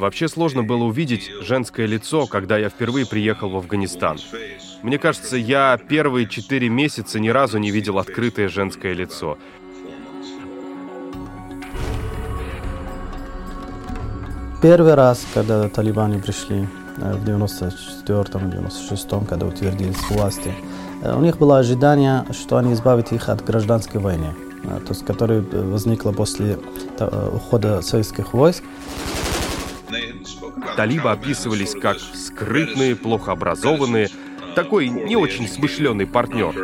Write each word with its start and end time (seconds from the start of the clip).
Вообще 0.00 0.28
сложно 0.28 0.62
было 0.62 0.84
увидеть 0.84 1.30
женское 1.42 1.84
лицо, 1.84 2.26
когда 2.26 2.56
я 2.56 2.70
впервые 2.70 3.04
приехал 3.06 3.50
в 3.50 3.56
Афганистан. 3.56 4.18
Мне 4.82 4.98
кажется, 4.98 5.36
я 5.36 5.76
первые 5.76 6.26
четыре 6.26 6.70
месяца 6.70 7.20
ни 7.20 7.28
разу 7.28 7.58
не 7.58 7.70
видел 7.70 7.98
открытое 7.98 8.48
женское 8.48 8.94
лицо. 8.94 9.36
Первый 14.62 14.94
раз, 14.94 15.26
когда 15.34 15.68
талибаны 15.68 16.18
пришли 16.18 16.66
э, 16.96 17.14
в 17.16 17.28
94-96, 17.28 19.26
когда 19.26 19.44
утвердились 19.44 20.00
власти, 20.08 20.54
э, 21.02 21.14
у 21.14 21.20
них 21.20 21.36
было 21.36 21.58
ожидание, 21.58 22.24
что 22.30 22.56
они 22.56 22.72
избавят 22.72 23.12
их 23.12 23.28
от 23.28 23.44
гражданской 23.44 24.00
войны, 24.00 24.34
э, 24.64 24.80
то 24.80 24.92
есть, 24.94 25.04
которая 25.04 25.42
возникла 25.42 26.12
после 26.12 26.58
ухода 27.34 27.82
советских 27.82 28.32
войск. 28.32 28.64
Талибы 30.80 31.10
описывались 31.10 31.74
как 31.74 31.98
скрытные, 31.98 32.96
плохо 32.96 33.32
образованные, 33.32 34.08
такой 34.54 34.88
не 34.88 35.14
очень 35.14 35.46
смышленый 35.46 36.06
партнер. 36.06 36.54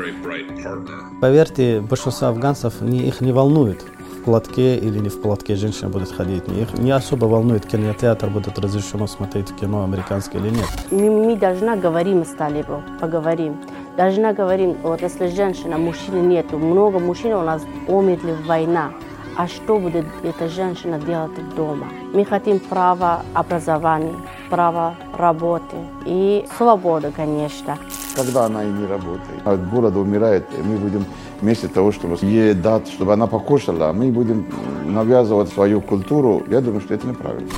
Поверьте, 1.20 1.82
большинство 1.82 2.28
афганцев 2.28 2.80
не, 2.80 3.06
их 3.06 3.20
не 3.20 3.30
волнует, 3.30 3.82
в 3.82 4.24
платке 4.24 4.78
или 4.78 5.00
не 5.00 5.10
в 5.10 5.20
платке 5.20 5.54
женщина 5.54 5.90
будет 5.90 6.10
ходить. 6.10 6.44
Их 6.48 6.78
не 6.78 6.92
особо 6.92 7.26
волнует, 7.26 7.66
кинотеатр 7.66 8.28
будет 8.28 8.58
разрешено 8.58 9.06
смотреть 9.06 9.54
кино 9.54 9.84
американское 9.84 10.40
или 10.40 10.48
нет. 10.48 10.70
Мы, 10.90 11.10
мы 11.10 11.36
должны 11.36 11.76
говорим 11.76 12.24
с 12.24 12.30
талибом, 12.30 12.84
поговорим. 12.98 13.58
Должна 13.98 14.32
говорим, 14.32 14.78
вот 14.82 15.02
если 15.02 15.28
женщина, 15.28 15.76
мужчины 15.76 16.20
нету, 16.26 16.56
много 16.56 17.00
мужчин 17.00 17.34
у 17.34 17.42
нас 17.42 17.60
умерли 17.86 18.32
в 18.32 18.46
война. 18.46 18.92
А 19.36 19.46
что 19.48 19.78
будет 19.78 20.06
эта 20.22 20.48
женщина 20.48 20.98
делать 20.98 21.32
дома? 21.54 21.88
Мы 22.14 22.24
хотим 22.24 22.58
право 22.58 23.20
образования, 23.34 24.14
право 24.48 24.94
работы 25.14 25.76
и 26.06 26.46
свободу, 26.56 27.12
конечно. 27.14 27.76
Когда 28.14 28.46
она 28.46 28.64
и 28.64 28.68
не 28.68 28.86
работает, 28.86 29.44
от 29.44 29.68
голода 29.68 29.98
умирает, 29.98 30.46
мы 30.64 30.78
будем 30.78 31.04
вместо 31.42 31.68
того, 31.68 31.92
чтобы 31.92 32.16
ей 32.22 32.54
дать, 32.54 32.88
чтобы 32.88 33.12
она 33.12 33.26
покушала, 33.26 33.92
мы 33.92 34.10
будем 34.10 34.46
навязывать 34.86 35.50
свою 35.50 35.82
культуру, 35.82 36.42
я 36.48 36.62
думаю, 36.62 36.80
что 36.80 36.94
это 36.94 37.06
неправильно 37.06 37.50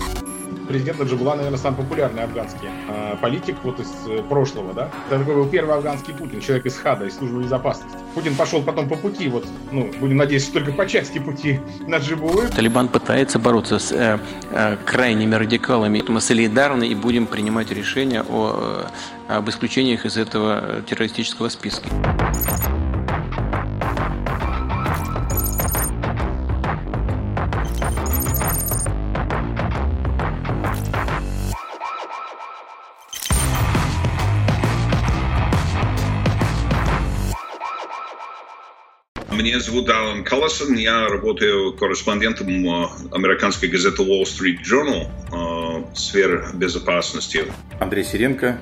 президент 0.69 0.98
Наджибула, 0.98 1.34
наверное, 1.34 1.58
самый 1.58 1.77
популярный 1.77 2.24
афганский 2.24 2.69
э, 2.88 3.16
политик 3.20 3.56
вот 3.64 3.80
из 3.80 3.91
э, 4.06 4.22
прошлого, 4.22 4.75
да. 4.75 4.91
Это 5.08 5.20
такой 5.20 5.34
был 5.34 5.48
первый 5.48 5.75
афганский 5.75 6.12
Путин, 6.12 6.41
человек 6.41 6.66
из 6.66 6.77
ХАДа, 6.77 7.06
из 7.06 7.16
службы 7.16 7.42
безопасности. 7.42 7.98
Путин 8.14 8.34
пошел 8.34 8.62
потом 8.62 8.88
по 8.88 8.97
пути, 8.97 9.28
вот, 9.28 9.47
ну, 9.72 9.91
будем 9.98 10.19
надеяться, 10.19 10.52
только 10.52 10.72
по 10.72 10.86
части 10.86 11.19
пути 11.19 11.60
Наджибулы. 11.86 12.48
Талибан 12.48 12.88
пытается 12.88 13.38
бороться 13.38 13.78
с 13.78 13.92
э, 13.92 14.19
э, 14.50 14.77
крайними 14.84 15.34
радикалами. 15.34 16.05
Мы 16.06 16.20
солидарны 16.20 16.86
и 16.86 16.94
будем 16.94 17.27
принимать 17.27 17.70
решения 17.70 18.22
о, 18.22 18.84
э, 19.28 19.36
об 19.36 19.48
исключениях 19.48 20.05
из 20.05 20.16
этого 20.16 20.82
террористического 20.86 21.48
списка. 21.48 21.88
Меня 39.58 39.66
зовут 39.66 39.91
Алан 39.91 40.22
Колласон, 40.22 40.76
я 40.76 41.08
работаю 41.08 41.72
корреспондентом 41.72 42.46
американской 43.12 43.69
газеты 43.69 44.04
Wall 44.04 44.22
Street 44.22 44.58
Journal 44.62 45.10
в 45.92 45.98
сфере 45.98 46.44
безопасности. 46.54 47.42
Андрей 47.80 48.04
Сиренко, 48.04 48.60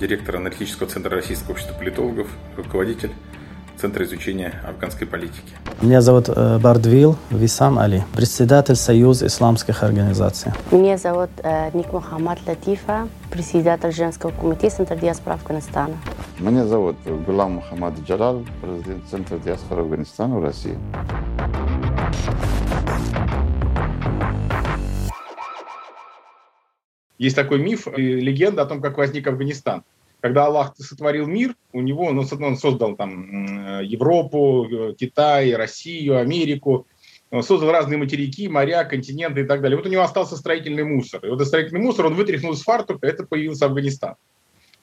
директор 0.00 0.36
аналитического 0.36 0.88
центра 0.88 1.10
Российского 1.10 1.50
общества 1.50 1.74
политологов, 1.74 2.28
руководитель 2.56 3.10
Центра 3.82 4.04
изучения 4.04 4.62
афганской 4.64 5.08
политики. 5.08 5.56
Меня 5.80 6.02
зовут 6.02 6.28
э, 6.28 6.58
Бардвил 6.60 7.16
Висам 7.32 7.80
Али, 7.80 8.04
председатель 8.14 8.76
Союза 8.76 9.26
исламских 9.26 9.82
организаций. 9.82 10.52
Меня 10.70 10.96
зовут 10.98 11.30
э, 11.42 11.68
Ник 11.74 11.92
Мухаммад 11.92 12.38
Латифа, 12.46 13.08
председатель 13.28 13.90
женского 13.90 14.30
комитета 14.30 14.76
Центра 14.76 14.94
диаспора 14.94 15.34
Афганистана. 15.34 15.96
Меня 16.38 16.64
зовут 16.64 16.94
Гулам 17.26 17.54
Мухаммад 17.54 17.94
Джалал, 18.06 18.44
президент 18.60 19.04
Центра 19.10 19.38
диаспора 19.38 19.80
Афганистана 19.80 20.38
в 20.38 20.44
России. 20.44 20.78
Есть 27.18 27.34
такой 27.34 27.58
миф, 27.58 27.88
легенда 27.96 28.62
о 28.62 28.66
том, 28.66 28.80
как 28.80 28.96
возник 28.96 29.26
Афганистан. 29.26 29.82
Когда 30.22 30.46
Аллах 30.46 30.74
сотворил 30.78 31.26
мир, 31.26 31.56
у 31.72 31.80
него, 31.80 32.12
ну, 32.12 32.24
он 32.40 32.56
создал 32.56 32.94
там 32.94 33.80
Европу, 33.82 34.68
э, 34.70 34.94
Китай, 34.96 35.52
Россию, 35.54 36.16
Америку, 36.16 36.86
он 37.32 37.42
создал 37.42 37.72
разные 37.72 37.98
материки, 37.98 38.46
моря, 38.46 38.84
континенты 38.84 39.40
и 39.40 39.44
так 39.44 39.60
далее. 39.60 39.76
Вот 39.76 39.86
у 39.86 39.90
него 39.90 40.02
остался 40.02 40.36
строительный 40.36 40.84
мусор. 40.84 41.24
И 41.26 41.28
вот 41.28 41.36
этот 41.36 41.48
строительный 41.48 41.80
мусор 41.80 42.06
он 42.06 42.14
вытряхнул 42.14 42.52
из 42.52 42.62
фартука, 42.62 43.04
это 43.06 43.26
появился 43.26 43.66
Афганистан. 43.66 44.14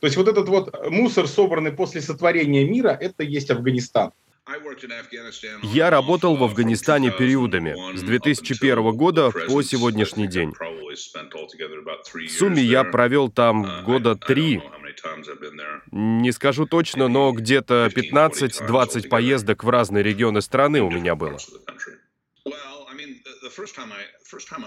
То 0.02 0.08
есть 0.08 0.18
вот 0.18 0.28
этот 0.28 0.50
вот 0.50 0.90
мусор, 0.90 1.26
собранный 1.28 1.72
после 1.72 2.02
сотворения 2.02 2.66
мира, 2.66 2.98
это 3.00 3.24
есть 3.24 3.50
Афганистан. 3.50 4.12
Я 5.62 5.90
работал 5.92 6.36
в 6.36 6.44
Афганистане 6.44 7.12
периодами, 7.12 7.76
с 7.96 8.02
2001 8.02 8.92
года 8.96 9.30
по 9.30 9.62
сегодняшний 9.62 10.28
день. 10.28 10.54
В 10.54 12.30
сумме 12.32 12.64
я 12.64 12.84
провел 12.84 13.30
там 13.30 13.84
года 13.86 14.16
три. 14.16 14.62
Не 15.92 16.32
скажу 16.32 16.66
точно, 16.66 17.08
но 17.08 17.32
где-то 17.32 17.90
15-20 17.94 19.10
поездок 19.10 19.64
в 19.64 19.70
разные 19.70 20.04
регионы 20.04 20.42
страны 20.42 20.82
у 20.82 20.90
меня 20.90 21.16
было. 21.16 21.38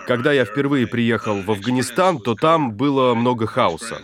Когда 0.07 0.33
я 0.33 0.45
впервые 0.45 0.87
приехал 0.87 1.41
в 1.43 1.51
Афганистан, 1.51 2.21
то 2.21 2.35
там 2.35 2.73
было 2.73 3.15
много 3.15 3.47
хаоса. 3.47 4.03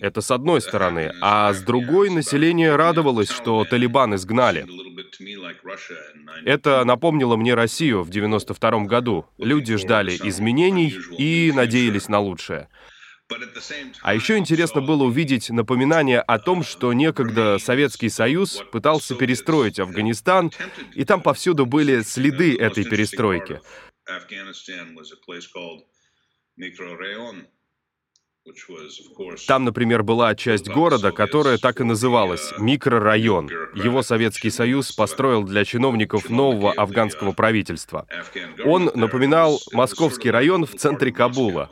Это 0.00 0.20
с 0.20 0.30
одной 0.32 0.60
стороны. 0.60 1.12
А 1.20 1.52
с 1.52 1.62
другой, 1.62 2.10
население 2.10 2.74
радовалось, 2.74 3.30
что 3.30 3.64
Талибан 3.64 4.16
изгнали. 4.16 4.66
Это 6.44 6.84
напомнило 6.84 7.36
мне 7.36 7.54
Россию 7.54 8.02
в 8.02 8.10
92 8.10 8.84
году. 8.86 9.26
Люди 9.38 9.76
ждали 9.76 10.12
изменений 10.24 10.96
и 11.18 11.52
надеялись 11.54 12.08
на 12.08 12.18
лучшее. 12.18 12.68
А 14.02 14.14
еще 14.14 14.36
интересно 14.36 14.80
было 14.80 15.04
увидеть 15.04 15.50
напоминание 15.50 16.20
о 16.20 16.38
том, 16.38 16.62
что 16.64 16.92
некогда 16.92 17.58
Советский 17.58 18.08
Союз 18.08 18.62
пытался 18.72 19.14
перестроить 19.14 19.78
Афганистан, 19.78 20.50
и 20.94 21.04
там 21.04 21.22
повсюду 21.22 21.64
были 21.64 22.02
следы 22.02 22.56
этой 22.56 22.84
перестройки. 22.84 23.60
Там, 29.46 29.64
например, 29.64 30.02
была 30.02 30.34
часть 30.34 30.68
города, 30.68 31.12
которая 31.12 31.58
так 31.58 31.80
и 31.80 31.84
называлась— 31.84 32.52
микрорайон. 32.58 33.48
Его 33.74 34.02
Советский 34.02 34.50
Союз 34.50 34.90
построил 34.92 35.44
для 35.44 35.64
чиновников 35.64 36.28
нового 36.28 36.72
афганского 36.72 37.32
правительства. 37.32 38.06
Он 38.64 38.90
напоминал 38.94 39.60
московский 39.72 40.30
район 40.30 40.66
в 40.66 40.74
центре 40.74 41.12
Кабула. 41.12 41.70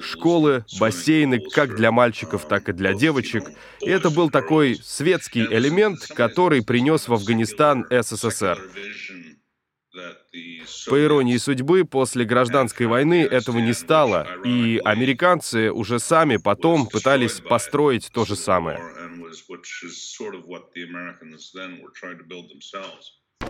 Школы, 0.00 0.64
бассейны 0.80 1.38
как 1.38 1.76
для 1.76 1.92
мальчиков, 1.92 2.48
так 2.48 2.68
и 2.68 2.72
для 2.72 2.94
девочек. 2.94 3.44
И 3.80 3.88
это 3.88 4.10
был 4.10 4.30
такой 4.30 4.76
светский 4.82 5.44
элемент, 5.44 6.00
который 6.16 6.64
принес 6.64 7.06
в 7.06 7.12
Афганистан 7.12 7.86
СССР. 7.90 8.58
По 10.86 11.02
иронии 11.02 11.36
судьбы, 11.38 11.84
после 11.84 12.24
гражданской 12.24 12.86
войны 12.86 13.24
этого 13.24 13.58
не 13.58 13.72
стало, 13.72 14.26
и 14.44 14.80
американцы 14.84 15.72
уже 15.72 15.98
сами 15.98 16.36
потом 16.36 16.86
пытались 16.86 17.40
построить 17.40 18.10
то 18.12 18.26
же 18.26 18.36
самое. 18.36 18.78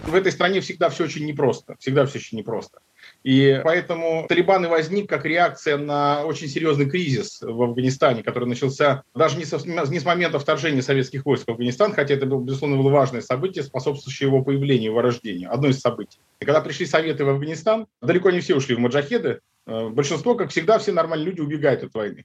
В 0.02 0.14
этой 0.14 0.32
стране 0.32 0.60
всегда 0.60 0.88
все 0.90 1.04
очень 1.04 1.26
непросто, 1.26 1.76
всегда 1.78 2.06
все 2.06 2.18
очень 2.18 2.38
непросто. 2.38 2.80
И 3.24 3.60
поэтому 3.64 4.26
Талибан 4.28 4.64
и 4.64 4.68
возник 4.68 5.08
как 5.08 5.24
реакция 5.24 5.76
на 5.76 6.24
очень 6.24 6.48
серьезный 6.48 6.88
кризис 6.88 7.40
в 7.42 7.62
Афганистане, 7.62 8.22
который 8.22 8.48
начался 8.48 9.02
даже 9.14 9.36
не, 9.36 9.44
со, 9.44 9.58
не 9.66 9.98
с 9.98 10.04
момента 10.04 10.38
вторжения 10.38 10.82
советских 10.82 11.26
войск 11.26 11.46
в 11.46 11.50
Афганистан, 11.50 11.92
хотя 11.92 12.14
это, 12.14 12.26
было, 12.26 12.40
безусловно, 12.40 12.76
было 12.76 12.90
важное 12.90 13.20
событие, 13.20 13.64
способствующее 13.64 14.28
его 14.28 14.42
появлению, 14.42 14.90
его 14.90 15.02
рождению, 15.02 15.52
одно 15.52 15.68
из 15.68 15.80
событий. 15.80 16.20
И 16.40 16.44
когда 16.44 16.60
пришли 16.60 16.86
советы 16.86 17.24
в 17.24 17.28
Афганистан, 17.28 17.86
далеко 18.00 18.30
не 18.30 18.40
все 18.40 18.54
ушли 18.54 18.76
в 18.76 18.78
маджахеды, 18.78 19.40
э, 19.66 19.88
большинство, 19.88 20.34
как 20.36 20.50
всегда, 20.50 20.78
все 20.78 20.92
нормальные 20.92 21.26
люди 21.26 21.40
убегают 21.40 21.82
от 21.82 21.94
войны. 21.94 22.24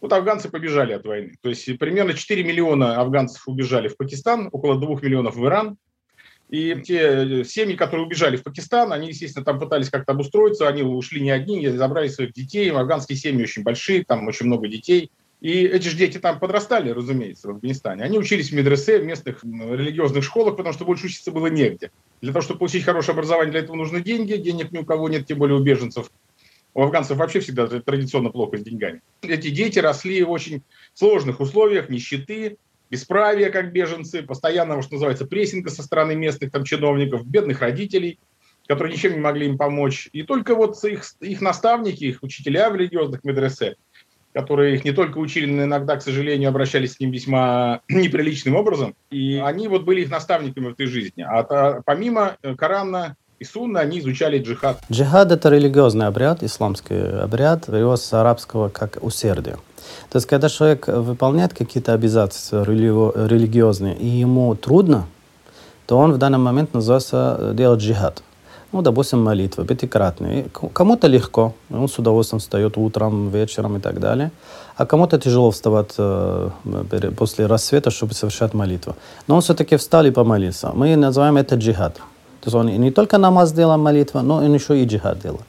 Вот 0.00 0.12
афганцы 0.12 0.50
побежали 0.50 0.92
от 0.92 1.06
войны. 1.06 1.36
То 1.40 1.48
есть 1.48 1.78
примерно 1.78 2.12
4 2.12 2.44
миллиона 2.44 3.00
афганцев 3.00 3.48
убежали 3.48 3.88
в 3.88 3.96
Пакистан, 3.96 4.50
около 4.52 4.78
2 4.78 5.00
миллионов 5.00 5.36
в 5.36 5.44
Иран, 5.46 5.78
И 6.48 6.80
те 6.84 7.44
семьи, 7.44 7.74
которые 7.74 8.06
убежали 8.06 8.36
в 8.36 8.44
Пакистан, 8.44 8.92
они, 8.92 9.08
естественно, 9.08 9.44
там 9.44 9.58
пытались 9.58 9.90
как-то 9.90 10.12
обустроиться, 10.12 10.68
они 10.68 10.82
ушли 10.82 11.20
не 11.20 11.30
одни, 11.30 11.66
забрали 11.68 12.08
своих 12.08 12.32
детей. 12.32 12.70
Афганские 12.70 13.18
семьи 13.18 13.42
очень 13.42 13.64
большие, 13.64 14.04
там 14.04 14.28
очень 14.28 14.46
много 14.46 14.68
детей. 14.68 15.10
И 15.40 15.64
эти 15.64 15.88
же 15.88 15.96
дети 15.96 16.18
там 16.18 16.38
подрастали, 16.38 16.90
разумеется, 16.90 17.48
в 17.48 17.50
Афганистане. 17.50 18.04
Они 18.04 18.18
учились 18.18 18.50
в 18.50 18.54
медресе, 18.54 18.98
в 18.98 19.04
местных 19.04 19.44
религиозных 19.44 20.24
школах, 20.24 20.56
потому 20.56 20.72
что 20.72 20.84
больше 20.84 21.06
учиться 21.06 21.30
было 21.30 21.48
негде. 21.48 21.90
Для 22.22 22.32
того, 22.32 22.42
чтобы 22.42 22.60
получить 22.60 22.84
хорошее 22.84 23.14
образование, 23.14 23.50
для 23.50 23.60
этого 23.60 23.76
нужны 23.76 24.00
деньги. 24.00 24.34
Денег 24.36 24.72
ни 24.72 24.78
у 24.78 24.84
кого 24.84 25.08
нет, 25.08 25.26
тем 25.26 25.38
более 25.38 25.58
у 25.58 25.62
беженцев. 25.62 26.10
У 26.74 26.82
афганцев 26.82 27.16
вообще 27.16 27.40
всегда 27.40 27.66
традиционно 27.66 28.30
плохо 28.30 28.58
с 28.58 28.62
деньгами. 28.62 29.02
Эти 29.22 29.50
дети 29.50 29.78
росли 29.78 30.22
в 30.22 30.30
очень 30.30 30.62
сложных 30.94 31.40
условиях, 31.40 31.88
нищеты, 31.88 32.56
бесправия, 32.90 33.50
как 33.50 33.72
беженцы, 33.72 34.22
постоянного, 34.22 34.82
что 34.82 34.94
называется, 34.94 35.26
прессинга 35.26 35.70
со 35.70 35.82
стороны 35.82 36.14
местных 36.14 36.50
там, 36.50 36.64
чиновников, 36.64 37.26
бедных 37.26 37.60
родителей, 37.60 38.18
которые 38.66 38.94
ничем 38.94 39.12
не 39.12 39.20
могли 39.20 39.46
им 39.46 39.58
помочь. 39.58 40.08
И 40.12 40.22
только 40.22 40.54
вот 40.54 40.82
их, 40.84 41.04
их 41.20 41.40
наставники, 41.40 42.04
их 42.04 42.22
учителя 42.22 42.70
в 42.70 42.76
религиозных 42.76 43.24
медресе, 43.24 43.76
которые 44.32 44.74
их 44.74 44.84
не 44.84 44.92
только 44.92 45.18
учили, 45.18 45.50
но 45.50 45.64
иногда, 45.64 45.96
к 45.96 46.02
сожалению, 46.02 46.50
обращались 46.50 46.94
с 46.94 47.00
ним 47.00 47.10
весьма 47.10 47.80
неприличным 47.88 48.56
образом. 48.56 48.94
И 49.10 49.40
они 49.42 49.68
вот 49.68 49.84
были 49.84 50.02
их 50.02 50.10
наставниками 50.10 50.68
в 50.68 50.72
этой 50.72 50.86
жизни. 50.86 51.22
А, 51.22 51.40
а 51.40 51.82
помимо 51.84 52.36
э, 52.42 52.54
Корана 52.54 53.16
и 53.38 53.44
Сунны, 53.44 53.78
они 53.78 54.00
изучали 54.00 54.38
джихад. 54.38 54.80
Джихад– 54.90 55.30
это 55.32 55.48
религиозный 55.48 56.06
обряд, 56.06 56.42
исламский 56.42 56.96
обряд, 56.96 57.66
перевод 57.66 58.00
с 58.00 58.12
арабского 58.12 58.68
как 58.68 58.98
«усердие». 59.02 59.56
То 60.10 60.16
есть, 60.16 60.26
когда 60.26 60.48
человек 60.48 60.88
выполняет 60.88 61.54
какие-то 61.54 61.92
обязательства 61.92 62.64
религиозные, 62.64 63.96
и 63.96 64.06
ему 64.06 64.54
трудно, 64.54 65.06
то 65.86 65.98
он 65.98 66.12
в 66.12 66.18
данный 66.18 66.38
момент 66.38 66.74
называется 66.74 67.36
э, 67.38 67.54
делать 67.54 67.80
джихад 67.80 68.22
ну, 68.72 68.82
допустим, 68.82 69.24
молитва, 69.24 69.64
пятикратные. 69.64 70.46
Кому-то 70.72 71.06
легко, 71.06 71.54
он 71.70 71.88
с 71.88 71.98
удовольствием 71.98 72.40
встает 72.40 72.76
утром, 72.76 73.30
вечером 73.30 73.76
и 73.76 73.80
так 73.80 74.00
далее. 74.00 74.30
А 74.76 74.84
кому-то 74.84 75.18
тяжело 75.18 75.50
вставать 75.50 75.94
э, 75.98 76.50
после 77.16 77.46
рассвета, 77.46 77.90
чтобы 77.90 78.12
совершать 78.12 78.54
молитву. 78.54 78.94
Но 79.28 79.36
он 79.36 79.40
все-таки 79.40 79.76
встал 79.76 80.04
и 80.04 80.10
помолился. 80.10 80.72
Мы 80.74 80.96
называем 80.96 81.36
это 81.36 81.54
джихад. 81.56 81.94
То 81.94 82.46
есть 82.46 82.54
он 82.54 82.66
не 82.66 82.90
только 82.90 83.18
намаз 83.18 83.52
делал 83.52 83.78
молитва, 83.78 84.20
но 84.20 84.36
он 84.36 84.54
еще 84.54 84.78
и 84.78 84.84
джихад 84.84 85.20
делал. 85.20 85.40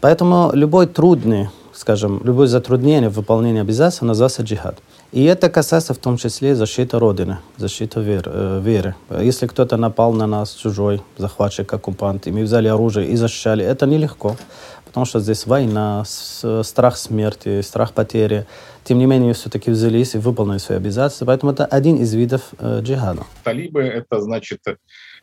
Поэтому 0.00 0.50
любой 0.54 0.86
трудный, 0.86 1.50
скажем, 1.80 2.20
любое 2.24 2.46
затруднение 2.46 3.08
в 3.08 3.14
выполнении 3.14 3.62
обязательств 3.62 4.02
называется 4.02 4.42
джихад. 4.42 4.78
И 5.12 5.24
это 5.24 5.48
касается 5.48 5.94
в 5.94 5.98
том 5.98 6.18
числе 6.18 6.54
защиты 6.54 6.98
Родины, 6.98 7.38
защиты 7.56 8.00
веры. 8.00 8.30
Э, 8.34 8.60
веры. 8.62 8.94
Если 9.08 9.46
кто-то 9.46 9.78
напал 9.78 10.12
на 10.12 10.26
нас, 10.26 10.54
чужой 10.54 11.00
захватчик, 11.16 11.72
оккупант, 11.72 12.26
и 12.26 12.32
мы 12.32 12.42
взяли 12.42 12.68
оружие 12.68 13.08
и 13.08 13.16
защищали, 13.16 13.64
это 13.64 13.86
нелегко, 13.86 14.36
потому 14.84 15.06
что 15.06 15.20
здесь 15.20 15.46
война, 15.46 16.04
страх 16.04 16.96
смерти, 16.96 17.62
страх 17.62 17.92
потери. 17.92 18.46
Тем 18.84 18.98
не 18.98 19.06
менее, 19.06 19.32
все-таки 19.32 19.70
взялись 19.70 20.14
и 20.14 20.18
выполнили 20.18 20.58
свои 20.58 20.76
обязательства, 20.76 21.24
поэтому 21.26 21.52
это 21.52 21.64
один 21.64 21.96
из 21.96 22.12
видов 22.12 22.42
э, 22.58 22.80
джихада. 22.82 23.22
Талибы— 23.42 23.80
это, 23.82 24.20
значит, 24.20 24.60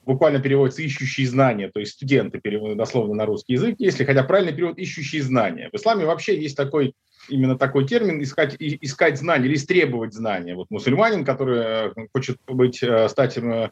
буквально 0.08 0.40
переводится 0.40 0.82
«ищущие 0.82 1.28
знания», 1.28 1.70
то 1.72 1.80
есть 1.80 1.94
студенты, 1.94 2.40
переводят 2.40 2.78
дословно 2.78 3.14
на 3.14 3.26
русский 3.26 3.54
язык, 3.54 3.76
если 3.78 4.06
хотя 4.06 4.24
правильный 4.24 4.54
перевод 4.54 4.80
«ищущие 4.80 5.22
знания». 5.22 5.70
В 5.72 5.76
исламе 5.76 6.06
вообще 6.06 6.42
есть 6.42 6.58
такой 6.58 6.96
именно 7.30 7.58
такой 7.58 7.86
термин 7.86 8.22
искать, 8.22 8.56
искать 8.60 9.18
знания 9.18 9.48
или 9.48 9.56
истребовать 9.56 10.14
знания. 10.14 10.56
Вот 10.56 10.68
мусульманин, 10.70 11.26
который 11.26 11.60
э, 11.60 12.08
хочет 12.14 12.38
быть, 12.48 12.82
э, 12.82 13.10
стать 13.10 13.38
э, 13.38 13.70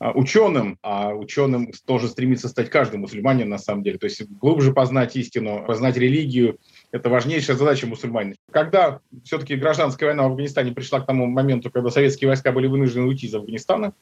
ученым, 0.00 0.78
а 0.82 1.14
ученым 1.14 1.72
тоже 1.86 2.08
стремится 2.08 2.48
стать 2.48 2.70
каждый 2.70 2.96
мусульманин 2.96 3.48
на 3.48 3.58
самом 3.58 3.82
деле. 3.82 3.98
То 3.98 4.04
есть 4.04 4.28
глубже 4.28 4.72
познать 4.72 5.16
истину, 5.16 5.64
познать 5.66 5.96
религию, 5.96 6.58
это 6.92 7.08
важнейшая 7.08 7.56
задача 7.56 7.86
мусульманина. 7.86 8.36
Когда 8.50 9.00
все-таки 9.24 9.56
гражданская 9.56 10.10
война 10.10 10.24
в 10.24 10.32
Афганистане 10.32 10.72
пришла 10.72 11.00
к 11.00 11.06
тому 11.06 11.26
моменту, 11.26 11.70
когда 11.70 11.90
советские 11.90 12.28
войска 12.28 12.52
были 12.52 12.66
вынуждены 12.66 13.06
уйти 13.06 13.26
из 13.26 13.34
Афганистана, 13.34 13.94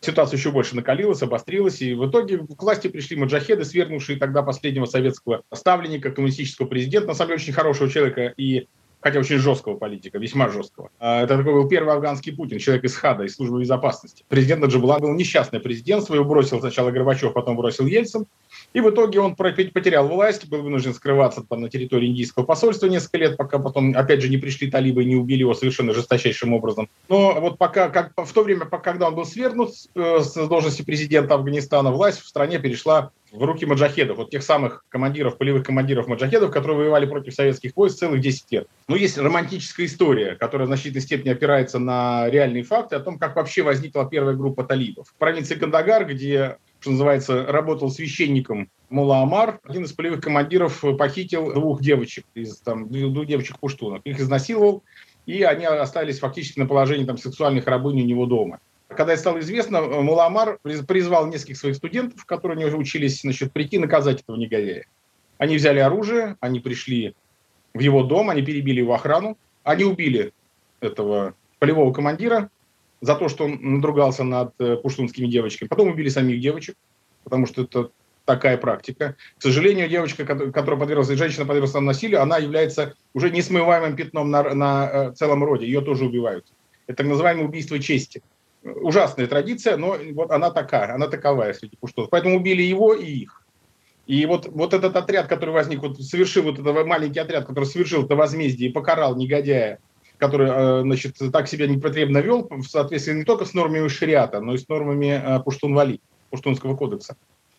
ситуация 0.00 0.36
еще 0.36 0.50
больше 0.50 0.76
накалилась, 0.76 1.22
обострилась, 1.22 1.82
и 1.82 1.94
в 1.94 2.08
итоге 2.08 2.38
к 2.38 2.62
власти 2.62 2.88
пришли 2.88 3.16
маджахеды, 3.16 3.64
свергнувшие 3.64 4.18
тогда 4.18 4.42
последнего 4.42 4.86
советского 4.86 5.42
ставленника, 5.52 6.10
коммунистического 6.10 6.66
президента, 6.66 7.08
на 7.08 7.14
самом 7.14 7.30
деле 7.30 7.40
очень 7.40 7.52
хорошего 7.52 7.90
человека 7.90 8.32
и 8.36 8.68
хотя 9.00 9.20
очень 9.20 9.38
жесткого 9.38 9.76
политика, 9.76 10.18
весьма 10.18 10.48
жесткого. 10.48 10.90
А, 10.98 11.22
это 11.22 11.36
такой 11.36 11.52
был 11.52 11.68
первый 11.68 11.94
афганский 11.94 12.32
Путин, 12.32 12.58
человек 12.58 12.84
из 12.84 12.96
ХАДа, 12.96 13.24
из 13.24 13.36
службы 13.36 13.60
безопасности. 13.60 14.24
Президент 14.28 14.60
Наджибулан 14.60 15.00
был 15.00 15.14
несчастный 15.14 15.60
президент, 15.60 16.08
его 16.10 16.24
бросил 16.24 16.58
сначала 16.60 16.90
Горбачев, 16.90 17.32
потом 17.32 17.56
бросил 17.56 17.86
Ельцин. 17.86 18.26
И 18.74 18.80
в 18.80 18.90
итоге 18.90 19.20
он 19.20 19.34
потерял 19.34 20.06
власть, 20.06 20.48
был 20.48 20.62
вынужден 20.62 20.94
скрываться 20.94 21.42
там 21.42 21.62
на 21.62 21.70
территории 21.70 22.08
индийского 22.08 22.44
посольства 22.44 22.86
несколько 22.86 23.18
лет, 23.18 23.36
пока 23.36 23.58
потом, 23.58 23.96
опять 23.96 24.20
же, 24.20 24.28
не 24.28 24.36
пришли 24.36 24.70
талибы 24.70 25.02
и 25.02 25.06
не 25.06 25.16
убили 25.16 25.40
его 25.40 25.54
совершенно 25.54 25.94
жесточайшим 25.94 26.52
образом. 26.52 26.88
Но 27.08 27.40
вот 27.40 27.58
пока, 27.58 27.88
как, 27.88 28.12
в 28.16 28.32
то 28.32 28.42
время, 28.42 28.66
когда 28.66 29.08
он 29.08 29.14
был 29.14 29.24
свергнут 29.24 29.70
э, 29.94 30.20
с 30.20 30.34
должности 30.48 30.82
президента 30.82 31.34
Афганистана, 31.34 31.90
власть 31.90 32.20
в 32.20 32.26
стране 32.26 32.58
перешла 32.58 33.10
в 33.32 33.42
руки 33.42 33.66
маджахедов, 33.66 34.16
вот 34.16 34.30
тех 34.30 34.42
самых 34.42 34.84
командиров, 34.88 35.36
полевых 35.36 35.64
командиров 35.64 36.06
маджахедов, 36.06 36.50
которые 36.50 36.78
воевали 36.78 37.06
против 37.06 37.34
советских 37.34 37.72
войск 37.76 37.98
целых 37.98 38.20
10 38.20 38.52
лет. 38.52 38.68
Но 38.88 38.96
есть 38.96 39.18
романтическая 39.18 39.86
история, 39.86 40.34
которая 40.34 40.66
в 40.66 40.68
значительной 40.68 41.02
степени 41.02 41.30
опирается 41.30 41.78
на 41.78 42.28
реальные 42.30 42.62
факты 42.62 42.96
о 42.96 43.00
том, 43.00 43.18
как 43.18 43.36
вообще 43.36 43.62
возникла 43.62 44.08
первая 44.08 44.34
группа 44.34 44.64
талибов. 44.64 45.08
В 45.08 45.14
провинции 45.14 45.56
Кандагар, 45.56 46.06
где 46.06 46.56
что 46.80 46.90
называется, 46.90 47.46
работал 47.46 47.90
священником 47.90 48.70
Мула 48.88 49.22
Амар. 49.22 49.60
Один 49.64 49.84
из 49.84 49.92
полевых 49.92 50.20
командиров 50.20 50.84
похитил 50.98 51.52
двух 51.52 51.82
девочек, 51.82 52.24
из, 52.34 52.58
там, 52.58 52.88
двух 52.88 53.26
девочек 53.26 53.58
пуштунок. 53.58 54.02
Их 54.04 54.20
изнасиловал, 54.20 54.82
и 55.26 55.42
они 55.42 55.64
остались 55.64 56.20
фактически 56.20 56.58
на 56.58 56.66
положении 56.66 57.04
там, 57.04 57.18
сексуальных 57.18 57.66
рабынь 57.66 58.00
у 58.00 58.04
него 58.04 58.26
дома. 58.26 58.60
Когда 58.88 59.12
это 59.12 59.20
стало 59.20 59.40
известно, 59.40 59.82
Муламар 59.82 60.58
призвал 60.62 61.26
нескольких 61.26 61.58
своих 61.58 61.76
студентов, 61.76 62.24
которые 62.24 62.58
у 62.58 62.60
него 62.60 62.78
учились, 62.78 63.20
значит, 63.20 63.52
прийти 63.52 63.78
наказать 63.78 64.22
этого 64.22 64.36
негодяя. 64.36 64.86
Они 65.36 65.56
взяли 65.56 65.78
оружие, 65.78 66.36
они 66.40 66.60
пришли 66.60 67.14
в 67.74 67.80
его 67.80 68.02
дом, 68.02 68.30
они 68.30 68.42
перебили 68.42 68.80
его 68.80 68.94
охрану, 68.94 69.36
они 69.62 69.84
убили 69.84 70.32
этого 70.80 71.34
полевого 71.58 71.92
командира 71.92 72.50
за 73.00 73.14
то, 73.14 73.28
что 73.28 73.44
он 73.44 73.58
надругался 73.60 74.24
над 74.24 74.54
э, 74.58 74.76
пуштунскими 74.76 75.26
девочками. 75.26 75.68
Потом 75.68 75.88
убили 75.88 76.08
самих 76.08 76.40
девочек, 76.40 76.76
потому 77.24 77.46
что 77.46 77.62
это 77.62 77.90
такая 78.24 78.58
практика. 78.58 79.16
К 79.38 79.42
сожалению, 79.42 79.88
девочка, 79.88 80.24
которая 80.24 80.78
подверглась, 80.78 81.08
женщина 81.08 81.46
подверглась 81.46 81.74
насилию, 81.74 82.20
она 82.20 82.38
является 82.38 82.94
уже 83.14 83.30
несмываемым 83.30 83.96
пятном 83.96 84.30
на, 84.30 84.54
на 84.54 84.90
э, 84.92 85.12
целом 85.14 85.44
роде. 85.44 85.66
Ее 85.66 85.80
тоже 85.80 86.04
убивают. 86.04 86.46
Это 86.86 86.98
так 86.98 87.06
называемое 87.06 87.46
убийство 87.46 87.78
чести 87.78 88.22
ужасная 88.62 89.26
традиция, 89.26 89.76
но 89.76 89.96
вот 90.12 90.30
она 90.30 90.50
такая, 90.50 90.94
она 90.94 91.08
таковая 91.08 91.52
среди 91.54 91.76
пуштунов. 91.76 92.10
Поэтому 92.10 92.36
убили 92.36 92.62
его 92.62 92.94
и 92.94 93.06
их. 93.06 93.42
И 94.06 94.24
вот, 94.24 94.46
вот 94.46 94.72
этот 94.72 94.96
отряд, 94.96 95.26
который 95.26 95.50
возник, 95.50 95.80
вот 95.80 96.00
совершил 96.00 96.44
вот 96.44 96.58
этот 96.58 96.86
маленький 96.86 97.20
отряд, 97.20 97.46
который 97.46 97.66
совершил 97.66 98.04
это 98.04 98.16
возмездие 98.16 98.70
и 98.70 98.72
покарал 98.72 99.16
негодяя, 99.16 99.80
который, 100.18 100.48
э, 100.50 100.80
значит, 100.82 101.16
так 101.32 101.48
себя 101.48 101.66
непотребно 101.66 102.18
вел, 102.18 102.46
в 102.50 102.64
соответствии 102.64 103.12
не 103.12 103.24
только 103.24 103.44
с 103.44 103.54
нормами 103.54 103.88
шариата, 103.88 104.40
но 104.40 104.54
и 104.54 104.58
с 104.58 104.68
нормами 104.68 105.22
э, 105.24 105.42
Пуштун-Вали, 105.42 106.00
Пуштунского 106.30 106.76
кодекса. 106.76 107.16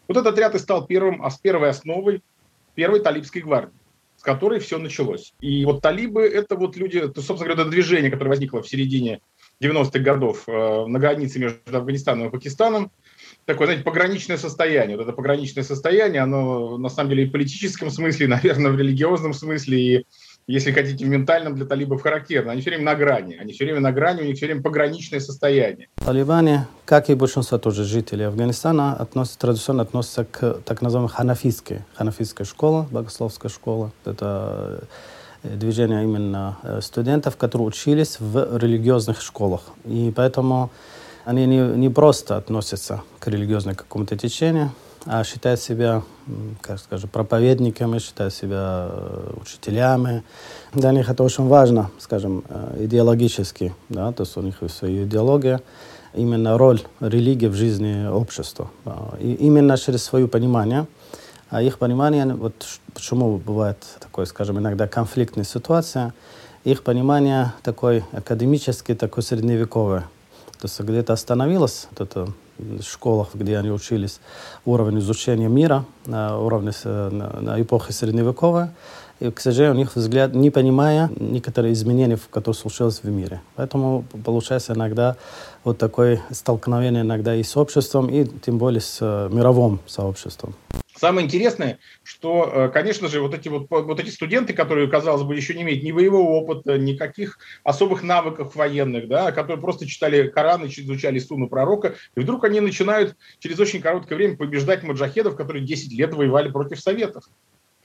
Вот 0.08 0.18
этот 0.18 0.34
отряд 0.34 0.56
и 0.56 0.60
стал 0.60 0.86
первым, 0.86 1.24
а 1.24 1.32
с 1.32 1.38
первой 1.38 1.70
основой 1.70 2.22
первой 2.76 3.00
талибской 3.00 3.42
гвардии 3.42 3.74
с 4.20 4.22
которой 4.22 4.60
все 4.60 4.78
началось. 4.78 5.34
И 5.40 5.64
вот 5.64 5.82
талибы– 5.82 6.24
это 6.24 6.58
вот 6.58 6.76
люди, 6.76 6.98
это, 6.98 7.22
собственно 7.22 7.54
говоря, 7.54 7.62
это 7.62 7.72
движение, 7.72 8.12
которое 8.12 8.32
возникло 8.32 8.62
в 8.62 8.68
середине 8.68 9.22
90-х 9.64 10.00
годов 10.00 10.44
э, 10.46 10.86
на 10.88 11.00
границе 11.00 11.40
между 11.40 11.60
Афганистаном 11.72 12.28
и 12.28 12.30
Пакистаном. 12.30 12.92
Такое, 13.46 13.68
знаете, 13.68 13.86
пограничное 13.86 14.36
состояние. 14.36 14.98
Вот 14.98 15.04
это 15.04 15.14
пограничное 15.14 15.64
состояние, 15.64 16.22
оно 16.22 16.78
на 16.78 16.90
самом 16.90 17.12
деле 17.12 17.24
и 17.24 17.26
в 17.28 17.32
политическом 17.32 17.90
смысле, 17.90 18.26
и, 18.26 18.30
наверное, 18.30 18.72
в 18.72 18.78
религиозном 18.78 19.34
смысле, 19.34 19.80
и, 19.80 20.06
если 20.54 20.72
хотите, 20.72 21.06
в 21.06 21.10
ментальном 21.10 21.56
для 21.56 21.66
талибов 21.66 22.02
характерно. 22.02 22.52
Они 22.52 22.62
все 22.62 22.72
время 22.72 22.86
на 22.86 22.96
грани. 22.96 23.36
Они 23.36 23.54
все 23.54 23.66
время 23.66 23.80
на 23.80 23.92
грани, 23.92 24.22
у 24.22 24.26
них 24.26 24.38
все 24.38 24.46
время 24.48 24.62
пограничное 24.62 25.20
состояние. 25.20 25.88
Талибане, 25.96 26.68
как 26.86 27.10
и 27.10 27.16
большинство 27.16 27.58
тоже 27.58 27.84
жителей 27.84 28.26
Афганистана, 28.26 28.94
относятся, 28.94 29.40
традиционно 29.40 29.84
относятся 29.84 30.26
к 30.26 30.62
так 30.66 30.82
называемой 30.82 31.12
ханафистской, 31.12 31.80
ханафистской 31.96 32.46
школе, 32.46 32.88
богословской 32.92 33.50
школе. 33.50 33.92
Это 34.06 34.84
Э, 35.44 35.56
движения 35.56 36.04
именно 36.04 36.58
э, 36.64 36.82
студентов, 36.82 37.38
которые 37.38 37.68
учились 37.68 38.18
в 38.20 38.58
религиозных 38.58 39.22
школах. 39.22 39.62
И 39.86 40.12
поэтому 40.16 40.70
они 41.26 41.46
не, 41.46 41.60
не 41.78 41.90
просто 41.90 42.36
относятся 42.36 43.04
к 43.20 43.28
религиозному 43.28 43.78
какому-то 43.78 44.18
течению, 44.18 44.72
считают 45.24 45.60
себя, 45.60 46.04
как 46.62 46.80
скажем, 46.80 47.10
проповедниками, 47.10 48.00
считают 48.00 48.34
себя 48.34 48.90
э, 48.92 49.34
учителями. 49.42 50.24
Для 50.74 50.92
них 50.92 51.10
это 51.10 51.24
очень 51.24 51.48
важно, 51.48 51.90
скажем, 52.00 52.44
идеологически, 52.78 53.74
да, 53.90 54.12
то 54.12 54.24
есть 54.24 54.38
у 54.38 54.42
них 54.42 54.58
своя 54.70 55.04
идеология. 55.04 55.62
именно 56.14 56.58
роль 56.58 56.82
религии 57.00 57.48
в 57.48 57.54
жизни 57.54 58.08
общества. 58.08 58.70
И 59.20 59.34
именно 59.34 59.78
через 59.78 60.04
свое 60.04 60.28
понимание, 60.28 60.88
а 61.50 61.62
их 61.62 61.78
понимание, 61.80 62.26
вот 62.26 62.66
почему 62.94 63.38
бывает 63.38 63.78
такое, 64.00 64.26
скажем, 64.26 64.60
иногда 64.60 64.88
конфликтная 64.88 65.46
ситуация, 65.46 66.14
их 66.64 66.84
понимание 66.84 67.54
такой 67.64 68.04
академический, 68.12 68.96
такой 68.96 69.24
средневековый. 69.24 70.02
То 70.60 70.66
есть 70.66 70.80
где-то 70.80 71.14
остановилось, 71.14 71.88
вот 71.92 72.02
это 72.02 72.28
школах, 72.82 73.30
где 73.34 73.58
они 73.58 73.72
учились, 73.72 74.20
уровень 74.66 75.00
изучения 75.00 75.48
мира 75.48 75.86
на 76.06 76.40
уровне 76.40 76.72
на, 76.84 77.10
на 77.42 77.62
эпохи 77.62 77.92
средневековой. 77.92 78.68
И, 79.20 79.32
к 79.32 79.40
сожалению, 79.42 79.76
у 79.76 79.78
них 79.78 79.96
взгляд, 79.96 80.34
не 80.34 80.50
понимая 80.50 81.10
некоторые 81.20 81.74
изменения, 81.74 82.18
которые 82.32 82.58
случились 82.58 83.02
в 83.04 83.10
мире. 83.10 83.42
Поэтому 83.56 84.06
получается 84.24 84.74
иногда 84.74 85.18
вот 85.66 85.78
такое 85.78 86.22
столкновение 86.32 87.02
иногда 87.02 87.36
и 87.36 87.44
с 87.44 87.58
обществом, 87.58 88.08
и 88.08 88.26
тем 88.26 88.58
более 88.58 88.80
с 88.80 89.00
э, 89.02 89.30
мировым 89.32 89.82
сообществом. 89.88 90.56
Самое 91.00 91.26
интересное, 91.26 91.80
что, 92.04 92.52
э, 92.54 92.70
конечно 92.74 93.08
же, 93.08 93.22
вот 93.22 93.34
эти, 93.34 93.48
вот, 93.48 93.68
вот 93.70 94.00
эти 94.02 94.10
студенты, 94.10 94.52
которые, 94.52 94.90
казалось 94.90 95.24
бы, 95.24 95.34
еще 95.34 95.54
не 95.54 95.62
имеют 95.62 95.82
ни 95.82 95.94
боевого 95.94 96.32
опыта, 96.32 96.78
никаких 96.78 97.40
особых 97.64 98.04
навыков 98.04 98.54
военных, 98.54 99.08
да, 99.08 99.32
которые 99.32 99.62
просто 99.62 99.88
читали 99.88 100.28
Коран 100.28 100.66
и 100.66 100.68
изучали 100.68 101.20
Суну 101.20 101.48
пророка, 101.48 101.96
и 102.18 102.20
вдруг 102.20 102.44
они 102.44 102.60
начинают 102.60 103.16
через 103.40 103.58
очень 103.62 103.80
короткое 103.80 104.16
время 104.16 104.36
побеждать 104.36 104.84
маджахедов, 104.84 105.38
которые 105.38 105.66
10 105.66 105.94
лет 105.94 106.14
воевали 106.14 106.52
против 106.52 106.82
Советов. 106.82 107.24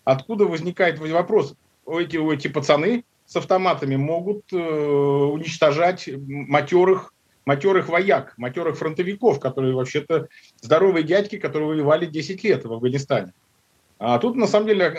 Откуда 0.02 0.46
возникает 0.46 0.98
вопрос? 0.98 1.54
Эти, 1.86 2.16
эти 2.34 2.48
пацаны 2.48 3.04
с 3.26 3.36
автоматами 3.36 3.94
могут 3.94 4.52
э, 4.52 4.56
уничтожать 4.56 6.10
матерых 6.26 7.13
матерых 7.46 7.88
вояк, 7.88 8.34
матерых 8.36 8.78
фронтовиков, 8.78 9.40
которые 9.40 9.74
вообще-то 9.74 10.28
здоровые 10.60 11.04
дядьки, 11.04 11.38
которые 11.38 11.68
воевали 11.68 12.06
10 12.06 12.42
лет 12.44 12.64
в 12.64 12.72
Афганистане. 12.72 13.32
А 13.98 14.18
тут, 14.18 14.34
на 14.36 14.46
самом 14.46 14.66
деле, 14.66 14.90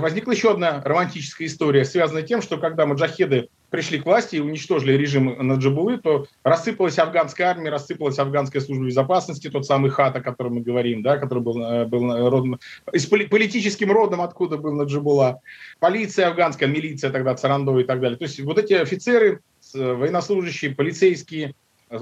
возникла 0.00 0.30
еще 0.30 0.52
одна 0.52 0.80
романтическая 0.84 1.48
история, 1.48 1.84
связанная 1.84 2.22
тем, 2.22 2.40
что 2.40 2.56
когда 2.56 2.86
маджахеды 2.86 3.48
пришли 3.68 3.98
к 3.98 4.06
власти 4.06 4.36
и 4.36 4.40
уничтожили 4.40 4.92
режим 4.92 5.34
Наджибулы, 5.46 5.98
то 5.98 6.26
рассыпалась 6.44 6.98
афганская 6.98 7.48
армия, 7.48 7.70
рассыпалась 7.70 8.18
афганская 8.18 8.62
служба 8.62 8.86
безопасности, 8.86 9.50
тот 9.50 9.66
самый 9.66 9.90
ХАТ, 9.90 10.16
о 10.16 10.20
котором 10.20 10.54
мы 10.54 10.60
говорим, 10.60 11.02
да, 11.02 11.16
который 11.16 11.42
был, 11.42 11.60
э, 11.60 11.84
был 11.86 12.30
родом, 12.30 12.60
из 12.92 13.06
политическим 13.06 13.90
родом, 13.90 14.20
откуда 14.20 14.56
был 14.56 14.72
Наджибула, 14.72 15.40
полиция 15.80 16.28
афганская, 16.28 16.68
милиция 16.68 17.10
тогда, 17.10 17.34
Царандо 17.34 17.76
и 17.80 17.84
так 17.84 18.00
далее. 18.00 18.18
То 18.18 18.24
есть 18.24 18.38
вот 18.40 18.58
эти 18.58 18.74
офицеры, 18.74 19.40
военнослужащие, 19.74 20.74
полицейские, 20.74 21.54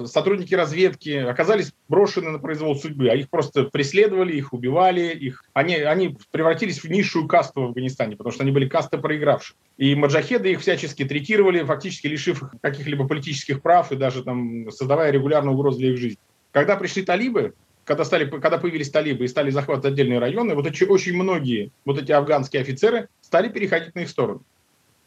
сотрудники 0.06 0.54
разведки 0.54 1.10
оказались 1.10 1.72
брошены 1.88 2.30
на 2.30 2.38
произвол 2.38 2.76
судьбы, 2.76 3.08
а 3.08 3.14
их 3.14 3.28
просто 3.28 3.64
преследовали, 3.64 4.36
их 4.36 4.52
убивали, 4.52 5.12
их, 5.12 5.44
они, 5.52 5.76
они 5.76 6.16
превратились 6.30 6.82
в 6.82 6.88
низшую 6.88 7.26
касту 7.26 7.62
в 7.62 7.64
Афганистане, 7.66 8.16
потому 8.16 8.32
что 8.32 8.42
они 8.42 8.52
были 8.52 8.68
касты 8.68 8.98
проигравших. 8.98 9.56
И 9.78 9.94
маджахеды 9.94 10.52
их 10.52 10.60
всячески 10.60 11.04
третировали, 11.04 11.64
фактически 11.64 12.06
лишив 12.06 12.42
их 12.42 12.54
каких-либо 12.60 13.06
политических 13.06 13.62
прав 13.62 13.90
и 13.92 13.96
даже 13.96 14.22
там 14.22 14.70
создавая 14.70 15.10
регулярную 15.10 15.54
угрозу 15.54 15.78
для 15.78 15.90
их 15.90 15.98
жизни. 15.98 16.18
Когда 16.52 16.76
пришли 16.76 17.02
талибы, 17.02 17.54
когда, 17.84 18.04
стали, 18.04 18.28
когда 18.28 18.58
появились 18.58 18.90
талибы 18.90 19.24
и 19.24 19.28
стали 19.28 19.50
захватывать 19.50 19.94
отдельные 19.94 20.18
районы, 20.18 20.54
вот 20.54 20.66
эти, 20.66 20.84
очень 20.84 21.14
многие 21.14 21.72
вот 21.84 22.00
эти 22.00 22.12
афганские 22.12 22.62
офицеры 22.62 23.08
стали 23.20 23.48
переходить 23.48 23.94
на 23.94 24.00
их 24.00 24.08
сторону. 24.08 24.42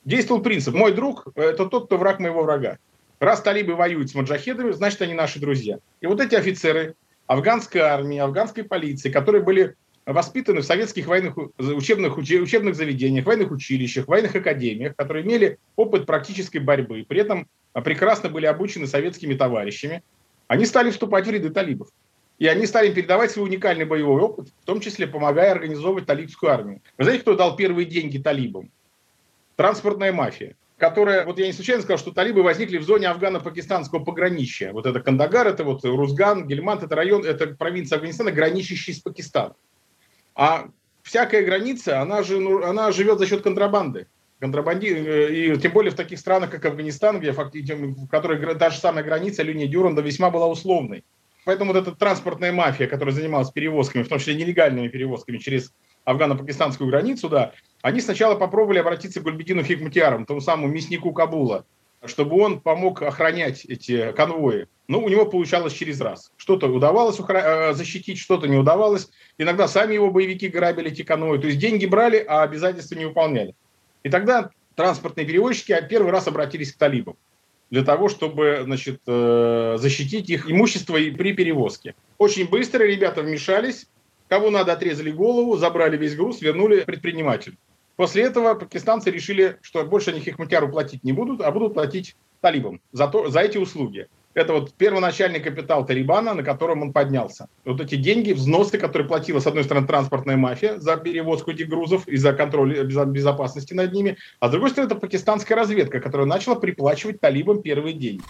Действовал 0.05 0.41
принцип 0.41 0.73
«мой 0.73 0.93
друг– 0.93 1.27
это 1.35 1.65
тот, 1.65 1.85
кто 1.85 1.97
враг 1.97 2.19
моего 2.19 2.43
врага». 2.43 2.77
Раз 3.19 3.41
талибы 3.41 3.75
воюют 3.75 4.09
с 4.09 4.15
маджахедами, 4.15 4.71
значит, 4.71 5.01
они 5.01 5.13
наши 5.13 5.39
друзья. 5.39 5.79
И 6.01 6.07
вот 6.07 6.19
эти 6.19 6.35
офицеры 6.35 6.95
афганской 7.25 7.79
армии, 7.79 8.17
афганской 8.17 8.65
полиции, 8.65 9.09
которые 9.09 9.41
были 9.43 9.75
воспитаны 10.05 10.59
в 10.59 10.65
советских 10.65 11.07
военных 11.07 11.37
учебных, 11.57 12.17
учебных 12.17 12.75
заведениях, 12.75 13.25
военных 13.25 13.51
училищах, 13.51 14.09
военных 14.09 14.35
академиях, 14.35 14.97
которые 14.97 15.25
имели 15.25 15.57
опыт 15.77 16.05
практической 16.05 16.57
борьбы, 16.57 17.05
при 17.07 17.21
этом 17.21 17.47
прекрасно 17.85 18.27
были 18.27 18.45
обучены 18.45 18.87
советскими 18.87 19.35
товарищами, 19.35 20.03
они 20.47 20.65
стали 20.65 20.91
вступать 20.91 21.25
в 21.25 21.29
ряды 21.29 21.49
талибов. 21.49 21.87
И 22.39 22.47
они 22.47 22.65
стали 22.65 22.93
передавать 22.93 23.31
свой 23.31 23.47
уникальный 23.47 23.85
боевой 23.85 24.21
опыт, 24.21 24.49
в 24.49 24.65
том 24.65 24.81
числе 24.81 25.07
помогая 25.07 25.51
организовывать 25.51 26.05
талибскую 26.05 26.51
армию. 26.51 26.81
Вы 26.97 27.05
знаете, 27.05 27.21
кто 27.21 27.35
дал 27.35 27.55
первые 27.55 27.85
деньги 27.85 28.17
талибам? 28.17 28.69
Транспортная 29.55 30.11
мафия 30.11 30.55
которая, 30.83 31.25
вот 31.25 31.39
я 31.39 31.45
не 31.45 31.53
случайно 31.53 31.81
сказал, 31.81 31.97
что 31.97 32.11
талибы 32.11 32.43
возникли 32.43 32.77
в 32.77 32.83
зоне 32.83 33.07
афгано-пакистанского 33.07 34.03
пограничья. 34.03 34.73
Вот 34.73 34.85
это 34.85 34.99
Кандагар, 34.99 35.47
это 35.47 35.63
вот 35.63 35.85
Рузган, 35.85 36.45
Гельмант, 36.45 36.83
это 36.83 36.93
район, 36.93 37.23
это 37.23 37.47
провинция 37.47 37.95
Афганистана, 37.97 38.33
граничащий 38.33 38.93
с 38.93 38.99
Пакистаном. 38.99 39.55
А 40.35 40.67
всякая 41.01 41.43
граница, 41.43 42.01
она, 42.01 42.21
же, 42.21 42.37
ну, 42.37 42.65
она 42.65 42.91
живет 42.91 43.19
за 43.19 43.27
счет 43.27 43.43
контрабанды. 43.43 44.07
Контрабанди... 44.39 44.87
Э, 44.87 45.33
и 45.33 45.57
тем 45.57 45.71
более 45.71 45.91
в 45.91 45.95
таких 45.95 46.19
странах, 46.19 46.49
как 46.49 46.65
Афганистан, 46.65 47.19
где 47.19 47.31
фактически, 47.31 47.75
в 47.75 48.07
которой 48.07 48.55
та 48.55 48.69
же 48.69 48.77
самая 48.77 49.05
граница, 49.05 49.41
линия 49.41 49.67
Дюранда 49.67 50.01
весьма 50.01 50.31
была 50.31 50.47
условной. 50.47 51.05
Поэтому 51.45 51.71
вот 51.71 51.81
эта 51.81 51.95
транспортная 51.95 52.51
мафия, 52.51 52.87
которая 52.87 53.15
занималась 53.15 53.51
перевозками, 53.51 54.03
в 54.03 54.09
том 54.09 54.19
числе 54.19 54.35
нелегальными 54.35 54.89
перевозками 54.89 55.37
через 55.37 55.73
афгано-пакистанскую 56.05 56.89
границу, 56.89 57.29
да, 57.29 57.53
они 57.81 58.01
сначала 58.01 58.35
попробовали 58.35 58.79
обратиться 58.79 59.19
к 59.19 59.23
Гульбедину 59.23 59.63
Хикматиару, 59.63 60.25
тому 60.25 60.41
самому 60.41 60.67
мяснику 60.67 61.11
Кабула, 61.13 61.65
чтобы 62.05 62.39
он 62.39 62.59
помог 62.59 63.01
охранять 63.01 63.65
эти 63.65 64.11
конвои. 64.13 64.67
Но 64.87 64.99
у 64.99 65.09
него 65.09 65.25
получалось 65.25 65.73
через 65.73 66.01
раз. 66.01 66.31
Что-то 66.37 66.67
удавалось 66.67 67.19
э, 67.19 67.73
защитить, 67.73 68.19
что-то 68.19 68.47
не 68.47 68.57
удавалось. 68.57 69.09
Иногда 69.37 69.67
сами 69.67 69.93
его 69.93 70.11
боевики 70.11 70.49
грабили 70.49 70.91
эти 70.91 71.03
конвои. 71.03 71.39
То 71.39 71.47
есть 71.47 71.59
деньги 71.59 71.85
брали, 71.85 72.17
а 72.27 72.43
обязательства 72.43 72.95
не 72.95 73.05
выполняли. 73.05 73.55
И 74.03 74.09
тогда 74.09 74.49
транспортные 74.75 75.25
перевозчики 75.25 75.77
первый 75.89 76.11
раз 76.11 76.27
обратились 76.27 76.73
к 76.73 76.77
талибам 76.77 77.15
для 77.69 77.83
того, 77.83 78.07
чтобы 78.07 78.61
значит, 78.65 79.01
э, 79.07 79.77
защитить 79.79 80.29
их 80.29 80.49
имущество 80.49 80.93
при 80.93 81.33
перевозке. 81.33 81.95
Очень 82.19 82.47
быстро 82.47 82.83
ребята 82.83 83.23
вмешались, 83.23 83.87
Кого 84.33 84.49
надо, 84.49 84.73
отрезали 84.73 85.11
голову, 85.11 85.57
забрали 85.57 85.95
весь 85.95 86.15
груз, 86.15 86.41
вернули 86.41 86.79
предпринимателю. 86.85 87.55
После 87.97 88.23
этого 88.23 88.55
пакистанцы 88.55 89.11
решили, 89.11 89.59
что 89.61 89.85
больше 89.85 90.09
они 90.09 90.21
Хикматяру 90.21 90.69
платить 90.69 91.03
не 91.03 91.13
будут, 91.13 91.39
а 91.39 91.51
будут 91.51 91.75
платить 91.75 92.15
талибам 92.41 92.81
за, 92.91 93.07
то, 93.07 93.29
за 93.29 93.41
эти 93.41 93.59
услуги. 93.59 94.07
Это 94.33 94.53
вот 94.53 94.73
первоначальный 94.73 95.39
капитал 95.39 95.85
Талибана, 95.85 96.33
на 96.33 96.41
котором 96.41 96.81
он 96.81 96.93
поднялся. 96.93 97.47
Вот 97.63 97.79
эти 97.79 97.93
деньги, 97.93 98.33
взносы, 98.33 98.79
которые 98.79 99.07
платила, 99.07 99.37
с 99.37 99.45
одной 99.45 99.65
стороны, 99.65 99.85
транспортная 99.85 100.35
мафия 100.35 100.79
за 100.79 100.97
перевозку 100.97 101.51
этих 101.51 101.69
грузов 101.69 102.07
и 102.07 102.17
за 102.17 102.33
контроль 102.33 102.83
безопасности 102.87 103.75
над 103.75 103.93
ними, 103.93 104.17
а 104.39 104.47
с 104.47 104.51
другой 104.51 104.71
стороны, 104.71 104.91
это 104.91 104.99
пакистанская 104.99 105.55
разведка, 105.55 105.99
которая 105.99 106.25
начала 106.25 106.55
приплачивать 106.55 107.21
талибам 107.21 107.61
первые 107.61 107.93
деньги. 107.93 108.23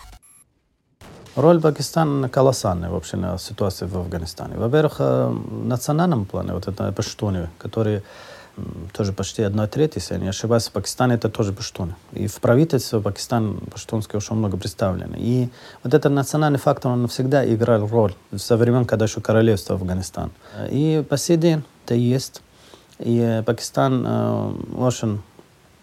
Роль 1.36 1.60
Пакистана 1.60 2.30
колоссальная 2.30 2.90
вообще 2.90 3.18
на 3.18 3.38
ситуации 3.40 3.88
в 3.88 3.98
Афганистане. 3.98 4.56
Во-первых, 4.56 4.98
э, 5.00 5.28
в 5.30 5.66
национальном 5.66 6.26
плане, 6.26 6.54
вот 6.54 6.68
это 6.68 6.92
паштуны, 6.92 7.50
которые 7.58 8.04
тоже 8.92 9.14
почти 9.14 9.42
одна 9.42 9.66
треть, 9.68 9.96
если 9.96 10.14
я 10.14 10.20
не 10.20 10.28
ошибаюсь, 10.28 10.68
в 10.68 10.72
Пакистане 10.72 11.16
это 11.16 11.30
тоже 11.30 11.54
паштуны. 11.54 11.96
И 12.12 12.28
в 12.28 12.40
правительстве 12.40 13.00
Пакистан 13.00 13.58
паштунский 13.72 14.18
очень 14.18 14.36
много 14.36 14.58
представлено. 14.58 15.16
И 15.18 15.50
вот 15.84 15.96
этот 15.96 16.12
национальный 16.12 16.60
фактор, 16.60 16.92
он 16.92 17.08
всегда 17.08 17.44
играл 17.52 17.88
роль 17.88 18.14
со 18.36 18.56
времен, 18.56 18.86
когда 18.86 19.06
еще 19.06 19.22
королевство 19.22 19.76
Афганистан. 19.76 20.30
И 20.70 21.04
по 21.10 21.18
сей 21.18 21.38
день 21.38 21.64
это 21.86 21.96
есть. 21.96 22.44
И 23.00 23.42
Пакистан 23.44 24.06
э, 24.06 24.54
очень 24.78 25.22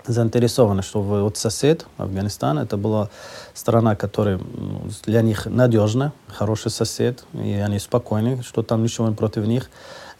заинтересованы, 0.07 0.83
чтобы 0.83 1.23
вот 1.23 1.37
сосед 1.37 1.87
Афганистан, 1.99 2.59
это 2.59 2.77
была 2.77 3.09
страна, 3.55 3.97
которая 3.97 4.41
для 5.05 5.23
них 5.23 5.47
надежна, 5.47 6.13
хороший 6.29 6.71
сосед, 6.71 7.25
и 7.33 7.55
они 7.55 7.79
спокойны, 7.79 8.43
что 8.43 8.63
там 8.63 8.83
ничего 8.83 9.11
против 9.13 9.47
них. 9.47 9.71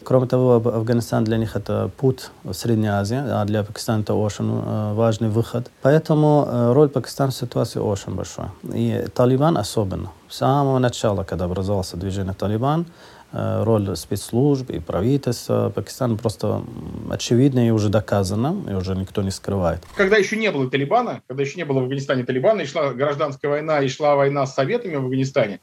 Кроме 0.03 0.27
того, 0.27 0.55
Афганистан 0.55 1.23
для 1.23 1.37
них 1.37 1.55
это 1.55 1.91
путь 1.97 2.31
в 2.43 2.53
Средней 2.53 2.87
Азии, 2.87 3.21
а 3.23 3.45
для 3.45 3.63
Пакистана 3.63 4.01
это 4.01 4.15
очень 4.15 4.49
э, 4.49 4.93
важный 4.93 5.29
выход. 5.29 5.69
Поэтому 5.83 6.47
э, 6.47 6.73
роль 6.73 6.89
Пакистана 6.89 7.31
в 7.31 7.35
ситуации 7.35 7.79
очень 7.79 8.15
большая. 8.15 8.51
И 8.73 9.07
Талибан 9.13 9.57
особенно. 9.57 10.09
С 10.27 10.37
самого 10.37 10.79
начала, 10.79 11.23
когда 11.23 11.45
образовался 11.45 11.97
движение 11.97 12.33
Талибан, 12.33 12.87
роль 13.31 13.95
спецслужб 13.95 14.69
и 14.69 14.79
правительства 14.79 15.71
Пакистана 15.73 16.17
просто 16.17 16.63
очевидна 17.09 17.67
и 17.67 17.71
уже 17.71 17.89
доказана, 17.89 18.55
и 18.69 18.73
уже 18.73 18.95
никто 18.95 19.21
не 19.21 19.31
скрывает. 19.31 19.83
Когда 19.95 20.17
еще 20.17 20.35
не 20.35 20.51
было 20.51 20.69
Талибана, 20.69 21.21
когда 21.27 21.43
еще 21.43 21.57
не 21.57 21.63
было 21.63 21.79
в 21.79 21.83
Афганистане 21.83 22.23
Талибана, 22.23 22.61
и 22.61 22.65
шла 22.65 22.93
гражданская 22.93 23.49
война, 23.49 23.81
и 23.81 23.87
шла 23.87 24.15
война 24.15 24.45
с 24.45 24.53
Советами 24.53 24.95
в 24.95 25.05
Афганистане, 25.05 25.59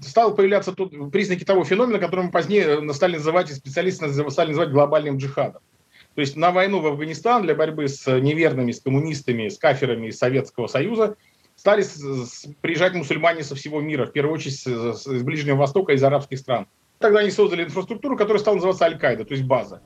стал 0.00 0.34
появляться 0.34 0.72
тут 0.72 1.10
признаки 1.10 1.44
того 1.44 1.64
феномена, 1.64 1.98
который 1.98 2.26
мы 2.26 2.30
позднее 2.30 2.92
стали 2.92 3.16
называть, 3.16 3.50
и 3.50 3.54
специалисты 3.54 4.08
стали 4.30 4.48
называть 4.48 4.70
глобальным 4.70 5.16
джихадом. 5.16 5.60
То 6.14 6.20
есть 6.20 6.36
на 6.36 6.50
войну 6.52 6.80
в 6.80 6.86
Афганистан 6.86 7.42
для 7.42 7.54
борьбы 7.54 7.88
с 7.88 8.06
неверными, 8.06 8.70
с 8.70 8.80
коммунистами, 8.80 9.48
с 9.48 9.58
каферами 9.58 10.08
из 10.08 10.18
Советского 10.18 10.66
Союза 10.66 11.16
стали 11.56 11.84
приезжать 12.60 12.94
мусульмане 12.94 13.42
со 13.42 13.54
всего 13.54 13.80
мира, 13.80 14.06
в 14.06 14.12
первую 14.12 14.34
очередь 14.34 14.58
с 14.58 15.06
Ближнего 15.22 15.56
Востока, 15.56 15.92
из 15.92 16.04
арабских 16.04 16.38
стран. 16.38 16.66
Тогда 17.02 17.18
они 17.18 17.30
создали 17.30 17.64
инфраструктуру, 17.64 18.16
которая 18.16 18.40
стала 18.40 18.54
называться 18.54 18.84
Аль-Каида, 18.84 19.24
то 19.24 19.34
есть 19.34 19.44
база. 19.44 19.82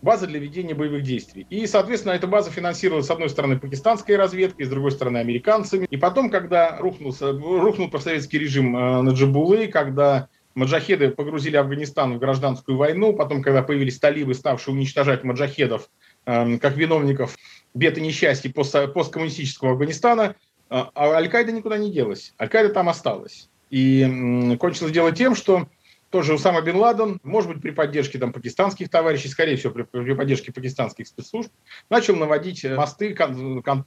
База 0.00 0.26
для 0.26 0.38
ведения 0.38 0.74
боевых 0.74 1.02
действий. 1.02 1.46
И, 1.50 1.66
соответственно, 1.66 2.12
эта 2.12 2.28
база 2.28 2.50
финансировалась, 2.50 3.06
с 3.06 3.10
одной 3.10 3.28
стороны, 3.28 3.58
пакистанской 3.58 4.16
разведкой, 4.16 4.66
с 4.66 4.68
другой 4.68 4.92
стороны, 4.92 5.18
американцами. 5.18 5.86
И 5.90 5.96
потом, 5.96 6.30
когда 6.30 6.78
рухнулся, 6.78 7.32
рухнул 7.32 7.90
профсоветский 7.90 8.38
режим 8.38 8.76
э, 8.76 9.02
на 9.02 9.10
Джабулы, 9.10 9.66
когда 9.66 10.28
маджахеды 10.54 11.10
погрузили 11.10 11.56
Афганистан 11.56 12.14
в 12.14 12.18
гражданскую 12.18 12.78
войну, 12.78 13.14
потом, 13.14 13.42
когда 13.42 13.62
появились 13.62 13.98
талибы, 13.98 14.34
ставшие 14.34 14.74
уничтожать 14.74 15.24
маджахедов 15.24 15.90
э, 16.26 16.58
как 16.58 16.76
виновников 16.76 17.36
бед 17.74 17.98
и 17.98 18.00
несчастий 18.00 18.52
пост 18.52 18.76
посткоммунистического 18.94 19.72
Афганистана, 19.72 20.36
э, 20.70 20.74
а 20.76 20.90
Аль-Каида 20.94 21.50
никуда 21.50 21.78
не 21.78 21.90
делась. 21.90 22.32
Аль-Каида 22.40 22.68
там 22.72 22.88
осталась. 22.88 23.48
И 23.70 24.02
э, 24.02 24.56
кончилось 24.58 24.92
дело 24.92 25.10
тем, 25.10 25.34
что 25.34 25.66
тоже 26.10 26.34
Усама 26.34 26.62
Бен 26.62 26.76
Ладен, 26.76 27.18
может 27.22 27.50
быть, 27.50 27.62
при 27.62 27.70
поддержке 27.70 28.18
там, 28.18 28.32
пакистанских 28.32 28.88
товарищей, 28.90 29.28
скорее 29.28 29.56
всего, 29.56 29.72
при, 29.72 29.82
при 29.82 30.14
поддержке 30.14 30.52
пакистанских 30.52 31.06
спецслужб, 31.06 31.50
начал 31.90 32.16
наводить 32.16 32.64
мосты, 32.64 33.14
кон, 33.14 33.62
кон, 33.62 33.84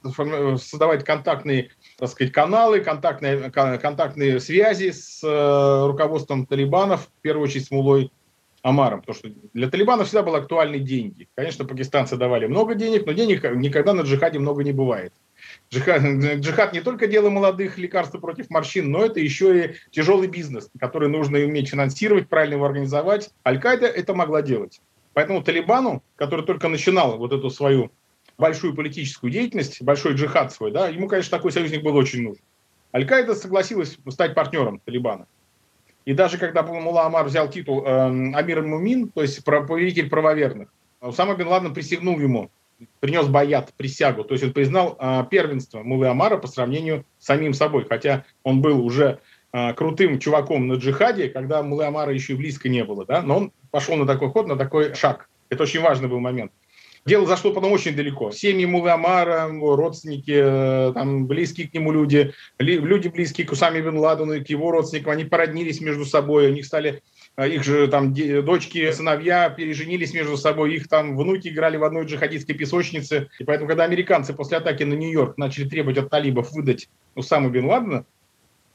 создавать 0.58 1.04
контактные 1.04 1.70
так 1.98 2.08
сказать, 2.08 2.32
каналы, 2.32 2.80
контактные, 2.80 3.50
контактные 3.50 4.40
связи 4.40 4.90
с 4.90 5.22
э, 5.22 5.86
руководством 5.86 6.46
талибанов, 6.46 7.08
в 7.18 7.22
первую 7.22 7.44
очередь 7.44 7.66
с 7.66 7.70
Мулой 7.70 8.10
Амаром, 8.62 9.00
потому 9.00 9.16
что 9.16 9.28
для 9.54 9.70
талибанов 9.70 10.06
всегда 10.06 10.22
были 10.22 10.36
актуальны 10.36 10.78
деньги. 10.78 11.28
Конечно, 11.34 11.64
пакистанцы 11.64 12.16
давали 12.16 12.46
много 12.46 12.74
денег, 12.74 13.06
но 13.06 13.12
денег 13.12 13.42
никогда 13.54 13.92
на 13.92 14.02
джихаде 14.02 14.38
много 14.38 14.64
не 14.64 14.72
бывает. 14.72 15.12
Джихад, 15.72 16.02
джихад 16.40 16.72
не 16.72 16.80
только 16.80 17.06
дело 17.06 17.30
молодых, 17.30 17.78
лекарства 17.78 18.18
против 18.18 18.50
морщин, 18.50 18.90
но 18.90 19.04
это 19.04 19.20
еще 19.20 19.64
и 19.64 19.74
тяжелый 19.90 20.28
бизнес, 20.28 20.68
который 20.78 21.08
нужно 21.08 21.38
уметь 21.38 21.68
финансировать, 21.68 22.28
правильно 22.28 22.54
его 22.54 22.66
организовать. 22.66 23.30
Аль-Каида 23.46 23.86
это 23.86 24.14
могла 24.14 24.42
делать. 24.42 24.80
Поэтому 25.14 25.42
Талибану, 25.42 26.02
который 26.16 26.44
только 26.44 26.68
начинал 26.68 27.18
вот 27.18 27.32
эту 27.32 27.50
свою 27.50 27.90
большую 28.38 28.74
политическую 28.74 29.30
деятельность, 29.30 29.82
большой 29.82 30.14
джихад 30.14 30.52
свой, 30.52 30.72
да, 30.72 30.88
ему, 30.88 31.08
конечно, 31.08 31.36
такой 31.36 31.52
союзник 31.52 31.82
был 31.82 31.94
очень 31.96 32.22
нужен. 32.22 32.42
Аль-Каида 32.94 33.34
согласилась 33.34 33.98
стать 34.08 34.34
партнером 34.34 34.80
Талибана. 34.80 35.26
И 36.04 36.14
даже 36.14 36.38
когда 36.38 36.62
Мула 36.62 37.06
Амар 37.06 37.26
взял 37.26 37.48
титул 37.48 37.84
э, 37.84 38.32
Амир 38.34 38.62
Мумин, 38.62 39.08
то 39.08 39.22
есть 39.22 39.44
повелитель 39.44 40.08
правоверных, 40.08 40.68
Усама 41.00 41.34
Бен 41.34 41.48
Ладен 41.48 41.72
присягнул 41.72 42.18
ему 42.18 42.50
принес 43.00 43.26
Баят 43.26 43.72
присягу, 43.76 44.24
то 44.24 44.34
есть 44.34 44.44
он 44.44 44.52
признал 44.52 44.96
э, 44.98 45.24
первенство 45.30 45.82
Мулы 45.82 46.08
Амара 46.08 46.36
по 46.36 46.46
сравнению 46.46 47.04
с 47.18 47.26
самим 47.26 47.54
собой, 47.54 47.86
хотя 47.88 48.24
он 48.42 48.60
был 48.60 48.84
уже 48.84 49.20
э, 49.52 49.72
крутым 49.74 50.18
чуваком 50.18 50.68
на 50.68 50.74
джихаде, 50.74 51.28
когда 51.28 51.62
Мулы 51.62 51.84
Амара 51.84 52.12
еще 52.12 52.34
и 52.34 52.36
близко 52.36 52.68
не 52.68 52.84
было, 52.84 53.04
да, 53.04 53.22
но 53.22 53.36
он 53.36 53.52
пошел 53.70 53.96
на 53.96 54.06
такой 54.06 54.30
ход, 54.30 54.46
на 54.46 54.56
такой 54.56 54.94
шаг. 54.94 55.28
Это 55.48 55.64
очень 55.64 55.80
важный 55.80 56.08
был 56.08 56.20
момент. 56.20 56.52
Дело 57.06 57.26
зашло 57.26 57.52
потом 57.52 57.72
очень 57.72 57.96
далеко. 57.96 58.30
Семьи 58.30 58.66
Мулы 58.66 58.90
Амара, 58.90 59.48
родственники, 59.50 60.34
э, 60.34 60.92
там, 60.92 61.26
близкие 61.26 61.68
к 61.68 61.74
нему 61.74 61.92
люди, 61.92 62.34
люди 62.58 63.08
близкие 63.08 63.46
к 63.46 63.52
Усаме 63.52 63.80
Бен 63.80 63.96
Ладену 63.98 64.34
и 64.34 64.44
к 64.44 64.50
его 64.50 64.70
родственникам, 64.70 65.12
они 65.12 65.24
породнились 65.24 65.80
между 65.80 66.04
собой, 66.04 66.50
у 66.50 66.52
них 66.52 66.66
стали 66.66 67.02
их 67.46 67.64
же 67.64 67.88
там 67.88 68.12
дочки, 68.12 68.90
сыновья 68.92 69.50
переженились 69.50 70.12
между 70.12 70.36
собой, 70.36 70.74
их 70.74 70.88
там 70.88 71.16
внуки 71.16 71.48
играли 71.48 71.76
в 71.76 71.84
одной 71.84 72.04
джихадистской 72.04 72.54
песочнице. 72.54 73.28
И 73.38 73.44
поэтому, 73.44 73.68
когда 73.68 73.84
американцы 73.84 74.32
после 74.32 74.58
атаки 74.58 74.82
на 74.82 74.94
Нью-Йорк 74.94 75.38
начали 75.38 75.68
требовать 75.68 75.98
от 75.98 76.10
талибов 76.10 76.52
выдать 76.52 76.88
Усаму 77.14 77.50
Бен 77.50 77.66
Ладена, 77.66 78.04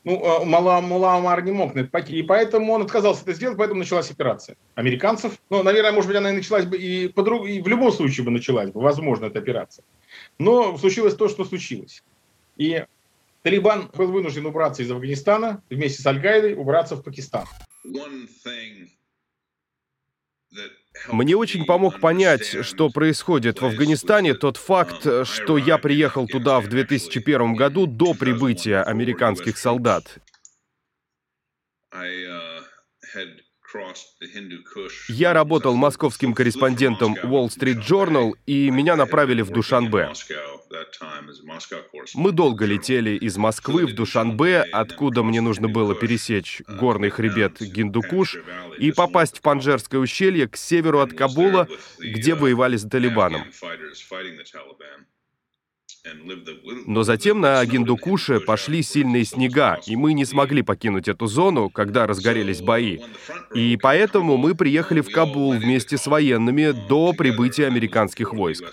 ну, 0.06 0.24
а, 0.24 0.46
Мула, 0.46 0.82
Мула 0.82 1.16
Амар 1.16 1.44
не 1.44 1.52
мог 1.52 1.74
на 1.74 1.80
это 1.80 1.90
пойти. 1.90 2.16
И 2.16 2.24
поэтому 2.24 2.72
он 2.74 2.84
отказался 2.84 3.24
это 3.24 3.34
сделать, 3.34 3.58
поэтому 3.58 3.80
началась 3.80 4.12
операция 4.12 4.56
американцев. 4.76 5.40
Ну, 5.50 5.64
наверное, 5.64 5.92
может 5.92 6.08
быть, 6.08 6.18
она 6.18 6.30
и 6.30 6.36
началась 6.36 6.66
бы 6.66 6.78
и, 6.78 7.08
по 7.08 7.24
друг... 7.24 7.48
и 7.48 7.60
в 7.60 7.68
любом 7.68 7.92
случае 7.92 8.24
бы 8.24 8.32
началась 8.32 8.70
бы, 8.70 8.82
возможно, 8.82 9.26
эта 9.26 9.40
операция. 9.40 9.84
Но 10.38 10.78
случилось 10.78 11.16
то, 11.16 11.28
что 11.28 11.44
случилось. 11.44 12.04
И 12.56 12.86
Талибан 13.42 13.90
был 13.96 14.12
вынужден 14.12 14.46
убраться 14.46 14.84
из 14.84 14.92
Афганистана, 14.92 15.62
вместе 15.72 16.02
с 16.04 16.06
Аль-Каидой 16.06 16.54
убраться 16.54 16.96
в 16.96 17.04
Пакистан. 17.04 17.46
Мне 21.12 21.36
очень 21.36 21.66
помог 21.66 22.00
понять, 22.00 22.66
что 22.66 22.90
происходит 22.90 23.62
в 23.62 23.66
Афганистане, 23.66 24.34
тот 24.34 24.58
факт, 24.58 25.06
что 25.26 25.58
я 25.58 25.78
приехал 25.78 26.28
туда 26.28 26.60
в 26.60 26.68
2001 26.70 27.56
году 27.56 27.86
до 27.86 28.14
прибытия 28.14 28.82
американских 28.82 29.58
солдат. 29.58 30.18
Я 35.10 35.34
работал 35.34 35.76
московским 35.76 36.34
корреспондентом 36.34 37.16
Wall 37.24 37.48
Street 37.48 37.82
Journal, 37.82 38.34
и 38.46 38.70
меня 38.70 38.96
направили 38.96 39.42
в 39.42 39.50
Душанбе. 39.50 40.12
Мы 42.14 42.32
долго 42.32 42.66
летели 42.66 43.12
из 43.12 43.38
Москвы 43.38 43.86
в 43.86 43.94
Душанбе, 43.94 44.62
откуда 44.62 45.24
мне 45.24 45.42
нужно 45.42 45.68
было 45.68 45.96
пересечь 45.96 46.62
горный 46.68 47.10
хребет 47.10 47.62
Гиндукуш 47.62 48.38
и 48.78 48.92
попасть 48.92 49.38
в 49.38 49.42
Панжерское 49.42 50.00
ущелье 50.00 50.48
к 50.48 50.58
северу 50.58 51.00
от 51.00 51.14
Кабула, 51.14 51.68
где 52.00 52.36
воевали 52.36 52.78
с 52.78 52.88
Талибаном. 52.88 53.44
Но 56.86 57.04
затем 57.04 57.42
на 57.42 57.66
Гиндукуше 57.66 58.40
пошли 58.40 58.84
сильные 58.84 59.26
снега, 59.26 59.80
и 59.86 59.96
мы 59.96 60.14
не 60.14 60.26
смогли 60.26 60.62
покинуть 60.62 61.08
эту 61.08 61.28
зону, 61.28 61.70
когда 61.70 62.06
разгорелись 62.08 62.62
бои. 62.62 63.00
И 63.54 63.78
поэтому 63.82 64.38
мы 64.38 64.56
приехали 64.56 65.02
в 65.02 65.12
Кабул 65.12 65.54
вместе 65.54 65.98
с 65.98 66.08
военными 66.08 66.72
до 66.88 67.14
прибытия 67.14 67.68
американских 67.68 68.34
войск. 68.34 68.66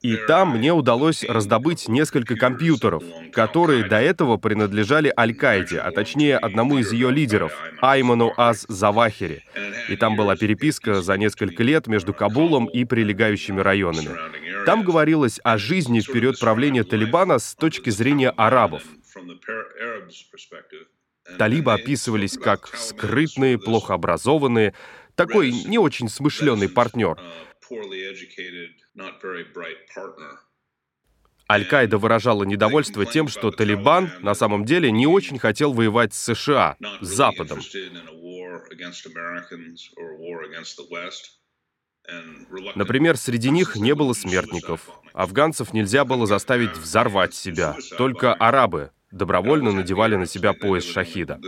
И 0.00 0.16
там 0.16 0.56
мне 0.56 0.72
удалось 0.72 1.24
раздобыть 1.24 1.86
несколько 1.86 2.34
компьютеров, 2.34 3.02
которые 3.32 3.86
до 3.86 4.00
этого 4.00 4.38
принадлежали 4.38 5.12
Аль-Каиде, 5.14 5.78
а 5.78 5.90
точнее 5.90 6.38
одному 6.38 6.78
из 6.78 6.90
ее 6.90 7.10
лидеров, 7.10 7.52
Айману 7.82 8.32
Аз-Завахири. 8.38 9.44
И 9.90 9.96
там 9.96 10.16
была 10.16 10.36
переписка 10.36 11.02
за 11.02 11.18
несколько 11.18 11.62
лет 11.62 11.86
между 11.86 12.14
Кабулом 12.14 12.64
и 12.66 12.84
прилегающими 12.84 13.60
районами. 13.60 14.16
Там 14.64 14.84
говорилось 14.84 15.38
о 15.44 15.58
жизни 15.58 16.00
в 16.00 16.06
период 16.06 16.40
правления 16.40 16.84
Талибана 16.84 17.38
с 17.38 17.54
точки 17.54 17.90
зрения 17.90 18.30
арабов. 18.30 18.82
Талибы 21.38 21.74
описывались 21.74 22.38
как 22.38 22.68
скрытные, 22.68 23.58
плохо 23.58 23.94
образованные, 23.94 24.72
такой 25.14 25.52
не 25.52 25.78
очень 25.78 26.08
смышленый 26.08 26.70
партнер— 26.70 27.18
Аль-Каида 31.50 31.98
выражала 31.98 32.44
недовольство 32.44 33.04
тем, 33.04 33.26
что 33.26 33.50
Талибан 33.50 34.12
на 34.20 34.34
самом 34.34 34.64
деле 34.64 34.92
не 34.92 35.06
очень 35.08 35.38
хотел 35.38 35.72
воевать 35.72 36.14
с 36.14 36.34
США, 36.34 36.76
с 37.00 37.08
Западом. 37.08 37.58
Например, 42.76 43.16
среди 43.16 43.50
них 43.50 43.76
не 43.76 43.94
было 43.94 44.12
смертников. 44.12 44.88
Афганцев 45.12 45.72
нельзя 45.72 46.04
было 46.04 46.26
заставить 46.26 46.76
взорвать 46.76 47.34
себя. 47.34 47.76
Только 47.98 48.32
арабы 48.32 48.92
добровольно 49.10 49.72
надевали 49.72 50.16
на 50.16 50.26
себя 50.26 50.52
пояс 50.52 50.84
шахида. 50.84 51.40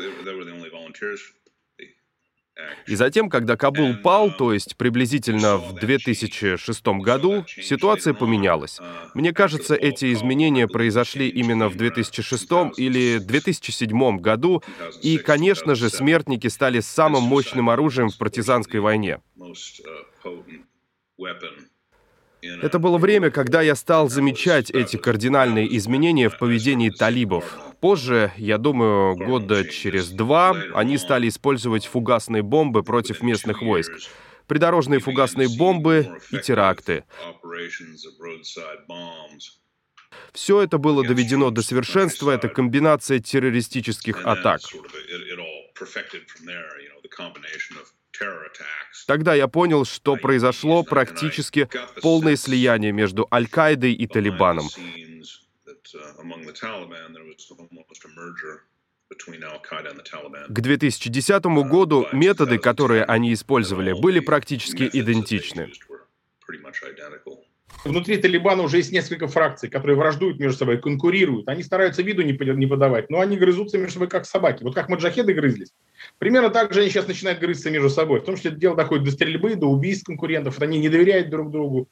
И 2.87 2.95
затем, 2.95 3.29
когда 3.31 3.57
Кабул 3.57 3.97
пал, 3.97 4.31
то 4.33 4.53
есть 4.53 4.77
приблизительно 4.77 5.57
в 5.57 5.75
2006 5.75 6.87
году, 7.01 7.45
ситуация 7.47 8.15
поменялась. 8.15 8.81
Мне 9.15 9.33
кажется, 9.33 9.75
эти 9.75 10.13
изменения 10.13 10.67
произошли 10.69 11.29
именно 11.29 11.69
в 11.69 11.77
2006 11.77 12.49
или 12.77 13.19
2007 13.19 14.19
году, 14.19 14.63
и, 15.03 15.19
конечно 15.19 15.75
же, 15.75 15.91
смертники 15.91 16.49
стали 16.49 16.81
самым 16.81 17.23
мощным 17.23 17.71
оружием 17.71 18.09
в 18.09 18.19
партизанской 18.19 18.81
войне. 18.81 19.21
Это 22.43 22.79
было 22.79 22.99
время, 22.99 23.31
когда 23.31 23.63
я 23.63 23.77
стал 23.77 24.09
замечать 24.09 24.71
эти 24.71 24.97
кардинальные 24.97 25.77
изменения 25.77 26.29
в 26.29 26.39
поведении 26.39 26.91
талибов. 26.91 27.72
Позже, 27.83 28.33
я 28.37 28.59
думаю, 28.59 29.17
года 29.17 29.65
через 29.65 30.11
два, 30.11 30.55
они 30.73 30.97
стали 30.99 31.29
использовать 31.29 31.85
фугасные 31.85 32.45
бомбы 32.45 32.85
против 32.85 33.23
местных 33.23 33.61
войск. 33.61 33.91
Придорожные 34.47 35.01
фугасные 35.01 35.49
бомбы 35.59 36.17
и 36.31 36.39
теракты. 36.39 37.03
Все 40.33 40.63
это 40.63 40.79
было 40.79 41.05
доведено 41.05 41.51
до 41.51 41.63
совершенства, 41.63 42.31
это 42.31 42.49
комбинация 42.49 43.19
террористических 43.19 44.25
атак. 44.27 44.61
Тогда 49.09 49.35
я 49.35 49.49
понял, 49.49 49.85
что 49.85 50.15
произошло 50.15 50.85
практически 50.85 51.69
полное 52.01 52.37
слияние 52.37 52.93
между 52.93 53.27
Аль-Каидой 53.33 53.93
и 53.93 54.07
Талибаном. 54.07 54.69
К 60.49 60.61
2010 60.61 61.45
году 61.45 62.07
методы, 62.13 62.59
которые 62.59 63.05
они 63.05 63.35
использовали, 63.35 63.93
были 63.93 64.21
практически 64.21 64.89
идентичны. 64.93 65.71
Внутри 67.85 68.17
Талибана 68.17 68.63
уже 68.63 68.77
есть 68.77 68.93
несколько 68.93 69.27
фракций, 69.27 69.69
которые 69.69 69.97
враждуют 69.97 70.39
между 70.39 70.57
собой, 70.59 70.79
конкурируют. 70.79 71.49
Они 71.49 71.65
стараются 71.65 72.03
виду 72.03 72.23
не 72.23 72.67
подавать, 72.67 73.11
но 73.11 73.21
они 73.21 73.37
грызутся 73.37 73.77
между 73.77 73.95
собой 73.95 74.09
как 74.09 74.25
собаки. 74.25 74.63
Вот 74.63 74.75
как 74.75 74.89
маджахеды 74.89 75.33
грызлись. 75.33 75.73
Примерно 76.19 76.51
так 76.51 76.73
же 76.73 76.81
они 76.81 76.91
сейчас 76.91 77.09
начинают 77.09 77.41
грызться 77.41 77.71
между 77.71 77.91
собой. 77.91 78.21
В 78.21 78.25
том 78.25 78.37
числе 78.37 78.53
дело 78.53 78.77
доходит 78.77 79.05
до 79.05 79.11
стрельбы, 79.11 79.57
до 79.57 79.67
убийств 79.67 80.05
конкурентов. 80.05 80.61
Они 80.63 80.79
не 80.79 80.89
доверяют 80.89 81.29
друг 81.31 81.51
другу. 81.51 81.89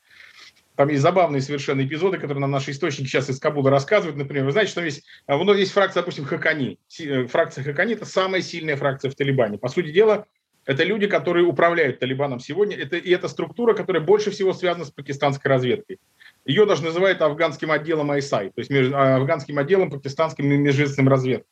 Там 0.81 0.89
есть 0.89 1.03
забавные 1.03 1.43
совершенно 1.43 1.85
эпизоды, 1.85 2.17
которые 2.17 2.41
нам 2.41 2.51
наши 2.51 2.71
источники 2.71 3.07
сейчас 3.07 3.29
из 3.29 3.39
Кабула 3.39 3.69
рассказывают. 3.69 4.17
Например, 4.17 4.47
вы 4.47 4.53
знаете, 4.53 4.71
что 4.71 4.83
есть, 4.83 5.05
ну, 5.29 5.53
есть 5.53 5.73
фракция, 5.73 6.01
допустим, 6.01 6.25
Хакани. 6.25 6.79
Э, 6.99 7.27
фракция 7.27 7.63
Хакани– 7.65 7.93
это 7.97 8.07
самая 8.07 8.41
сильная 8.41 8.77
фракция 8.77 9.11
в 9.11 9.15
Талибане. 9.15 9.59
По 9.59 9.69
сути 9.69 9.91
дела, 9.91 10.25
это 10.65 10.83
люди, 10.83 11.07
которые 11.07 11.45
управляют 11.45 11.99
Талибаном 11.99 12.41
сегодня. 12.41 12.79
Это, 12.79 12.97
и 12.97 13.11
это 13.11 13.29
структура, 13.29 13.75
которая 13.75 14.03
больше 14.03 14.31
всего 14.31 14.55
связана 14.55 14.87
с 14.87 14.91
пакистанской 14.91 15.51
разведкой. 15.51 15.99
Ее 16.47 16.65
даже 16.65 16.83
называют 16.83 17.21
афганским 17.21 17.71
отделом 17.73 18.11
ISI, 18.13 18.51
то 18.51 18.61
есть 18.61 18.71
а, 18.71 19.17
афганским 19.17 19.59
отделом 19.59 19.91
пакистанским 19.91 20.47
межведомственным 20.47 21.11
разведки. 21.11 21.47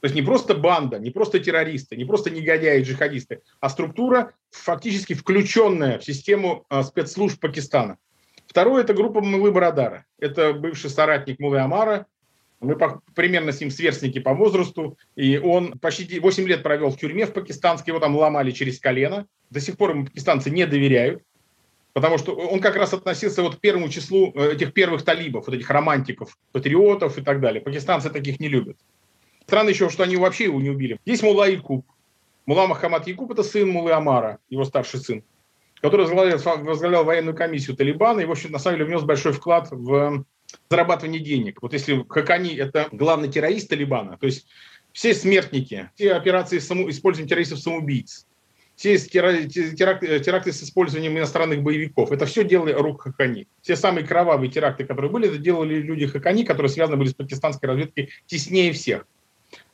То 0.00 0.06
есть 0.06 0.16
не 0.16 0.22
просто 0.22 0.56
банда, 0.56 0.98
не 0.98 1.12
просто 1.12 1.38
террористы, 1.38 1.94
не 1.94 2.04
просто 2.04 2.30
негодяи 2.30 2.80
и 2.80 2.82
джихадисты, 2.82 3.42
а 3.60 3.68
структура, 3.68 4.32
фактически 4.50 5.14
включенная 5.14 6.00
в 6.00 6.04
систему 6.04 6.66
спецслужб 6.82 7.38
Пакистана. 7.38 7.98
Второе– 8.52 8.82
это 8.84 8.92
группа 8.92 9.22
Мулы 9.22 9.50
Барадара. 9.50 10.04
Это 10.18 10.52
бывший 10.52 10.90
соратник 10.90 11.40
Мулы 11.40 11.58
Амара, 11.60 12.04
мы 12.60 12.76
примерно 13.14 13.50
с 13.50 13.60
ним 13.62 13.70
сверстники 13.70 14.18
по 14.18 14.34
возрасту, 14.34 14.98
и 15.16 15.38
он 15.38 15.78
почти 15.78 16.20
8 16.20 16.46
лет 16.46 16.62
провел 16.62 16.90
в 16.90 16.98
тюрьме 16.98 17.24
в 17.24 17.32
пакистанске, 17.32 17.92
его 17.92 17.98
там 17.98 18.14
ломали 18.14 18.50
через 18.50 18.78
колено. 18.78 19.26
До 19.48 19.58
сих 19.58 19.78
пор 19.78 19.92
ему 19.92 20.04
пакистанцы 20.04 20.50
не 20.50 20.66
доверяют, 20.66 21.22
потому 21.94 22.18
что 22.18 22.34
он 22.34 22.60
как 22.60 22.76
раз 22.76 22.92
относился 22.92 23.42
вот 23.42 23.56
к 23.56 23.60
первому 23.60 23.88
числу 23.88 24.32
э, 24.34 24.52
этих 24.52 24.74
первых 24.74 25.02
талибов, 25.02 25.46
вот 25.46 25.56
этих 25.56 25.70
романтиков, 25.70 26.36
патриотов 26.52 27.16
и 27.16 27.22
так 27.22 27.40
далее. 27.40 27.62
Пакистанцы 27.62 28.10
таких 28.10 28.38
не 28.38 28.48
любят. 28.48 28.76
Странно 29.46 29.70
еще, 29.70 29.88
что 29.88 30.02
они 30.02 30.18
вообще 30.18 30.44
его 30.44 30.60
не 30.60 30.68
убили. 30.68 31.00
Есть 31.06 31.22
Мула 31.22 31.48
Якуб. 31.48 31.86
Мула 32.44 32.66
Махамад 32.66 33.06
Якуб– 33.06 33.30
это 33.32 33.44
сын 33.44 33.66
Мулы 33.66 33.92
Амара, 33.92 34.40
его 34.50 34.64
старший 34.64 35.00
сын, 35.00 35.24
который 35.82 36.06
возглавлял, 36.06 36.64
возглавлял 36.64 37.04
военную 37.04 37.36
комиссию 37.36 37.76
Талибана 37.76 38.20
и, 38.20 38.24
в 38.24 38.30
общем, 38.30 38.52
на 38.52 38.58
самом 38.58 38.78
деле 38.78 38.88
внес 38.88 39.02
большой 39.02 39.32
вклад 39.32 39.68
в 39.70 40.24
зарабатывание 40.70 41.20
денег. 41.20 41.60
Вот 41.60 41.72
если 41.72 42.04
Хакани– 42.08 42.54
это 42.56 42.88
главный 42.92 43.28
террорист 43.28 43.68
Талибана, 43.68 44.16
то 44.16 44.26
есть 44.26 44.46
все 44.92 45.12
смертники, 45.12 45.90
все 45.96 46.14
операции 46.14 46.60
с 46.60 46.66
само, 46.66 46.88
использованием 46.88 47.28
террористов-самоубийц, 47.28 48.26
все 48.76 48.96
теракты, 48.96 50.20
теракты 50.20 50.52
с 50.52 50.62
использованием 50.62 51.18
иностранных 51.18 51.62
боевиков, 51.62 52.12
это 52.12 52.26
все 52.26 52.44
делали 52.44 52.72
рук 52.72 53.02
Хакани. 53.02 53.48
Все 53.60 53.74
самые 53.74 54.06
кровавые 54.06 54.50
теракты, 54.50 54.84
которые 54.84 55.10
были, 55.10 55.28
это 55.28 55.38
делали 55.38 55.74
люди 55.74 56.06
Хакани, 56.06 56.44
которые 56.44 56.70
связаны 56.70 56.96
были 56.96 57.08
с 57.08 57.14
пакистанской 57.14 57.68
разведкой 57.68 58.10
теснее 58.26 58.72
всех. 58.72 59.04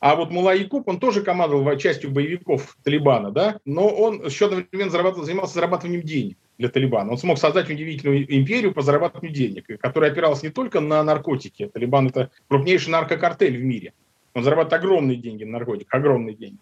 А 0.01 0.15
вот 0.15 0.31
Мула 0.31 0.55
Якуб, 0.55 0.87
он 0.89 1.01
тоже 1.01 1.23
командовал 1.23 1.77
частью 1.77 2.11
боевиков 2.11 2.77
Талибана, 2.85 3.33
да, 3.33 3.59
но 3.65 3.89
он 3.89 4.25
еще 4.25 4.47
одновременно 4.47 4.91
зарабатывал, 4.91 5.25
занимался 5.25 5.55
зарабатыванием 5.55 6.03
денег 6.03 6.39
для 6.57 6.69
Талибана. 6.69 7.11
Он 7.11 7.19
смог 7.19 7.39
создать 7.39 7.69
удивительную 7.69 8.23
империю 8.33 8.73
по 8.73 8.83
зарабатыванию 8.83 9.35
денег, 9.35 9.67
которая 9.81 10.13
опиралась 10.13 10.43
не 10.43 10.51
только 10.51 10.81
на 10.81 11.03
наркотики. 11.03 11.67
Талибан– 11.67 12.07
это 12.09 12.31
крупнейший 12.49 12.93
наркокартель 12.93 13.57
в 13.57 13.65
мире. 13.65 13.93
Он 14.35 14.45
зарабатывает 14.45 14.85
огромные 14.85 15.17
деньги 15.17 15.43
на 15.43 15.53
наркотиках, 15.53 15.93
огромные 15.93 16.37
деньги. 16.37 16.59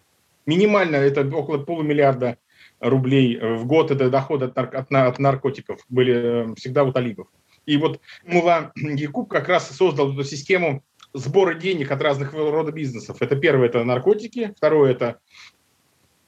Минимально 0.47 0.97
это 0.97 1.27
около 1.37 1.59
полумиллиарда 1.59 2.39
рублей 2.81 3.39
в 3.39 3.67
год 3.67 3.91
это 3.91 4.11
доход 4.11 4.43
от, 4.43 4.57
нар- 4.57 4.75
от, 4.75 4.93
от 4.93 5.19
наркотиков 5.19 5.81
были 5.89 6.15
э, 6.15 6.55
всегда 6.57 6.85
у 6.85 6.93
талибов. 6.93 7.29
И 7.67 7.77
вот 7.79 8.01
Мула 8.25 8.73
Якуб 8.77 9.29
как 9.29 9.49
раз 9.49 9.69
создал 9.71 10.13
эту 10.13 10.25
систему 10.25 10.85
сбора 11.17 11.55
денег 11.55 11.91
от 11.91 12.01
разных 12.03 12.33
рода 12.33 12.73
бизнесов. 12.73 13.19
Это 13.21 13.37
первое– 13.37 13.67
это 13.69 13.85
наркотики, 13.85 14.55
второе– 14.57 14.93
это 14.93 15.21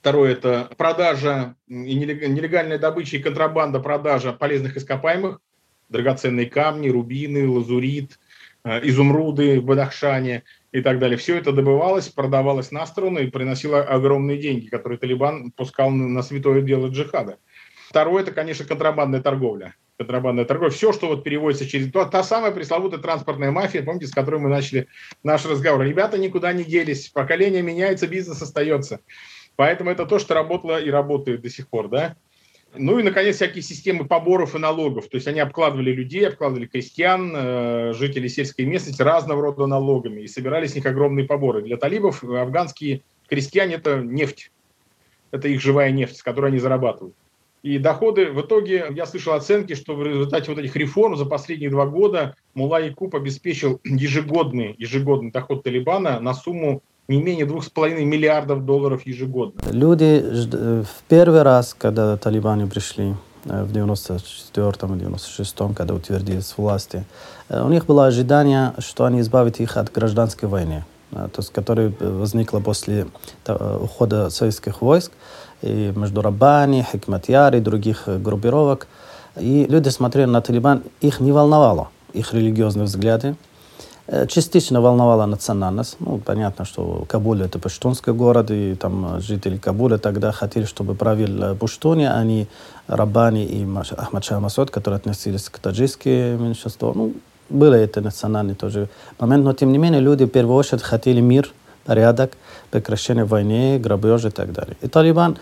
Второе– 0.01 0.33
это 0.33 0.71
продажа 0.77 1.57
и 1.67 1.95
нелегальная 1.95 2.79
добыча 2.79 3.17
и 3.17 3.21
контрабанда 3.21 3.81
продажа 3.81 4.33
полезных 4.33 4.77
ископаемых, 4.77 5.41
драгоценные 5.89 6.47
камни, 6.47 6.89
рубины, 6.89 7.49
лазурит, 7.49 8.19
э, 8.65 8.87
изумруды 8.89 9.61
в 9.61 9.65
Бадахшане 9.65 10.45
и 10.71 10.83
так 10.83 11.01
далее. 11.01 11.19
Все 11.19 11.37
это 11.37 11.53
добывалось, 11.53 12.09
продавалось 12.09 12.71
на 12.71 12.87
сторону 12.87 13.19
и 13.19 13.31
приносило 13.31 13.83
огромные 13.83 14.39
деньги, 14.39 14.69
которые 14.69 14.99
Талибан 14.99 15.51
пускал 15.51 15.91
на 15.91 16.23
святое 16.23 16.63
дело 16.63 16.89
джихада. 16.89 17.39
Второе– 17.89 18.23
это, 18.25 18.31
конечно, 18.31 18.65
контрабандная 18.65 19.21
торговля. 19.21 19.75
Контрабандная 19.99 20.45
торговля. 20.45 20.71
Все, 20.71 20.93
что 20.93 21.09
вот 21.09 21.25
переводится 21.25 21.67
через... 21.67 21.91
Та, 21.91 22.05
та 22.05 22.23
самая 22.23 22.53
пресловутая 22.53 23.01
транспортная 23.01 23.51
мафия, 23.51 23.83
помните, 23.83 24.07
с 24.07 24.13
которой 24.13 24.41
мы 24.41 24.49
начали 24.49 24.87
наш 25.25 25.45
разговор. 25.45 25.83
Ребята 25.83 26.19
никуда 26.19 26.53
не 26.53 26.63
делись, 26.63 27.09
поколение 27.09 27.63
меняется, 27.63 28.07
бизнес 28.07 28.41
остается. 28.41 29.01
Поэтому 29.57 29.91
это 29.91 30.07
то, 30.07 30.21
что 30.21 30.35
работало 30.35 30.81
и 30.81 30.89
работает 30.89 31.41
до 31.41 31.51
сих 31.51 31.69
пор, 31.69 31.89
да. 31.89 32.15
Ну 32.77 33.01
и, 33.01 33.03
наконец, 33.03 33.37
всякие 33.37 33.63
системы 33.63 34.07
поборов 34.07 34.55
и 34.55 34.59
налогов. 34.59 35.09
То 35.09 35.17
есть 35.17 35.27
они 35.27 35.41
обкладывали 35.41 35.91
людей, 35.91 36.29
обкладывали 36.29 36.67
крестьян, 36.67 37.33
э, 37.35 37.93
жителей 37.93 38.29
сельской 38.29 38.67
местности 38.67 39.03
разного 39.03 39.43
рода 39.43 39.67
налогами 39.67 40.21
и 40.21 40.29
собирали 40.29 40.69
с 40.69 40.77
них 40.77 40.87
огромные 40.87 41.27
поборы. 41.27 41.63
Для 41.63 41.77
талибов 41.77 42.23
афганские 42.23 43.03
крестьяне– 43.29 43.75
это 43.77 43.97
нефть. 43.97 44.53
Это 45.33 45.49
их 45.49 45.61
живая 45.61 45.91
нефть, 45.91 46.19
с 46.19 46.23
которой 46.23 46.53
они 46.53 46.59
зарабатывают. 46.61 47.17
И 47.63 47.79
доходы, 47.79 48.31
в 48.31 48.41
итоге, 48.41 48.87
я 48.95 49.05
слышал 49.07 49.35
оценки, 49.35 49.75
что 49.75 49.95
в 49.95 50.03
результате 50.03 50.53
вот 50.53 50.61
этих 50.61 50.77
реформ 50.77 51.17
за 51.17 51.25
последние 51.25 51.71
два 51.71 51.87
года 51.87 52.37
Мула 52.55 52.81
Якуб 52.81 53.15
обеспечил 53.15 53.81
ежегодный, 53.85 54.75
ежегодный 54.79 55.33
доход 55.33 55.65
Талибана 55.65 56.21
на 56.21 56.35
сумму 56.35 56.83
не 57.09 57.23
менее 57.23 57.47
2,5 57.47 58.05
миллиардов 58.05 58.65
долларов 58.65 59.07
ежегодно. 59.07 59.61
Люди 59.73 60.23
в 60.83 61.03
первый 61.09 61.43
раз, 61.43 61.75
когда 61.77 62.17
талибане 62.19 62.67
пришли 62.67 63.15
э, 63.45 63.65
в 63.65 63.73
94-м 63.73 64.93
96-м, 64.93 65.75
когда 65.75 65.95
утвердились 65.95 66.55
власти, 66.59 67.07
э, 67.49 67.63
у 67.63 67.71
них 67.71 67.87
было 67.87 68.07
ожидание, 68.07 68.75
что 68.79 69.07
они 69.07 69.21
избавят 69.21 69.59
их 69.59 69.79
от 69.79 69.91
гражданской 69.91 70.51
войны, 70.51 70.85
э, 71.13 71.29
то 71.33 71.41
есть, 71.41 71.51
которая 71.51 71.95
возникла 71.99 72.61
после 72.61 73.07
ухода 73.47 74.29
советских 74.29 74.83
войск 74.83 75.13
и 75.63 75.93
между 75.95 76.23
Рабани, 76.23 76.87
Хикматьяр 76.91 77.55
и 77.57 77.61
других 77.61 78.05
группировок. 78.07 78.87
И 79.37 79.67
люди 79.69 79.89
смотрели 79.89 80.27
на 80.27 80.41
Талибан, 80.41 80.83
их 81.01 81.21
не 81.21 81.33
волновало, 81.33 81.89
их 82.13 82.35
религиозные 82.35 82.85
взгляды, 82.85 83.37
Э, 84.11 84.27
частично 84.27 84.81
волновала 84.81 85.27
национальность. 85.27 85.97
Ну, 86.01 86.19
понятно, 86.19 86.65
что 86.65 87.05
Кабул 87.07 87.41
это 87.43 87.59
паштунский 87.59 88.15
город, 88.15 88.51
и 88.51 88.75
там 88.75 89.21
жители 89.21 89.59
Кабуля 89.59 89.99
тогда 89.99 90.33
хотели, 90.33 90.65
чтобы 90.65 90.95
правил 90.95 91.43
э, 91.43 91.55
пуштуни, 91.55 92.05
а 92.05 92.25
не 92.25 92.47
Рабани 92.87 93.45
и 93.45 93.67
Ахмад 93.97 94.25
Шах 94.25 94.41
Масуд, 94.41 94.71
которые 94.71 94.97
относились 94.97 95.51
к 95.51 95.59
таджикскому 95.59 96.39
меньшинству. 96.39 96.93
Ну, 96.95 97.13
было 97.51 97.75
это 97.75 98.01
национальный 98.01 98.55
тоже 98.55 98.89
момент, 99.19 99.45
но 99.45 99.53
тем 99.53 99.73
не 99.73 99.79
менее 99.79 100.01
люди 100.01 100.25
в 100.25 100.31
первую 100.31 100.57
очередь 100.57 100.83
хотели 100.83 101.21
мир, 101.21 101.53
порядок, 101.89 102.33
прекращение 102.71 103.25
войны, 103.25 103.79
грабежи 103.79 104.29
и 104.29 104.31
так 104.31 104.53
далее. 104.53 104.77
И 104.83 104.89
Талибан, 104.89 105.39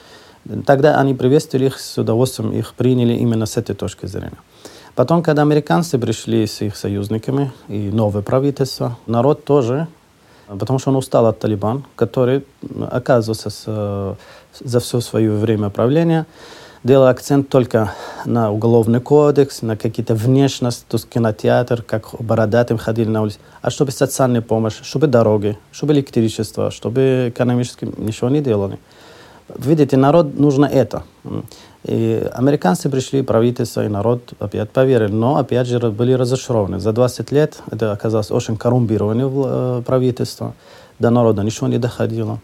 тогда 0.65 1.01
они 1.01 1.13
приветствовали 1.13 1.67
их 1.67 1.81
с 1.81 1.99
удовольствием, 1.99 2.53
их 2.53 2.75
приняли 2.75 3.15
именно 3.15 3.47
с 3.47 3.57
этой 3.57 3.75
точки 3.75 4.07
зрения. 4.07 4.39
Потом, 4.95 5.25
когда 5.25 5.43
американцы 5.43 5.99
пришли 5.99 6.47
с 6.47 6.63
их 6.63 6.77
союзниками 6.77 7.51
и 7.69 7.91
новое 7.91 8.23
правительство, 8.23 8.97
народ 9.07 9.45
тоже, 9.45 9.89
потому 10.47 10.79
что 10.79 10.91
он 10.91 10.97
устал 10.97 11.27
от 11.27 11.41
Талибан, 11.41 11.85
который, 11.97 12.45
оказывается, 12.93 13.51
с, 13.51 14.17
за 14.65 14.81
все 14.81 15.01
свое 15.01 15.33
время 15.33 15.69
правления 15.71 16.27
делал 16.87 17.09
акцент 17.09 17.49
только 17.49 17.93
на 18.25 18.53
уголовный 18.53 19.01
кодекс, 19.01 19.63
на 19.63 19.77
какие-то 19.77 20.15
внешность, 20.15 20.87
то 20.87 20.97
есть 20.97 21.09
кинотеатр, 21.09 21.83
как 21.83 22.15
бородатым 22.21 22.79
ходили 22.79 23.09
на 23.09 23.23
улице, 23.23 23.39
а 23.61 23.71
чтобы 23.71 23.91
социальная 23.91 24.41
помощь, 24.41 24.81
чтобы 24.83 25.09
дороги, 25.09 25.59
чтобы 25.73 25.93
электричество, 25.95 26.71
чтобы 26.71 27.33
экономически 27.35 27.93
ничего 27.99 28.31
не 28.31 28.41
делали. 28.41 28.79
Видите, 29.59 29.97
народ 29.97 30.39
нужно 30.39 30.67
это. 30.67 31.03
И 31.85 32.29
американцы 32.33 32.89
пришли, 32.89 33.23
правительство 33.23 33.85
и 33.85 33.89
народ 33.89 34.33
опять 34.39 34.71
поверили, 34.71 35.13
но 35.13 35.37
опять 35.37 35.67
же 35.67 35.79
были 35.91 36.13
разочарованы. 36.13 36.81
За 36.81 36.93
20 36.93 37.33
лет 37.33 37.59
это 37.71 37.93
оказалось 37.93 38.31
очень 38.31 38.57
коррумпированное 38.57 39.29
э, 39.29 39.83
правительство. 39.85 40.55
до 40.99 41.11
народа 41.11 41.43
ничего 41.43 41.69
не 41.69 41.79
доходило. 41.79 42.41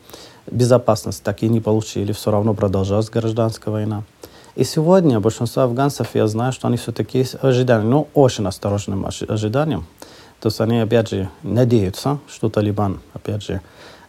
Безопасность 0.51 1.23
так 1.23 1.43
и 1.43 1.49
не 1.49 1.61
получили, 1.61 2.13
все 2.13 2.31
равно 2.31 2.55
продолжалась 2.55 3.11
гражданская 3.11 3.73
война. 3.73 4.03
И 4.55 4.65
сегодня 4.65 5.19
большинство 5.19 5.63
афганцев, 5.63 6.09
я 6.13 6.27
знаю, 6.27 6.53
что 6.53 6.69
они 6.69 6.77
все-таки 6.77 7.25
ожидали, 7.41 7.85
но 7.85 8.09
очень 8.13 8.47
осторожным 8.47 9.07
ожиданием. 9.07 9.87
То 10.41 10.49
есть 10.49 10.61
они, 10.61 10.79
опять 10.81 11.09
же, 11.09 11.31
надеются, 11.43 12.19
что 12.29 12.51
Талибан, 12.51 13.01
опять 13.15 13.43
же, 13.43 13.63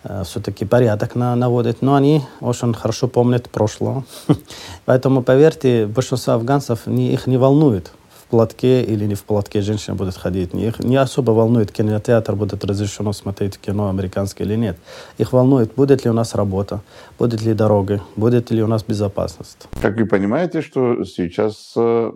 э, 0.03 0.23
все-таки 0.25 0.65
порядок 0.65 1.15
на, 1.15 1.34
наводит, 1.38 1.82
но 1.82 1.95
они 1.95 2.23
очень 2.41 2.73
хорошо 2.73 3.08
помнят 3.08 3.49
прошлое. 3.49 4.03
Поэтому, 4.86 5.23
поверьте, 5.23 5.86
большинство 5.86 6.34
афганцев 6.34 6.88
не, 6.88 7.13
их 7.13 7.25
не 7.25 7.38
волнует, 7.38 7.93
платке 8.33 8.83
или 8.83 9.05
не 9.05 9.13
в 9.13 9.23
платке 9.23 9.61
женщина 9.61 9.95
будет 9.95 10.15
ходить. 10.15 10.55
Их 10.55 10.79
не 10.79 10.95
особо 10.95 11.31
волнует, 11.33 11.71
кинотеатр 11.71 12.35
будет 12.35 12.65
разрешено 12.65 13.13
смотреть 13.13 13.59
кино 13.59 13.89
американское 13.89 14.47
или 14.47 14.55
нет. 14.55 14.77
Их 15.19 15.33
волнует, 15.33 15.75
будет 15.75 16.03
ли 16.03 16.09
у 16.09 16.13
нас 16.13 16.33
работа, 16.33 16.81
будет 17.19 17.43
ли 17.43 17.53
дорога, 17.53 18.01
будет 18.15 18.49
ли 18.49 18.63
у 18.63 18.67
нас 18.67 18.83
безопасность. 18.83 19.67
Как 19.81 19.97
вы 19.97 20.07
понимаете, 20.07 20.61
что 20.61 21.03
сейчас 21.05 21.73
э, 21.75 22.11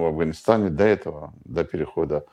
в 0.00 0.04
Афганистане 0.06 0.70
до 0.70 0.84
этого, 0.84 1.32
до 1.44 1.64
перехода 1.64 2.24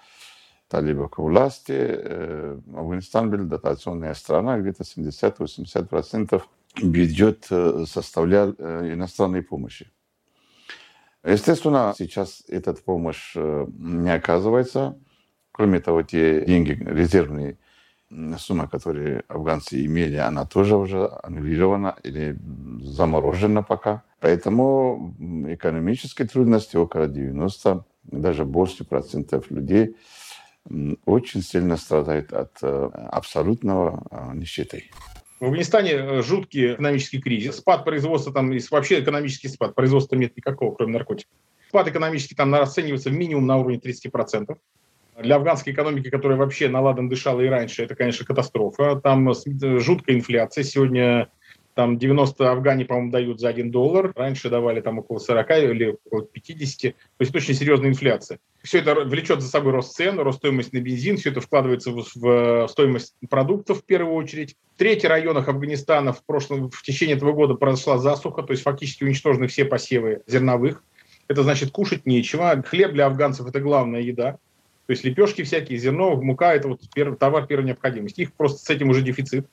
талибов 0.70 1.10
к 1.10 1.18
власти, 1.18 1.78
э, 1.78 2.60
Афганистан 2.76 3.32
был 3.32 3.46
дотационная 3.46 4.14
страна, 4.14 4.60
где-то 4.60 4.84
70-80% 4.84 6.42
бюджет 6.84 7.48
составлял 7.88 8.52
иностранной 8.52 9.42
помощи. 9.42 9.88
Естественно, 11.24 11.94
сейчас 11.98 12.44
эта 12.48 12.74
помощь 12.74 13.34
э, 13.36 13.68
не 13.78 14.14
оказывается. 14.14 14.98
Кроме 15.52 15.80
того, 15.80 16.02
те 16.02 16.44
деньги, 16.46 16.72
резервные 16.72 17.58
сумма, 18.38 18.68
которые 18.68 19.24
афганцы 19.28 19.86
имели, 19.86 20.18
она 20.18 20.46
тоже 20.46 20.76
уже 20.76 21.10
аннулирована 21.24 21.96
или 22.04 22.38
заморожена 22.82 23.64
пока. 23.64 24.04
Поэтому 24.20 25.16
экономические 25.48 26.28
трудности 26.28 26.76
около 26.76 27.08
90, 27.08 27.86
даже 28.04 28.46
больше 28.46 28.84
процентов 28.84 29.50
людей 29.52 29.96
очень 31.06 31.42
сильно 31.42 31.78
страдают 31.78 32.34
от 32.34 32.52
э, 32.62 32.90
абсолютного 33.12 34.04
э, 34.12 34.32
нищеты. 34.36 34.92
В 35.42 35.46
Афганистане 35.46 35.94
э, 35.94 36.22
жуткий 36.22 36.74
экономический 36.74 37.20
кризис, 37.20 37.58
спад 37.58 37.84
производства, 37.84 38.32
там 38.32 38.52
вообще 38.70 39.00
экономический 39.00 39.48
спад, 39.48 39.74
производства 39.74 40.16
нет 40.16 40.38
никакого, 40.38 40.76
кроме 40.76 40.94
наркотиков. 40.94 41.34
Спад 41.68 41.88
экономический 41.88 42.36
там 42.36 42.54
расценивается 42.54 43.10
минимум 43.10 43.48
на 43.48 43.58
уровне 43.58 43.80
30%. 43.84 44.56
Для 45.20 45.36
афганской 45.38 45.74
экономики, 45.74 46.12
которая 46.12 46.38
вообще 46.38 46.70
наладан 46.70 47.10
дышала 47.10 47.42
и 47.42 47.48
раньше, 47.48 47.82
это, 47.82 47.96
конечно, 47.96 48.24
катастрофа. 48.24 48.98
Там 48.98 49.32
э, 49.32 49.80
жуткая 49.80 50.16
инфляция. 50.16 50.64
Сегодня 50.64 51.32
там 51.82 51.98
90 51.98 52.52
афгане, 52.52 52.86
по-моему, 52.86 53.12
дают 53.12 53.40
за 53.40 53.50
1 53.50 53.72
доллар. 53.72 54.14
Раньше 54.16 54.52
давали 54.52 54.82
там 54.82 55.00
около 55.00 55.18
40 55.18 55.50
или 55.50 55.98
около 56.06 56.28
50. 56.28 56.94
То 56.94 56.98
есть 57.18 57.36
очень 57.36 57.56
серьезная 57.56 57.90
инфляция. 57.90 58.38
Все 58.62 58.82
это 58.82 58.94
влечет 58.94 59.42
за 59.42 59.48
собой 59.48 59.72
рост 59.72 59.96
цен, 59.96 60.20
рост 60.20 60.38
стоимости 60.38 60.76
на 60.76 60.82
бензин. 60.82 61.18
Все 61.18 61.32
это 61.32 61.42
вкладывается 61.42 61.90
в, 61.90 62.06
в 62.14 62.68
стоимость 62.68 63.16
продуктов 63.32 63.80
в 63.80 63.84
первую 63.84 64.14
очередь. 64.14 64.56
В 64.76 64.78
трети 64.78 65.08
районах 65.08 65.48
Афганистана 65.48 66.14
в, 66.14 66.24
прошлом, 66.24 66.70
в 66.70 66.84
течение 66.84 67.16
этого 67.16 67.32
года 67.32 67.56
произошла 67.56 67.98
засуха, 67.98 68.44
то 68.44 68.52
есть 68.52 68.62
фактически 68.62 69.04
уничтожены 69.04 69.48
все 69.48 69.66
посевы 69.66 70.22
зерновых. 70.28 70.84
Это 71.28 71.42
значит 71.42 71.72
кушать 71.72 72.06
нечего. 72.06 72.62
Хлеб 72.64 72.92
для 72.92 73.08
афганцев– 73.08 73.48
это 73.48 73.60
главная 73.60 74.02
еда. 74.02 74.34
То 74.86 74.92
есть 74.92 75.04
лепешки 75.04 75.42
всякие, 75.42 75.80
зерно, 75.80 76.16
мука– 76.16 76.54
это 76.56 76.68
вот 76.68 76.82
товар 77.18 77.48
первой 77.48 77.66
необходимости. 77.66 78.22
Их 78.22 78.34
просто 78.34 78.60
с 78.64 78.70
этим 78.70 78.90
уже 78.90 79.02
дефицит. 79.02 79.48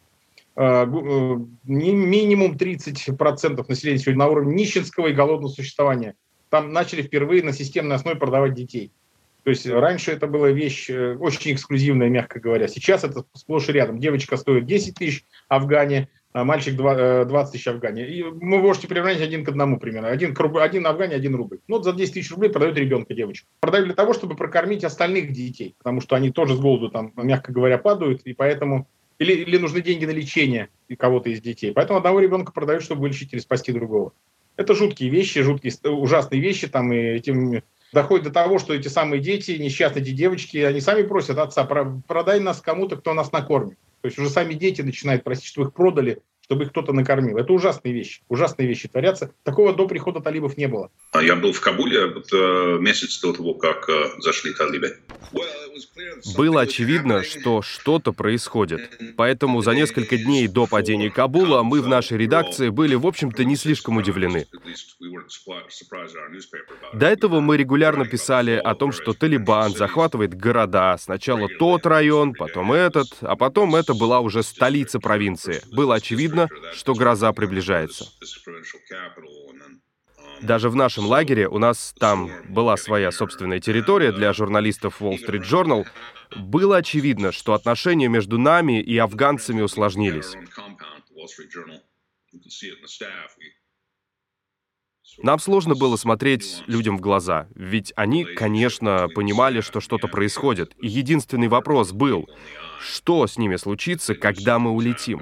Э, 0.60 0.86
э, 0.86 1.36
минимум 1.66 2.56
30% 2.56 3.64
населения 3.68 3.98
сегодня 4.00 4.18
на 4.18 4.28
уровне 4.28 4.56
нищенского 4.56 5.06
и 5.06 5.12
голодного 5.12 5.52
существования. 5.52 6.16
Там 6.50 6.72
начали 6.72 7.02
впервые 7.02 7.44
на 7.44 7.52
системной 7.52 7.94
основе 7.94 8.18
продавать 8.18 8.54
детей. 8.54 8.90
То 9.44 9.50
есть 9.50 9.68
раньше 9.68 10.10
это 10.10 10.26
была 10.26 10.50
вещь 10.50 10.90
э, 10.90 11.14
очень 11.14 11.52
эксклюзивная, 11.52 12.08
мягко 12.08 12.40
говоря. 12.40 12.66
Сейчас 12.66 13.04
это 13.04 13.24
сплошь 13.34 13.68
и 13.68 13.72
рядом. 13.72 14.00
Девочка 14.00 14.36
стоит 14.36 14.66
10 14.66 14.96
тысяч 14.96 15.24
в 15.48 15.52
Афгане, 15.52 16.08
а 16.32 16.42
мальчик 16.42 16.74
20 16.74 17.52
тысяч 17.52 17.66
в 17.66 17.68
Афгане. 17.68 18.08
И 18.08 18.24
вы 18.24 18.58
можете 18.58 18.88
приравнять 18.88 19.20
один 19.20 19.44
к 19.44 19.50
одному 19.50 19.78
примерно. 19.78 20.08
Один, 20.08 20.36
один 20.56 20.86
Афгане, 20.88 21.14
один 21.14 21.36
рубль. 21.36 21.60
Ну, 21.68 21.76
вот 21.76 21.84
за 21.84 21.92
10 21.92 22.14
тысяч 22.14 22.32
рублей 22.32 22.48
продают 22.48 22.76
ребенка, 22.76 23.14
девочку. 23.14 23.46
Продают 23.60 23.86
для 23.86 23.94
того, 23.94 24.12
чтобы 24.12 24.34
прокормить 24.34 24.82
остальных 24.82 25.32
детей, 25.32 25.76
потому 25.78 26.00
что 26.00 26.16
они 26.16 26.32
тоже 26.32 26.56
с 26.56 26.58
голоду, 26.58 26.90
там, 26.90 27.12
мягко 27.14 27.52
говоря, 27.52 27.78
падают, 27.78 28.22
и 28.22 28.32
поэтому 28.32 28.88
или, 29.18 29.32
или 29.32 29.56
нужны 29.58 29.80
деньги 29.80 30.04
на 30.04 30.10
лечение 30.10 30.68
кого-то 30.96 31.30
из 31.30 31.40
детей. 31.40 31.72
Поэтому 31.72 31.98
одного 31.98 32.20
ребенка 32.20 32.52
продают, 32.52 32.82
чтобы 32.82 33.02
вылечить 33.02 33.32
или 33.32 33.40
спасти 33.40 33.72
другого. 33.72 34.12
Это 34.56 34.74
жуткие 34.74 35.10
вещи, 35.10 35.42
жуткие, 35.42 35.72
ужасные 35.84 36.40
вещи. 36.40 36.66
Там, 36.68 36.92
и 36.92 36.96
этим 36.96 37.62
доходит 37.92 38.24
до 38.24 38.32
того, 38.32 38.58
что 38.58 38.74
эти 38.74 38.88
самые 38.88 39.20
дети, 39.20 39.52
несчастные 39.52 40.02
эти 40.02 40.10
девочки, 40.10 40.58
они 40.58 40.80
сами 40.80 41.02
просят 41.02 41.38
отца, 41.38 41.64
продай 41.64 42.40
нас 42.40 42.60
кому-то, 42.60 42.96
кто 42.96 43.14
нас 43.14 43.32
накормит. 43.32 43.78
То 44.00 44.06
есть 44.06 44.18
уже 44.18 44.30
сами 44.30 44.54
дети 44.54 44.82
начинают 44.82 45.24
просить, 45.24 45.46
что 45.46 45.62
их 45.62 45.72
продали, 45.72 46.20
чтобы 46.48 46.64
их 46.64 46.70
кто-то 46.70 46.94
накормил. 46.94 47.36
Это 47.36 47.52
ужасные 47.52 47.92
вещи. 47.92 48.22
Ужасные 48.28 48.66
вещи 48.66 48.88
творятся. 48.88 49.30
Такого 49.44 49.74
до 49.74 49.86
прихода 49.86 50.20
талибов 50.20 50.56
не 50.56 50.66
было. 50.66 50.90
А 51.12 51.22
я 51.22 51.36
был 51.36 51.52
в 51.52 51.60
Кабуле 51.60 52.06
вот, 52.06 52.32
э, 52.32 52.78
месяц 52.80 53.20
до 53.20 53.34
того, 53.34 53.52
как 53.52 53.86
э, 53.90 54.06
зашли 54.20 54.54
талибы. 54.54 54.96
Было 56.36 56.62
очевидно, 56.62 57.22
что 57.22 57.60
что-то 57.60 58.12
происходит. 58.12 58.98
Поэтому 59.16 59.60
за 59.60 59.72
несколько 59.72 60.16
дней 60.16 60.48
до 60.48 60.66
падения 60.66 61.10
Кабула 61.10 61.62
мы 61.62 61.82
в 61.82 61.88
нашей 61.88 62.16
редакции 62.16 62.70
были, 62.70 62.94
в 62.94 63.06
общем-то, 63.06 63.44
не 63.44 63.56
слишком 63.56 63.98
удивлены. 63.98 64.46
До 66.94 67.06
этого 67.06 67.40
мы 67.40 67.56
регулярно 67.56 68.06
писали 68.06 68.52
о 68.52 68.74
том, 68.74 68.92
что 68.92 69.12
Талибан 69.12 69.72
захватывает 69.72 70.34
города. 70.34 70.96
Сначала 70.98 71.48
тот 71.58 71.84
район, 71.84 72.32
потом 72.32 72.72
этот, 72.72 73.08
а 73.20 73.36
потом 73.36 73.74
это 73.74 73.92
была 73.94 74.20
уже 74.20 74.42
столица 74.42 74.98
провинции. 74.98 75.60
Было 75.72 75.96
очевидно, 75.96 76.37
видно, 76.38 76.72
что 76.72 76.94
гроза 76.94 77.32
приближается. 77.32 78.06
Даже 80.40 80.70
в 80.70 80.76
нашем 80.76 81.06
лагере, 81.06 81.48
у 81.48 81.58
нас 81.58 81.94
там 81.98 82.30
была 82.48 82.76
своя 82.76 83.10
собственная 83.10 83.58
территория 83.58 84.12
для 84.12 84.32
журналистов 84.32 85.02
Wall 85.02 85.18
Street 85.18 85.42
Journal, 85.42 85.86
было 86.36 86.76
очевидно, 86.76 87.32
что 87.32 87.54
отношения 87.54 88.08
между 88.08 88.38
нами 88.38 88.80
и 88.80 88.96
афганцами 88.98 89.62
усложнились. 89.62 90.36
Нам 95.20 95.40
сложно 95.40 95.74
было 95.74 95.96
смотреть 95.96 96.62
людям 96.66 96.98
в 96.98 97.00
глаза, 97.00 97.48
ведь 97.56 97.92
они, 97.96 98.24
конечно, 98.24 99.08
понимали, 99.08 99.60
что 99.60 99.80
что-то 99.80 100.06
происходит. 100.06 100.74
И 100.80 100.86
единственный 100.86 101.48
вопрос 101.48 101.90
был, 101.90 102.28
что 102.78 103.26
с 103.26 103.36
ними 103.36 103.56
случится, 103.56 104.14
когда 104.14 104.60
мы 104.60 104.70
улетим? 104.70 105.20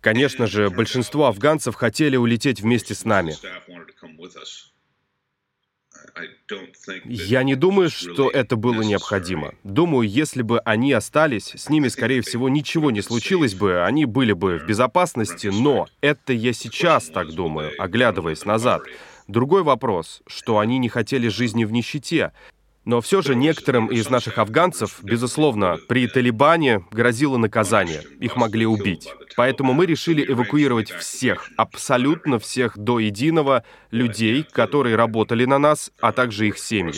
Конечно 0.00 0.46
же, 0.46 0.70
большинство 0.70 1.26
афганцев 1.26 1.74
хотели 1.74 2.16
улететь 2.16 2.60
вместе 2.60 2.94
с 2.94 3.04
нами. 3.04 3.34
Я 7.04 7.42
не 7.42 7.54
думаю, 7.54 7.90
что 7.90 8.30
это 8.30 8.56
было 8.56 8.82
необходимо. 8.82 9.54
Думаю, 9.64 10.08
если 10.08 10.42
бы 10.42 10.60
они 10.60 10.92
остались, 10.92 11.52
с 11.56 11.68
ними, 11.68 11.88
скорее 11.88 12.22
всего, 12.22 12.48
ничего 12.48 12.90
не 12.90 13.02
случилось 13.02 13.54
бы, 13.54 13.84
они 13.84 14.04
были 14.04 14.32
бы 14.32 14.58
в 14.58 14.66
безопасности, 14.66 15.48
но 15.48 15.88
это 16.00 16.32
я 16.32 16.52
сейчас 16.52 17.06
так 17.06 17.32
думаю, 17.32 17.72
оглядываясь 17.78 18.44
назад. 18.44 18.82
Другой 19.28 19.62
вопрос, 19.62 20.22
что 20.26 20.58
они 20.58 20.78
не 20.78 20.88
хотели 20.88 21.28
жизни 21.28 21.64
в 21.64 21.72
нищете, 21.72 22.32
но 22.86 23.00
все 23.00 23.20
же 23.20 23.34
некоторым 23.34 23.88
из 23.88 24.08
наших 24.08 24.38
афганцев, 24.38 25.00
безусловно, 25.02 25.76
при 25.88 26.06
Талибане 26.06 26.84
грозило 26.92 27.36
наказание. 27.36 28.02
Их 28.20 28.36
могли 28.36 28.64
убить. 28.64 29.08
Поэтому 29.36 29.72
мы 29.72 29.86
решили 29.86 30.24
эвакуировать 30.24 30.92
всех, 30.92 31.50
абсолютно 31.56 32.38
всех 32.38 32.78
до 32.78 33.00
единого 33.00 33.64
людей, 33.90 34.44
которые 34.44 34.94
работали 34.94 35.44
на 35.44 35.58
нас, 35.58 35.90
а 36.00 36.12
также 36.12 36.46
их 36.46 36.58
семьи. 36.58 36.94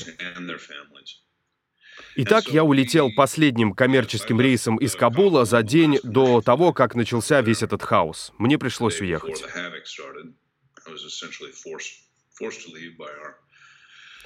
Итак, 2.17 2.49
я 2.49 2.65
улетел 2.65 3.11
последним 3.17 3.73
коммерческим 3.73 4.41
рейсом 4.41 4.77
из 4.77 4.95
Кабула 4.95 5.47
за 5.47 5.63
день 5.63 6.01
до 6.03 6.43
того, 6.43 6.75
как 6.75 6.97
начался 6.97 7.41
весь 7.41 7.63
этот 7.63 7.83
хаос. 7.83 8.33
Мне 8.37 8.59
пришлось 8.59 9.01
уехать. 9.01 9.43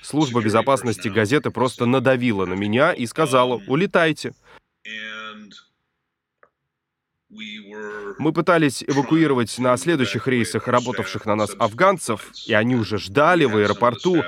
Служба 0.02 0.42
безопасности 0.42 1.08
газеты 1.08 1.50
просто 1.50 1.86
надавила 1.86 2.44
на 2.44 2.54
меня 2.54 2.92
и 2.92 3.06
сказала 3.06 3.62
«Улетайте». 3.66 4.34
Мы 8.18 8.32
пытались 8.34 8.84
эвакуировать 8.86 9.58
на 9.58 9.76
следующих 9.76 10.28
рейсах 10.28 10.68
работавших 10.68 11.24
на 11.24 11.34
нас 11.34 11.54
афганцев, 11.58 12.30
и 12.46 12.52
они 12.52 12.76
уже 12.76 12.98
ждали 12.98 13.44
в 13.44 13.56
аэропорту. 13.56 14.22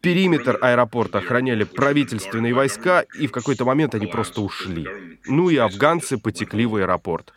Периметр 0.00 0.58
аэропорта 0.60 1.18
охраняли 1.18 1.64
правительственные 1.64 2.52
войска, 2.52 3.06
и 3.18 3.26
в 3.26 3.32
какой-то 3.32 3.64
момент 3.64 3.94
они 3.94 4.06
просто 4.06 4.42
ушли. 4.42 4.86
Ну 5.26 5.48
и 5.48 5.56
афганцы 5.56 6.18
потекли 6.18 6.66
в 6.66 6.76
аэропорт. 6.76 7.32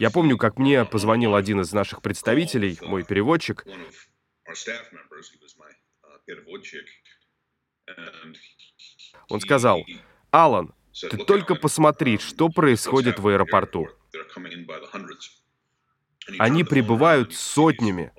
Я 0.00 0.10
помню, 0.10 0.36
как 0.36 0.58
мне 0.58 0.84
позвонил 0.84 1.34
один 1.34 1.60
из 1.60 1.72
наших 1.72 2.02
представителей, 2.02 2.78
мой 2.82 3.04
переводчик. 3.04 3.64
Он 9.28 9.40
сказал, 9.40 9.84
Алан, 10.30 10.74
ты 11.00 11.16
только 11.16 11.54
посмотри, 11.54 12.18
что 12.18 12.48
происходит 12.48 13.18
в 13.18 13.28
аэропорту. 13.28 13.88
Они 16.38 16.64
прибывают 16.64 17.34
сотнями. 17.34 18.12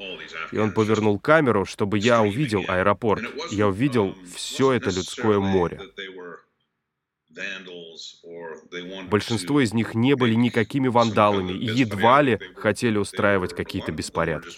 И 0.51 0.57
он 0.57 0.73
повернул 0.73 1.19
камеру, 1.19 1.65
чтобы 1.65 1.97
я 1.97 2.21
увидел 2.21 2.63
аэропорт. 2.67 3.23
Я 3.51 3.67
увидел 3.67 4.15
все 4.35 4.73
это 4.73 4.89
людское 4.89 5.39
море. 5.39 5.81
Большинство 9.09 9.61
из 9.61 9.73
них 9.73 9.93
не 9.93 10.15
были 10.15 10.35
никакими 10.35 10.87
вандалами 10.87 11.51
и 11.51 11.65
едва 11.65 12.21
ли 12.21 12.39
хотели 12.55 12.97
устраивать 12.97 13.53
какие-то 13.53 13.91
беспорядки. 13.91 14.57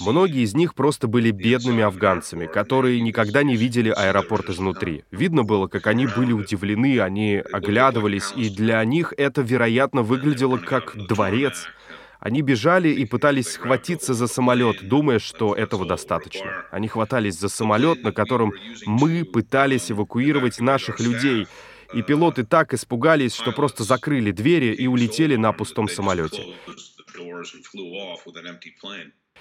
Многие 0.00 0.42
из 0.42 0.54
них 0.54 0.74
просто 0.74 1.06
были 1.08 1.30
бедными 1.30 1.82
афганцами, 1.82 2.46
которые 2.46 3.00
никогда 3.00 3.42
не 3.42 3.56
видели 3.56 3.90
аэропорт 3.90 4.50
изнутри. 4.50 5.04
Видно 5.10 5.44
было, 5.44 5.66
как 5.66 5.86
они 5.86 6.06
были 6.06 6.32
удивлены, 6.32 7.00
они 7.00 7.36
оглядывались, 7.36 8.32
и 8.36 8.50
для 8.50 8.84
них 8.84 9.12
это, 9.16 9.42
вероятно, 9.42 10.02
выглядело 10.02 10.58
как 10.58 10.94
дворец— 11.08 11.66
они 12.24 12.40
бежали 12.40 12.88
и 12.88 13.04
пытались 13.04 13.52
схватиться 13.52 14.14
за 14.14 14.28
самолет, 14.28 14.88
думая, 14.88 15.18
что 15.18 15.54
этого 15.54 15.84
достаточно. 15.84 16.64
Они 16.70 16.88
хватались 16.88 17.38
за 17.38 17.50
самолет, 17.50 18.02
на 18.02 18.12
котором 18.12 18.54
мы 18.86 19.26
пытались 19.26 19.90
эвакуировать 19.90 20.58
наших 20.58 21.00
людей, 21.00 21.46
и 21.92 22.00
пилоты 22.00 22.44
так 22.44 22.72
испугались, 22.72 23.34
что 23.34 23.52
просто 23.52 23.84
закрыли 23.84 24.30
двери 24.30 24.72
и 24.74 24.86
улетели 24.86 25.36
на 25.36 25.52
пустом 25.52 25.86
самолете. 25.86 26.54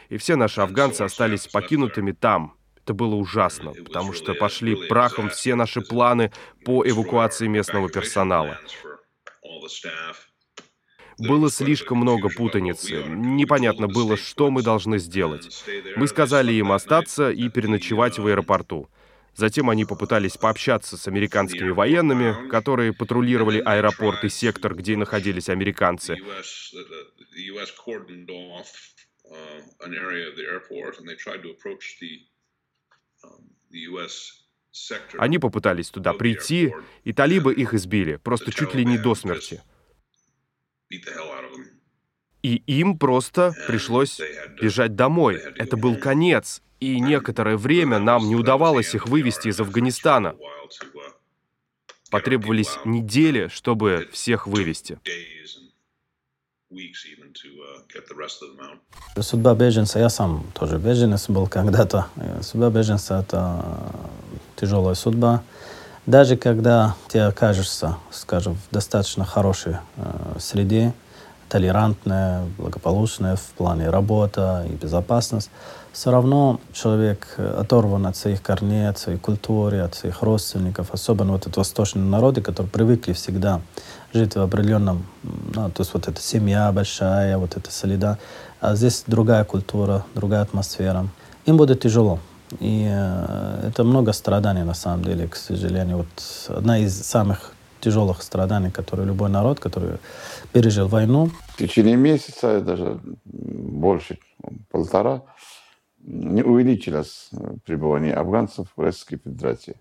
И 0.10 0.18
все 0.18 0.36
наши 0.36 0.60
афганцы 0.60 1.04
остались 1.04 1.48
покинутыми 1.48 2.12
там. 2.12 2.58
Это 2.84 2.94
было 2.94 3.16
ужасно, 3.16 3.72
потому 3.72 4.12
что 4.12 4.34
пошли 4.34 4.76
прахом 4.90 5.30
все 5.30 5.56
наши 5.56 5.80
планы 5.80 6.34
по 6.66 6.86
эвакуации 6.86 7.48
местного 7.48 7.88
персонала. 7.90 8.60
Было 11.28 11.50
слишком 11.50 12.00
много 12.00 12.30
путаницы. 12.30 13.04
Непонятно 13.08 13.88
было, 13.88 14.18
что 14.18 14.52
мы 14.52 14.62
должны 14.62 15.00
сделать. 15.00 15.64
Мы 15.96 16.08
сказали 16.08 16.54
им 16.54 16.72
остаться 16.72 17.32
и 17.32 17.50
переночевать 17.50 18.20
в 18.20 18.28
аэропорту. 18.28 18.90
Затем 19.36 19.70
они 19.70 19.86
попытались 19.86 20.38
пообщаться 20.38 20.96
с 20.96 21.08
американскими 21.08 21.70
военными, 21.70 22.50
которые 22.50 22.94
патрулировали 22.94 23.60
аэропорт 23.60 24.24
и 24.24 24.30
сектор, 24.30 24.76
где 24.76 24.96
находились 24.96 25.50
американцы. 25.50 26.18
Они 35.18 35.40
попытались 35.40 35.90
туда 35.90 36.14
прийти, 36.14 36.74
и 37.04 37.14
талибы 37.14 37.54
их 37.54 37.74
избили, 37.74 38.18
просто 38.18 38.52
чуть 38.52 38.74
ли 38.76 38.86
не 38.86 38.98
до 38.98 39.16
смерти. 39.16 39.62
И 42.42 42.56
им 42.68 42.98
просто 42.98 43.54
пришлось 43.68 44.20
бежать 44.62 44.96
домой. 44.96 45.42
Это 45.58 45.78
был 45.78 45.96
конец. 45.96 46.62
И 46.80 47.00
некоторое 47.00 47.56
время 47.56 48.00
нам 48.00 48.28
не 48.28 48.36
удавалось 48.36 48.94
их 48.94 49.08
вывести 49.08 49.48
из 49.48 49.60
Афганистана. 49.60 50.36
Потребовались 52.10 52.78
недели, 52.84 53.48
чтобы 53.48 54.10
всех 54.12 54.46
вывести. 54.46 55.00
Судьба 59.22 59.56
беженца, 59.56 60.00
я 60.00 60.10
сам 60.10 60.46
тоже 60.54 60.78
беженец 60.78 61.30
был 61.30 61.48
когда-то. 61.48 62.08
Судьба 62.42 62.70
беженца— 62.70 63.20
это 63.22 63.92
тяжелая 64.56 64.96
судьба. 64.96 65.44
Даже 66.06 66.36
когда 66.36 66.96
ты 67.08 67.20
окажешься, 67.20 67.96
скажем, 68.12 68.56
в 68.56 68.74
достаточно 68.74 69.24
хорошей 69.24 69.78
э, 69.96 70.36
среде, 70.38 70.94
толерантная, 71.48 72.46
благополучная 72.58 73.38
в 73.38 73.44
плане 73.56 73.90
работы 73.90 74.66
и 74.70 74.74
безопасность, 74.74 75.50
все 75.94 76.12
равно 76.12 76.60
человек 76.74 77.36
оторван 77.38 78.06
от 78.06 78.18
своих 78.18 78.42
корней, 78.42 78.90
от 78.90 78.98
своей 78.98 79.18
культуры, 79.18 79.80
от 79.80 79.96
своих 79.96 80.22
родственников, 80.24 80.92
особенно 80.92 81.32
вот 81.34 81.48
эти 81.48 81.58
восточные 81.58 82.04
народы, 82.04 82.42
которые 82.42 82.70
привыкли 82.70 83.14
всегда 83.14 83.62
жить 84.14 84.36
в 84.36 84.42
определенном, 84.42 85.06
ну, 85.24 85.70
то 85.70 85.82
есть 85.82 85.94
вот 85.94 86.10
эта 86.10 86.20
семья 86.20 86.70
большая, 86.74 87.38
вот 87.38 87.56
эта 87.56 87.72
солида, 87.72 88.18
а 88.60 88.76
здесь 88.76 89.04
другая 89.08 89.46
культура, 89.46 90.04
другая 90.16 90.42
атмосфера. 90.42 91.08
Им 91.46 91.56
будет 91.56 91.82
тяжело. 91.82 92.20
И 92.60 92.88
э, 92.90 93.68
это 93.68 93.84
много 93.84 94.14
страданий, 94.14 94.64
на 94.64 94.74
самом 94.74 95.04
деле, 95.04 95.28
к 95.28 95.36
сожалению. 95.36 95.98
Вот 95.98 96.58
одна 96.58 96.80
из 96.80 96.94
самых 96.94 97.54
тяжелых 97.80 98.22
страданий, 98.22 98.72
которые 98.72 99.08
любой 99.08 99.30
народ, 99.30 99.60
который 99.60 99.98
пережил 100.52 100.88
войну. 100.88 101.30
В 101.48 101.58
течение 101.58 101.96
месяца, 101.96 102.62
даже 102.62 103.00
больше, 103.26 104.18
полтора, 104.72 105.22
не 106.00 106.44
увеличилось 106.44 107.30
пребывание 107.66 108.14
афганцев 108.14 108.68
в 108.76 108.82
Российской 108.82 109.18
Федерации. 109.18 109.76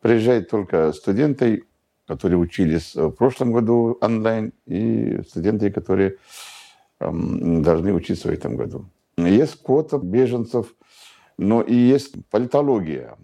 Приезжают 0.00 0.50
только 0.50 0.92
студенты, 0.92 1.64
которые 2.06 2.38
учились 2.38 2.94
в 2.94 3.10
прошлом 3.10 3.52
году 3.52 3.98
онлайн, 4.00 4.52
и 4.66 5.22
студенты, 5.28 5.70
которые 5.70 6.16
эм, 7.00 7.62
должны 7.62 7.92
учиться 7.92 8.28
в 8.28 8.32
этом 8.32 8.56
году. 8.56 8.84
Есть 9.16 9.62
квота 9.62 9.98
беженцев– 9.98 10.74
но 11.40 11.62
и 11.62 11.74
есть 11.74 12.14
политология. 12.30 13.16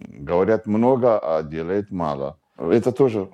Говорят 0.00 0.66
много, 0.66 1.18
а 1.18 1.42
делают 1.44 1.92
мало. 1.92 2.36
Это 2.58 2.90
тоже 2.90 3.28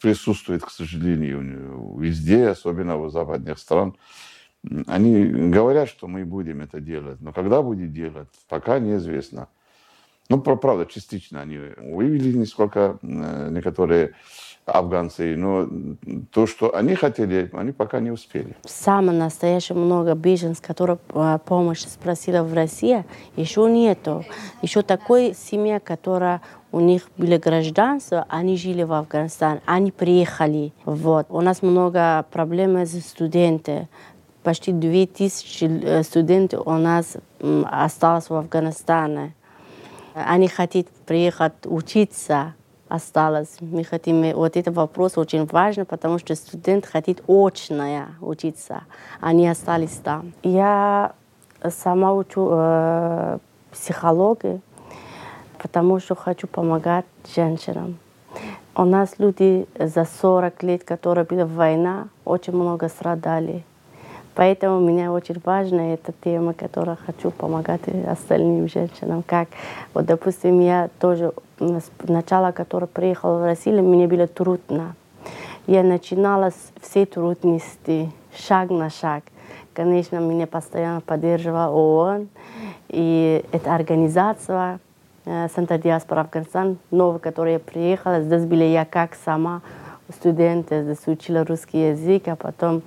присутствует, 0.00 0.64
к 0.64 0.70
сожалению, 0.70 1.94
везде, 1.98 2.48
особенно 2.48 2.96
в 2.96 3.10
западных 3.10 3.58
странах. 3.58 3.94
Они 4.86 5.24
говорят, 5.52 5.88
что 5.88 6.08
мы 6.08 6.24
будем 6.24 6.62
это 6.62 6.80
делать, 6.80 7.20
но 7.20 7.32
когда 7.32 7.62
будет 7.62 7.92
делать, 7.92 8.28
пока 8.48 8.78
неизвестно. 8.78 9.48
Ну, 10.28 10.40
правда, 10.40 10.84
частично 10.84 11.40
они 11.40 11.58
вывели 11.78 12.36
несколько, 12.36 12.98
э, 13.02 13.48
некоторые 13.50 14.12
афганцы, 14.66 15.34
но 15.36 15.66
то, 16.30 16.46
что 16.46 16.74
они 16.76 16.94
хотели, 16.94 17.50
они 17.52 17.72
пока 17.72 18.00
не 18.00 18.10
успели. 18.10 18.54
Самое 18.66 19.18
настоящее 19.18 19.78
много 19.78 20.14
беженцев, 20.14 20.66
которые 20.66 20.98
а, 21.14 21.38
помощь 21.38 21.80
спросила 21.80 22.42
в 22.42 22.52
России, 22.52 23.04
еще 23.36 23.70
нету. 23.70 24.24
Еще 24.62 24.82
такой 24.82 25.34
семья, 25.34 25.80
которая 25.80 26.42
у 26.70 26.80
них 26.80 27.08
были 27.16 27.38
гражданство, 27.38 28.26
они 28.28 28.56
жили 28.56 28.82
в 28.82 28.92
Афганистане, 28.92 29.62
они 29.64 29.90
приехали. 29.90 30.72
Вот. 30.84 31.26
У 31.30 31.40
нас 31.40 31.62
много 31.62 32.26
проблем 32.30 32.76
с 32.76 33.00
студентами. 33.00 33.88
Почти 34.42 34.72
2000 34.72 35.64
э, 35.64 36.02
студентов 36.02 36.66
у 36.66 36.72
нас 36.72 37.16
осталось 37.40 38.28
в 38.28 38.34
Афганистане. 38.34 39.34
Они 40.26 40.48
хотят 40.48 40.86
приехать 41.06 41.52
учиться 41.64 42.54
осталось. 42.88 43.56
Мы 43.60 43.84
хотим, 43.84 44.34
вот 44.34 44.56
этот 44.56 44.74
вопрос 44.74 45.18
очень 45.18 45.46
важен, 45.46 45.86
потому 45.86 46.18
что 46.18 46.34
студент 46.34 46.86
хотит 46.86 47.22
очное 47.28 48.08
учиться. 48.20 48.82
Они 49.20 49.48
остались 49.48 50.00
там. 50.02 50.32
Я 50.42 51.12
сама 51.68 52.14
учу 52.14 52.48
э, 52.50 53.38
психологию, 53.70 54.60
потому 55.58 56.00
что 56.00 56.14
хочу 56.14 56.46
помогать 56.46 57.04
женщинам. 57.34 57.98
У 58.74 58.84
нас 58.84 59.18
люди 59.18 59.66
за 59.78 60.06
40 60.20 60.62
лет, 60.62 60.84
которые 60.84 61.24
были 61.24 61.42
в 61.42 61.54
война, 61.54 62.08
очень 62.24 62.54
много 62.54 62.88
страдали. 62.88 63.64
Поэтому 64.38 64.78
меня 64.78 65.10
очень 65.10 65.42
важна 65.44 65.94
эта 65.94 66.12
тема, 66.22 66.54
которая 66.54 66.94
хочу 66.94 67.32
помогать 67.32 67.80
остальным 68.06 68.68
женщинам. 68.68 69.24
Как, 69.26 69.48
вот, 69.92 70.06
допустим, 70.06 70.60
я 70.60 70.90
тоже 71.00 71.32
сначала, 72.06 72.52
когда 72.52 72.86
приехала 72.86 73.40
в 73.40 73.44
Россию, 73.44 73.82
мне 73.82 74.06
было 74.06 74.28
трудно. 74.28 74.94
Я 75.66 75.82
начинала 75.82 76.52
все 76.80 77.04
трудности, 77.04 78.12
шаг 78.32 78.70
на 78.70 78.90
шаг. 78.90 79.24
Конечно, 79.74 80.18
меня 80.20 80.46
постоянно 80.46 81.00
поддерживала 81.00 81.72
ООН 81.72 82.28
и 82.90 83.44
эта 83.50 83.74
организация 83.74 84.78
Центр 85.24 85.78
диаспора 85.78 86.20
Афганистан, 86.20 86.78
новая, 86.92 87.18
которая 87.18 87.54
я 87.54 87.58
приехала. 87.58 88.20
Здесь 88.20 88.44
была 88.44 88.62
я 88.62 88.84
как 88.84 89.16
сама 89.24 89.62
студент, 90.16 90.68
здесь 90.70 91.04
учила 91.08 91.44
русский 91.44 91.88
язык, 91.90 92.28
а 92.28 92.36
потом 92.36 92.82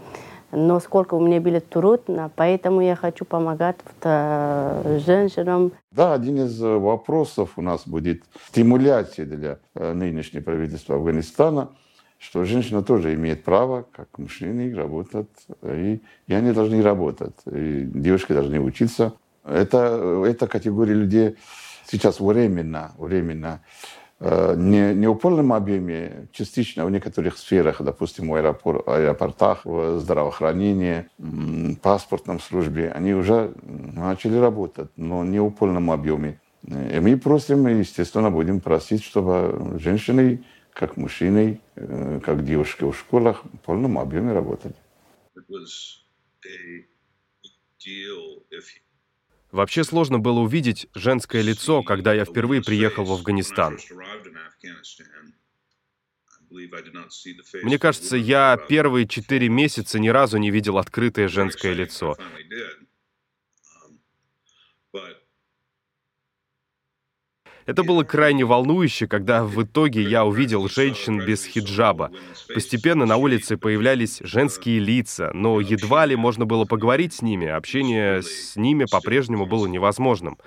Но 0.52 0.80
сколько 0.80 1.16
у 1.16 1.20
меня 1.20 1.40
было 1.40 1.62
трудно, 1.62 2.30
поэтому 2.36 2.82
я 2.82 2.96
хочу 2.96 3.26
помогать 3.26 3.78
женщинам. 4.04 5.72
Да, 5.92 6.14
один 6.14 6.38
из 6.46 6.60
вопросов 6.60 7.52
у 7.56 7.62
нас 7.62 7.88
будет 7.88 8.24
стимуляция 8.50 9.26
для 9.26 9.60
нынешнего 9.76 10.44
правительства 10.44 10.96
Афганистана– 10.96 11.70
что 12.22 12.46
женщина 12.46 12.84
тоже 12.84 13.16
имеет 13.16 13.44
право, 13.44 13.88
как 13.92 14.20
мужчины, 14.20 14.74
работать, 14.76 15.28
и, 15.64 16.02
и 16.28 16.34
они 16.34 16.52
должны 16.52 16.84
работать, 16.84 17.34
и 17.52 17.84
девушки 17.84 18.32
должны 18.32 18.60
учиться. 18.60 19.14
Это, 19.44 20.24
эта 20.28 20.48
категория 20.48 20.94
людей 20.94 21.36
сейчас 21.88 22.20
временно, 22.20 22.92
временно 23.00 23.62
э, 23.66 24.01
не, 24.22 24.94
не 24.94 25.08
в 25.08 25.16
полном 25.16 25.52
объеме, 25.52 26.28
частично 26.32 26.86
в 26.86 26.92
некоторых 26.92 27.38
сферах, 27.38 27.82
допустим, 27.82 28.30
в 28.30 28.36
аэропор, 28.36 28.84
аэропортах, 28.86 29.66
в 29.66 30.00
здравоохранении, 30.00 31.08
в 31.18 31.76
паспортном 31.78 32.40
службе, 32.40 32.92
они 32.92 33.14
уже 33.14 33.54
начали 33.64 34.38
работать, 34.38 34.90
но 34.96 35.24
не 35.24 35.40
в 35.40 35.50
полном 35.50 35.90
объеме. 35.90 36.40
И 36.64 37.00
мы 37.00 37.18
просим, 37.18 37.66
естественно, 37.68 38.30
будем 38.30 38.60
просить, 38.60 39.04
чтобы 39.04 39.80
женщины 39.80 40.44
как 40.74 40.98
мужчины, 40.98 41.60
э, 41.76 42.20
как 42.24 42.46
девушки 42.46 42.84
в 42.84 42.94
школах 42.94 43.44
в 43.44 43.58
полном 43.58 43.98
объеме 43.98 44.34
работали. 44.34 44.76
Вообще 49.52 49.84
сложно 49.84 50.20
было 50.20 50.40
увидеть 50.40 50.88
женское 50.96 51.42
лицо, 51.42 51.84
когда 51.84 52.14
я 52.14 52.26
впервые 52.26 52.62
приехал 52.62 53.04
в 53.04 53.12
Афганистан. 53.12 53.78
Мне 57.64 57.80
кажется, 57.80 58.18
я 58.18 58.58
первые 58.58 59.08
четыре 59.08 59.50
месяца 59.50 60.00
ни 60.00 60.10
разу 60.10 60.38
не 60.38 60.52
видел 60.52 60.78
открытое 60.78 61.28
женское 61.28 61.74
лицо. 61.74 62.18
Это 67.72 67.84
было 67.84 68.04
крайне 68.04 68.44
волнующе, 68.44 69.08
когда 69.08 69.46
в 69.46 69.64
итоге 69.64 70.02
я 70.02 70.26
увидел 70.26 70.68
женщин 70.68 71.26
без 71.26 71.46
хиджаба. 71.46 72.12
Постепенно 72.54 73.06
на 73.06 73.16
улице 73.16 73.56
появлялись 73.56 74.20
женские 74.26 74.80
лица, 74.80 75.32
но 75.34 75.62
едва 75.62 76.06
ли 76.06 76.18
можно 76.18 76.46
было 76.46 76.66
поговорить 76.66 77.14
с 77.14 77.22
ними, 77.22 77.48
общение 77.48 78.24
с 78.24 78.58
ними 78.58 78.84
по-прежнему 78.92 79.46
было 79.46 79.68
невозможным. 79.68 80.38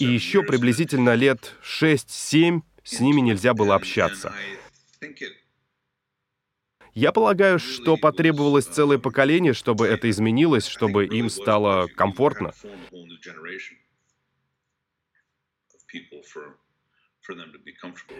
И 0.00 0.04
еще 0.04 0.42
приблизительно 0.42 1.14
лет 1.14 1.54
6-7 1.62 2.62
с 2.82 2.98
ними 2.98 3.20
нельзя 3.20 3.54
было 3.54 3.76
общаться. 3.76 4.34
Я 6.98 7.12
полагаю, 7.12 7.60
что 7.60 7.96
потребовалось 7.96 8.64
целое 8.64 8.98
поколение, 8.98 9.52
чтобы 9.52 9.86
это 9.86 10.10
изменилось, 10.10 10.66
чтобы 10.66 11.06
им 11.06 11.30
стало 11.30 11.86
комфортно. 11.86 12.52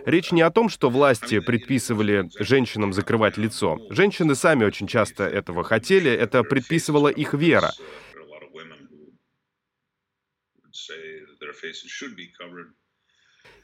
Речь 0.06 0.30
не 0.30 0.42
о 0.42 0.50
том, 0.52 0.68
что 0.68 0.90
власти 0.90 1.40
предписывали 1.40 2.30
женщинам 2.38 2.92
закрывать 2.92 3.36
лицо. 3.36 3.80
Женщины 3.90 4.36
сами 4.36 4.64
очень 4.64 4.86
часто 4.86 5.24
этого 5.24 5.64
хотели, 5.64 6.12
это 6.12 6.44
предписывала 6.44 7.08
их 7.08 7.34
вера. 7.34 7.72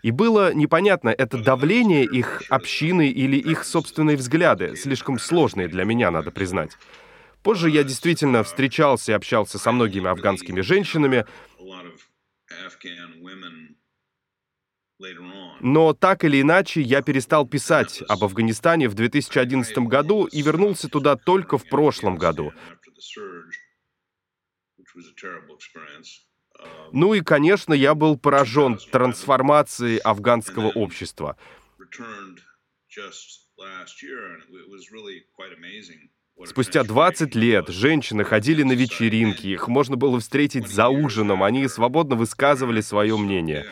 И 0.05 0.11
было 0.11 0.53
непонятно, 0.53 1.09
это 1.09 1.39
давление 1.39 2.05
их 2.05 2.43
общины 2.51 3.09
или 3.09 3.39
их 3.39 3.65
собственные 3.65 4.19
взгляды, 4.19 4.77
слишком 4.77 5.19
сложные 5.19 5.67
для 5.67 5.85
меня, 5.85 6.11
надо 6.11 6.31
признать. 6.31 6.73
Позже 7.43 7.71
я 7.71 7.85
действительно 7.85 8.45
встречался 8.45 9.13
и 9.13 9.15
общался 9.15 9.59
со 9.59 9.73
многими 9.73 10.11
афганскими 10.11 10.61
женщинами, 10.61 11.25
но 15.61 15.95
так 15.95 16.25
или 16.25 16.43
иначе 16.43 16.83
я 16.83 17.01
перестал 17.01 17.47
писать 17.47 18.03
об 18.07 18.25
Афганистане 18.25 18.91
в 18.91 18.95
2011 18.95 19.79
году 19.79 20.27
и 20.27 20.43
вернулся 20.43 20.91
туда 20.91 21.17
только 21.17 21.57
в 21.57 21.67
прошлом 21.67 22.17
году. 22.17 22.53
Ну 26.93 27.15
и, 27.15 27.23
конечно, 27.23 27.75
я 27.75 27.95
был 27.95 28.17
поражен 28.17 28.79
трансформацией 28.93 29.99
афганского 29.99 30.69
общества. 30.69 31.37
Спустя 36.47 36.83
20 36.85 37.35
лет 37.35 37.69
женщины 37.69 38.25
ходили 38.25 38.63
на 38.63 38.73
вечеринки, 38.73 39.47
их 39.47 39.69
можно 39.69 39.97
было 39.97 40.19
встретить 40.21 40.69
за 40.69 40.89
ужином, 40.89 41.43
они 41.43 41.69
свободно 41.69 42.17
высказывали 42.17 42.81
свое 42.81 43.17
мнение. 43.17 43.67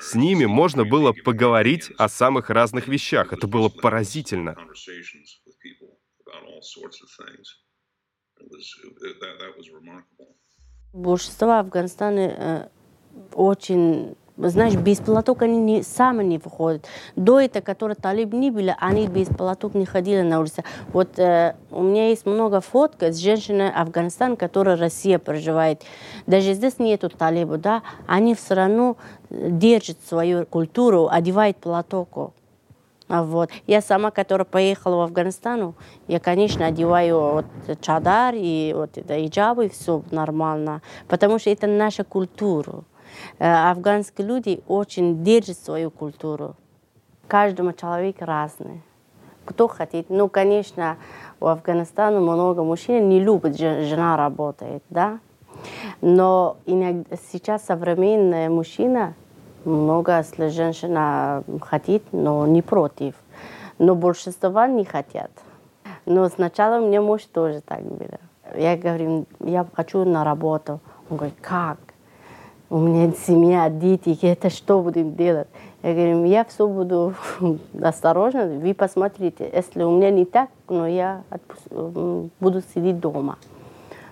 С 0.00 0.14
ними 0.14 0.44
можно 0.44 0.84
было 0.84 1.12
поговорить 1.12 1.90
о 1.98 2.08
самых 2.08 2.50
разных 2.50 2.88
вещах. 2.88 3.32
Это 3.32 3.46
было 3.46 3.68
поразительно. 3.68 4.56
Большинство 10.92 11.52
Афганистана 11.58 12.20
э, 12.20 12.68
очень 13.32 14.16
знаешь, 14.36 14.74
без 14.74 14.98
платок 14.98 15.42
они 15.42 15.58
не, 15.58 15.82
сами 15.82 16.24
не 16.24 16.38
выходят. 16.38 16.86
До 17.14 17.40
этого, 17.40 17.62
которые 17.62 17.96
талиб 17.96 18.32
не 18.32 18.50
были, 18.50 18.74
они 18.78 19.06
без 19.06 19.28
платок 19.28 19.74
не 19.74 19.86
ходили 19.86 20.22
на 20.22 20.40
улице. 20.40 20.64
Вот 20.92 21.18
э, 21.18 21.54
у 21.70 21.82
меня 21.82 22.08
есть 22.08 22.26
много 22.26 22.60
фоток 22.60 23.02
с 23.02 23.16
женщиной 23.18 23.70
Афганистана, 23.70 24.36
которая 24.36 24.76
Россия 24.76 25.18
проживает. 25.18 25.82
Даже 26.26 26.54
здесь 26.54 26.78
нету 26.78 27.10
талибов, 27.10 27.60
да, 27.60 27.82
они 28.06 28.34
все 28.34 28.54
равно 28.54 28.96
держат 29.30 29.98
свою 30.06 30.46
культуру, 30.46 31.08
одевают 31.08 31.58
платок. 31.58 32.32
А 33.08 33.22
вот. 33.22 33.50
Я 33.66 33.82
сама, 33.82 34.10
которая 34.10 34.46
поехала 34.46 34.96
в 34.96 35.00
Афганистан, 35.00 35.74
я, 36.08 36.20
конечно, 36.20 36.66
одеваю 36.66 37.20
вот 37.20 37.46
чадар 37.80 38.34
и 38.36 38.72
вот 38.74 38.96
это 38.96 39.26
иджабы, 39.26 39.68
все 39.68 40.02
нормально, 40.10 40.80
потому 41.06 41.38
что 41.38 41.50
это 41.50 41.66
наша 41.66 42.02
культура. 42.02 42.84
Э, 43.38 43.70
афганские 43.70 44.26
люди 44.26 44.62
очень 44.66 45.22
держат 45.22 45.58
свою 45.58 45.90
культуру. 45.90 46.56
Каждому 47.28 47.72
человек 47.72 48.16
разный. 48.20 48.82
Кто 49.44 49.68
хотит. 49.68 50.08
Ну, 50.08 50.28
конечно, 50.28 50.96
у 51.40 51.46
Афганистана 51.46 52.20
много 52.20 52.62
мужчин 52.62 53.08
не 53.10 53.20
любят, 53.20 53.58
жена 53.58 54.16
работает, 54.16 54.82
да. 54.88 55.20
Но 56.00 56.56
иногда, 56.64 57.16
сейчас 57.30 57.64
современная 57.64 58.48
мужчина 58.48 59.14
много, 59.66 60.18
если 60.18 60.48
женщина 60.48 61.42
хотит, 61.60 62.02
но 62.12 62.46
не 62.46 62.62
против. 62.62 63.14
Но 63.78 63.94
большинство 63.94 64.64
не 64.66 64.84
хотят. 64.84 65.30
Но 66.06 66.28
сначала 66.28 66.80
мне 66.80 67.00
муж 67.00 67.24
тоже 67.24 67.60
так 67.60 67.82
было. 67.82 68.18
Я 68.56 68.76
говорю, 68.76 69.26
я 69.40 69.66
хочу 69.74 70.04
на 70.04 70.24
работу. 70.24 70.80
Он 71.10 71.16
говорит, 71.16 71.36
как? 71.40 71.78
У 72.70 72.78
меня 72.78 73.12
семья, 73.12 73.68
дети, 73.68 74.18
это 74.22 74.50
что 74.50 74.80
будем 74.80 75.14
делать? 75.14 75.48
Я 75.82 75.92
говорю, 75.92 76.24
я 76.24 76.44
все 76.44 76.66
буду 76.66 77.14
осторожно, 77.82 78.46
вы 78.46 78.74
посмотрите. 78.74 79.48
Если 79.52 79.82
у 79.82 79.96
меня 79.96 80.10
не 80.10 80.24
так, 80.24 80.48
но 80.68 80.86
я 80.86 81.22
буду 82.40 82.62
сидеть 82.74 83.00
дома. 83.00 83.38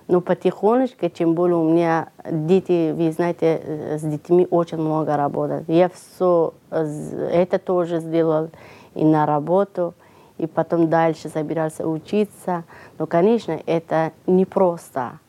Но 0.07 0.21
потихонечку, 0.21 1.09
чем 1.09 1.33
более 1.33 1.57
у 1.57 1.69
меня 1.69 2.09
дети, 2.29 2.91
вы 2.91 3.11
знаете, 3.11 3.61
э, 3.63 3.97
с 3.97 4.01
детьми 4.01 4.47
очень 4.49 4.77
много 4.77 5.15
работают. 5.15 5.67
Я 5.69 5.89
все 5.89 6.53
это 6.69 7.57
тоже 7.59 7.99
сделал 7.99 8.49
и 8.95 9.05
на 9.05 9.25
работу, 9.25 9.93
и 10.37 10.47
потом 10.47 10.89
дальше 10.89 11.29
собирался 11.29 11.87
учиться. 11.87 12.63
Но, 12.97 13.07
конечно, 13.07 13.59
это 13.65 14.11
непросто. 14.27 15.19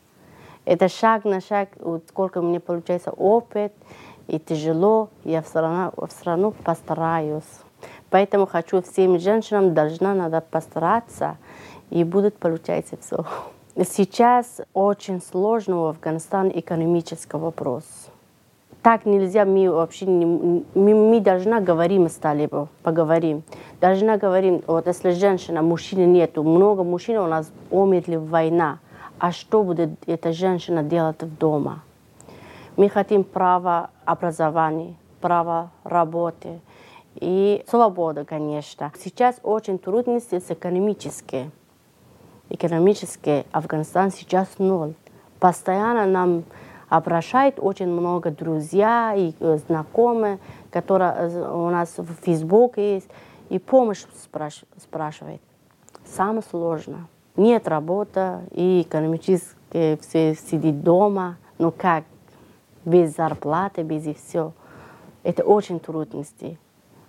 Это 0.65 0.89
шаг 0.89 1.25
на 1.25 1.41
шаг, 1.41 1.69
вот 1.79 2.03
сколько 2.09 2.41
мне 2.41 2.59
получается 2.59 3.11
опыт, 3.11 3.71
и 4.27 4.39
тяжело, 4.39 5.09
я 5.23 5.41
все 5.41 5.61
равно, 5.61 5.93
все 6.07 6.25
равно 6.25 6.51
постараюсь. 6.51 7.43
Поэтому 8.09 8.47
хочу 8.47 8.81
всем 8.81 9.19
женщинам, 9.19 9.73
должна 9.73 10.15
надо 10.15 10.41
постараться, 10.41 11.37
и 11.91 12.03
будет 12.03 12.37
получаться 12.37 12.97
все. 12.97 13.25
Сейчас 13.77 14.61
очень 14.73 15.21
сложно 15.21 15.81
в 15.81 15.85
Афганистане 15.87 16.57
экономический 16.61 17.35
вопрос. 17.35 17.83
Так 18.81 19.05
нельзя, 19.05 19.43
мы 19.43 19.69
вообще 19.69 20.05
не, 20.05 20.25
мы, 20.25 20.63
мы 20.95 21.19
должны 21.19 21.59
говорим 21.59 22.07
с 22.07 22.13
талибом, 22.13 22.69
поговорим. 22.83 23.43
Должна 23.81 24.15
говорим, 24.17 24.63
вот 24.65 24.87
если 24.87 25.09
женщина, 25.09 25.61
мужчины 25.61 26.05
нету, 26.05 26.41
много 26.43 26.85
мужчин 26.85 27.17
у 27.17 27.27
нас 27.27 27.51
умерли 27.69 28.15
в 28.15 28.29
война, 28.29 28.79
а 29.19 29.33
что 29.33 29.61
будет 29.61 29.89
эта 30.05 30.31
женщина 30.31 30.81
делать 30.81 31.21
в 31.21 31.37
дома? 31.37 31.83
Мы 32.77 32.87
хотим 32.87 33.25
право 33.25 33.89
образования, 34.05 34.95
право 35.19 35.71
работы 35.83 36.61
и 37.15 37.61
свобода, 37.67 38.23
конечно. 38.23 38.93
Сейчас 38.97 39.35
очень 39.43 39.79
трудности 39.79 40.39
с 40.39 40.49
экономические. 40.49 41.51
Экономические 42.49 43.45
Афганистан 43.51 44.11
сейчас 44.11 44.47
ноль. 44.59 44.93
Постоянно 45.39 46.05
нам 46.05 46.43
обращает 46.89 47.55
очень 47.59 47.87
много 47.87 48.31
друзья 48.31 49.13
и 49.15 49.33
э, 49.39 49.57
знакомые, 49.67 50.39
которые 50.71 51.13
э, 51.13 51.51
у 51.51 51.69
нас 51.69 51.97
в 51.97 52.13
Facebook 52.23 52.77
есть, 52.77 53.09
и 53.49 53.59
помощь 53.59 54.03
спраш 54.21 54.63
спрашивает. 54.77 55.41
Самое 56.05 56.43
сложное. 56.49 57.07
Нет 57.35 57.67
работы, 57.67 58.39
и 58.51 58.83
экономически 58.87 59.99
все 60.01 60.35
сидит 60.35 60.83
дома. 60.83 61.37
Ну 61.57 61.71
как? 61.71 62.03
Без 62.85 63.15
зарплаты, 63.15 63.81
без 63.81 64.05
и 64.05 64.13
все. 64.13 64.53
Это 65.23 65.43
очень 65.43 65.79
трудности. 65.79 66.59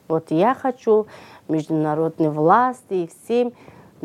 Вот 0.08 0.30
я 0.30 0.54
хочу 0.54 1.06
международные 1.48 2.30
власти 2.30 2.94
и 2.94 3.08
всем 3.08 3.52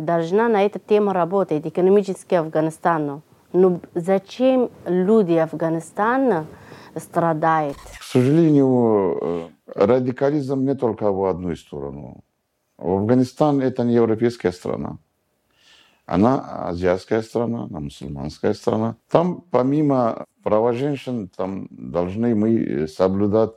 должна 0.06 0.50
на 0.50 0.66
эту 0.66 0.80
тему 0.80 1.14
работать, 1.14 1.66
экономически 1.66 2.36
Афганистану. 2.36 3.22
Но 3.54 3.80
зачем 3.96 4.70
люди 4.86 5.34
Афганистана 5.34 6.46
страдают? 6.96 7.78
К 8.00 8.04
сожалению, 8.04 9.18
э, 9.22 9.48
радикализм 9.76 10.66
не 10.66 10.76
только 10.76 11.12
в 11.12 11.26
одну 11.26 11.56
сторону. 11.56 12.24
Афганистан– 12.78 13.62
это 13.62 13.84
не 13.84 13.94
европейская 13.94 14.52
страна. 14.52 14.98
Она 16.06 16.68
азиатская 16.70 17.22
страна, 17.22 17.64
она 17.70 17.80
мусульманская 17.80 18.54
страна. 18.54 18.96
Там 19.10 19.44
помимо 19.52 20.26
права 20.44 20.74
женщин, 20.74 21.30
там 21.30 21.68
должны 21.70 22.36
мы 22.36 22.88
соблюдать 22.88 23.52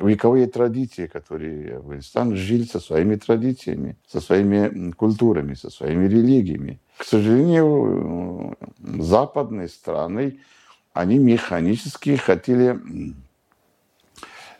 вековые 0.00 0.46
традиции, 0.46 1.06
которые 1.06 1.76
Афганистан 1.76 2.36
жил 2.36 2.64
со 2.66 2.80
своими 2.80 3.16
традициями, 3.16 3.96
со 4.06 4.20
своими 4.20 4.92
культурами, 4.92 5.54
со 5.54 5.70
своими 5.70 6.06
религиями. 6.08 6.80
К 6.96 7.04
сожалению, 7.04 8.56
западные 8.78 9.68
страны, 9.68 10.40
они 10.92 11.18
механически 11.18 12.16
хотели 12.16 12.78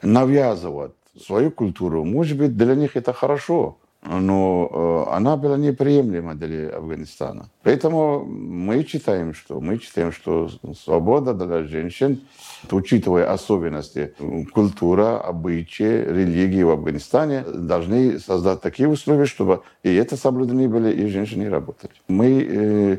навязывать 0.03 0.93
свою 1.21 1.51
культуру. 1.51 2.05
Может 2.05 2.39
быть, 2.39 2.57
для 2.57 2.75
них 2.75 2.97
это 2.97 3.13
хорошо, 3.13 3.79
но 4.03 5.07
э, 5.09 5.15
она 5.17 5.37
была 5.37 5.57
неприемлема 5.57 6.35
для 6.35 6.69
Афганистана. 6.77 7.51
Поэтому 7.63 8.25
мы 8.25 8.85
считаем, 8.85 9.35
что 9.35 9.61
мы 9.61 9.79
считаем, 9.79 10.13
что 10.13 10.49
свобода 10.75 11.35
для 11.35 11.65
женщин, 11.65 12.21
учитывая 12.71 13.33
особенности 13.33 14.15
культура, 14.53 15.21
обычаи, 15.21 16.05
религии 16.05 16.63
в 16.63 16.71
Афганистане, 16.71 17.43
должны 17.43 18.19
создать 18.21 18.61
такие 18.61 18.89
условия, 18.89 19.27
чтобы 19.27 19.63
и 19.83 19.93
это 19.95 20.17
соблюдены 20.17 20.69
были, 20.69 20.93
и 20.93 21.07
женщины 21.09 21.51
работали. 21.51 21.93
Мы 22.07 22.47
э, 22.49 22.99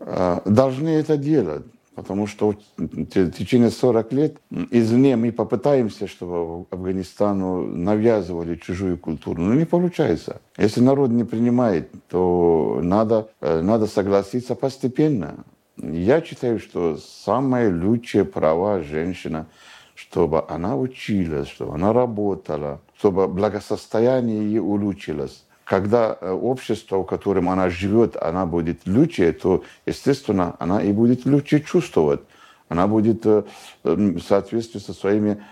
э, 0.00 0.40
должны 0.46 0.88
это 0.88 1.18
делать. 1.18 1.66
Потому 1.94 2.26
что 2.26 2.54
в 2.76 3.30
течение 3.30 3.70
40 3.70 4.12
лет 4.12 4.36
извне 4.70 5.16
мы 5.16 5.30
попытаемся, 5.30 6.08
чтобы 6.08 6.66
Афганистану 6.70 7.66
навязывали 7.66 8.56
чужую 8.56 8.98
культуру. 8.98 9.40
Но 9.40 9.54
не 9.54 9.64
получается. 9.64 10.40
Если 10.58 10.80
народ 10.80 11.10
не 11.10 11.24
принимает, 11.24 11.90
то 12.08 12.80
надо, 12.82 13.28
э, 13.40 13.60
надо 13.60 13.86
согласиться 13.86 14.56
постепенно. 14.56 15.44
Я 15.76 16.20
считаю, 16.20 16.58
что 16.58 16.96
самое 16.96 17.72
лучшее 17.72 18.24
права 18.24 18.80
женщина, 18.80 19.46
чтобы 19.94 20.44
она 20.48 20.76
училась, 20.76 21.48
чтобы 21.48 21.74
она 21.74 21.92
работала, 21.92 22.80
чтобы 22.98 23.28
благосостояние 23.28 24.44
ее 24.44 24.62
улучшилось 24.62 25.43
когда 25.64 26.16
э, 26.20 26.30
общество, 26.30 26.98
в 26.98 27.04
котором 27.04 27.48
она 27.48 27.70
живет, 27.70 28.16
она 28.16 28.46
будет 28.46 28.86
лучше, 28.86 29.32
то, 29.32 29.62
естественно, 29.86 30.56
она 30.58 30.82
и 30.82 30.92
будет 30.92 31.26
лучше 31.26 31.60
чувствовать. 31.60 32.20
Она 32.68 32.86
будет 32.86 33.24
э, 33.26 33.42
в 33.82 34.20
соответствии 34.20 34.78
со 34.78 34.92
своими 34.92 35.42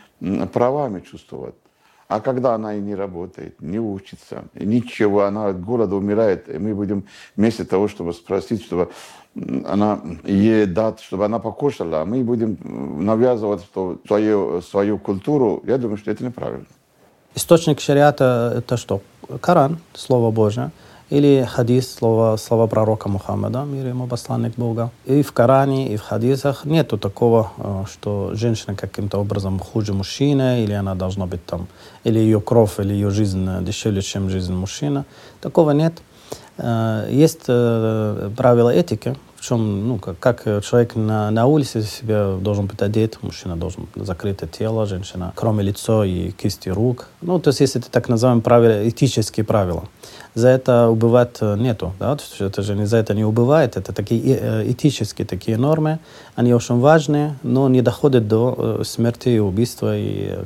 правами 0.52 1.00
чувствовать. 1.00 1.54
А 2.08 2.20
когда 2.20 2.54
она 2.54 2.74
и 2.74 2.80
не 2.80 2.94
работает, 2.94 3.60
не 3.62 3.78
учится, 3.78 4.44
ничего, 4.54 5.22
она 5.22 5.46
от 5.48 5.64
голода 5.64 5.96
умирает, 5.96 6.46
и 6.46 6.58
мы 6.58 6.74
будем 6.74 7.04
вместо 7.36 7.64
того, 7.64 7.88
чтобы 7.88 8.12
спросить, 8.12 8.62
чтобы 8.62 8.90
она 9.64 9.98
ей 10.24 10.66
дать, 10.66 11.00
чтобы 11.00 11.24
она 11.24 11.38
покушала, 11.38 12.02
а 12.02 12.04
мы 12.04 12.22
будем 12.22 12.58
навязывать 13.04 13.66
свою, 14.06 14.60
свою 14.60 14.98
культуру, 14.98 15.62
я 15.66 15.78
думаю, 15.78 15.96
что 15.96 16.10
это 16.10 16.22
неправильно. 16.22 16.66
Источник 17.34 17.80
шариата– 17.80 18.52
это 18.58 18.76
что? 18.76 19.00
Коран, 19.40 19.78
Слово 19.94 20.30
Божье, 20.30 20.70
или 21.08 21.46
хадис, 21.50 21.94
слово, 21.94 22.36
слова 22.36 22.66
пророка 22.66 23.08
Мухаммада, 23.08 23.64
мир 23.64 23.86
ему 23.86 24.06
посланник 24.06 24.54
Бога. 24.56 24.90
И 25.06 25.22
в 25.22 25.32
Коране, 25.32 25.92
и 25.92 25.96
в 25.96 26.02
хадисах 26.02 26.64
нету 26.64 26.98
такого, 26.98 27.50
э, 27.58 27.84
что 27.90 28.30
женщина 28.34 28.74
каким-то 28.74 29.18
образом 29.18 29.58
хуже 29.58 29.92
мужчины, 29.92 30.64
или 30.64 30.72
она 30.72 30.94
должна 30.94 31.26
быть 31.26 31.44
там, 31.44 31.68
или 32.04 32.18
ее 32.18 32.40
кровь, 32.40 32.80
или 32.80 32.92
ее 32.92 33.10
жизнь 33.10 33.48
дешевле, 33.64 34.02
чем 34.02 34.30
жизнь 34.30 34.54
мужчины. 34.54 35.04
Такого 35.40 35.72
нет. 35.72 36.02
Э, 36.58 37.06
есть 37.10 37.44
э, 37.48 38.30
правила 38.36 38.70
этики, 38.70 39.16
в 39.43 39.45
чем, 39.45 39.88
ну, 39.88 39.99
как, 39.99 40.20
как 40.20 40.45
человек 40.62 40.95
на, 40.95 41.28
на 41.32 41.47
улице 41.47 41.82
себя 41.82 42.36
должен 42.40 42.66
быть 42.66 42.80
одет, 42.80 43.18
мужчина 43.22 43.57
должен 43.57 43.88
закрыть 43.97 44.38
тело, 44.53 44.86
женщина, 44.86 45.32
кроме 45.34 45.64
лица 45.64 46.05
и 46.05 46.30
кисти 46.30 46.68
рук. 46.68 47.09
Ну, 47.22 47.40
то 47.40 47.49
есть, 47.49 47.59
если 47.59 47.80
это 47.80 47.90
так 47.90 48.09
называемые 48.09 48.45
правила, 48.45 48.88
этические 48.88 49.45
правила. 49.45 49.88
За 50.36 50.47
это 50.47 50.88
убывать 50.88 51.38
э, 51.40 51.57
нету, 51.57 51.93
да, 51.99 52.16
это 52.38 52.62
же 52.62 52.76
не 52.76 52.86
за 52.86 52.99
это 52.99 53.14
не 53.14 53.24
убывает, 53.24 53.76
это 53.76 53.93
такие 53.93 54.38
э, 54.40 54.70
этические 54.70 55.26
такие 55.26 55.57
нормы, 55.57 55.99
они 56.36 56.55
очень 56.55 56.78
важны, 56.78 57.34
но 57.43 57.68
не 57.68 57.82
доходят 57.82 58.28
до 58.28 58.55
э, 58.80 58.84
смерти 58.84 59.30
и 59.30 59.38
убийства. 59.40 59.99
И 59.99 60.38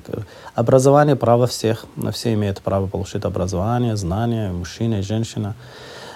образование, 0.55 1.17
право 1.17 1.47
всех, 1.47 1.85
все 2.13 2.33
имеют 2.33 2.63
право 2.63 2.87
получить 2.87 3.27
образование, 3.27 3.95
знания, 3.95 4.53
мужчина 4.53 5.01
и 5.01 5.03
женщина. 5.03 5.55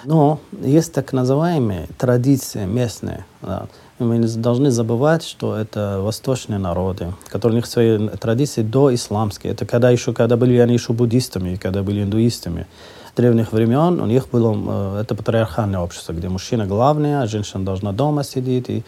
Но 0.05 0.39
есть 0.61 0.93
так 0.93 1.13
называемые 1.13 1.87
традиции 1.97 2.65
местные. 2.65 3.25
Да. 3.41 3.67
Мы 3.99 4.17
не 4.17 4.27
должны 4.27 4.71
забывать, 4.71 5.23
что 5.23 5.55
это 5.55 5.99
восточные 6.01 6.57
народы, 6.57 7.13
которые 7.27 7.53
у 7.53 7.57
них 7.57 7.67
свои 7.67 8.07
традиции 8.09 8.63
до 8.63 8.93
исламские. 8.93 9.53
Это 9.53 9.65
когда 9.65 9.91
еще, 9.91 10.13
когда 10.13 10.37
были 10.37 10.57
они 10.57 10.73
еще 10.73 10.93
буддистами, 10.93 11.55
когда 11.55 11.83
были 11.83 12.01
индуистами 12.01 12.67
древних 13.15 13.51
времен 13.51 13.99
у 13.99 14.05
них 14.05 14.29
было 14.29 14.97
э, 14.97 15.01
это 15.01 15.15
патриархальное 15.15 15.79
общество, 15.79 16.13
где 16.13 16.29
мужчина 16.29 16.65
главный, 16.65 17.21
а 17.21 17.27
женщина 17.27 17.63
должна 17.63 17.91
дома 17.91 18.23
сидеть. 18.23 18.69
И, 18.69 18.83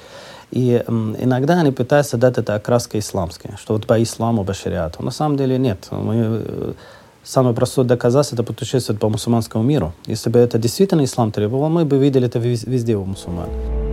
и 0.52 0.84
иногда 0.88 1.60
они 1.60 1.72
пытаются 1.72 2.18
дать 2.18 2.38
это 2.38 2.56
окраска 2.56 3.00
исламская, 3.00 3.58
что 3.58 3.74
вот 3.74 3.86
по 3.86 4.02
исламу, 4.02 4.46
по 4.46 4.54
шариату. 4.54 5.04
На 5.04 5.12
самом 5.12 5.38
деле 5.38 5.58
нет. 5.58 5.88
Мы 5.92 6.16
э, 6.16 6.74
Самое 7.24 7.56
простое 7.56 7.86
доказательство– 7.86 8.36
это 8.42 8.44
путешествие 8.44 8.98
по 8.98 9.08
мусульманскому 9.08 9.64
миру. 9.64 9.94
Если 10.06 10.30
бы 10.30 10.40
это 10.40 10.58
действительно 10.58 11.06
ислам 11.06 11.32
требовал, 11.32 11.70
мы 11.70 11.86
бы 11.86 11.98
видели 11.98 12.28
это 12.28 12.38
везде 12.40 12.98
у 12.98 13.06
мусульман. 13.06 13.93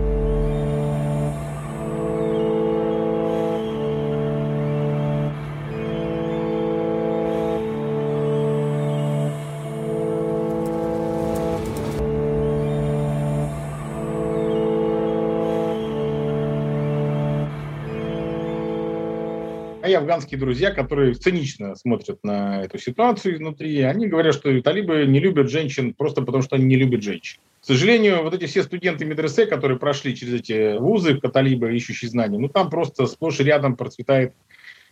Мои 19.81 19.93
афганские 19.93 20.39
друзья, 20.39 20.71
которые 20.71 21.13
цинично 21.13 21.75
смотрят 21.75 22.19
на 22.23 22.63
эту 22.63 22.77
ситуацию 22.77 23.35
изнутри, 23.35 23.81
они 23.81 24.07
говорят, 24.07 24.35
что 24.35 24.61
талибы 24.61 25.05
не 25.07 25.19
любят 25.19 25.49
женщин 25.49 25.93
просто 25.93 26.21
потому, 26.21 26.43
что 26.43 26.55
они 26.55 26.65
не 26.65 26.75
любят 26.75 27.01
женщин. 27.01 27.39
К 27.61 27.65
сожалению, 27.65 28.23
вот 28.23 28.33
эти 28.33 28.45
все 28.45 28.63
студенты 28.63 29.05
медресе, 29.05 29.45
которые 29.45 29.79
прошли 29.79 30.15
через 30.15 30.33
эти 30.33 30.77
вузы 30.77 31.19
талибы, 31.19 31.75
ищущие 31.75 32.09
знания, 32.09 32.37
ну 32.37 32.47
там 32.47 32.69
просто 32.69 33.07
сплошь 33.07 33.39
и 33.39 33.43
рядом 33.43 33.75
процветает 33.75 34.33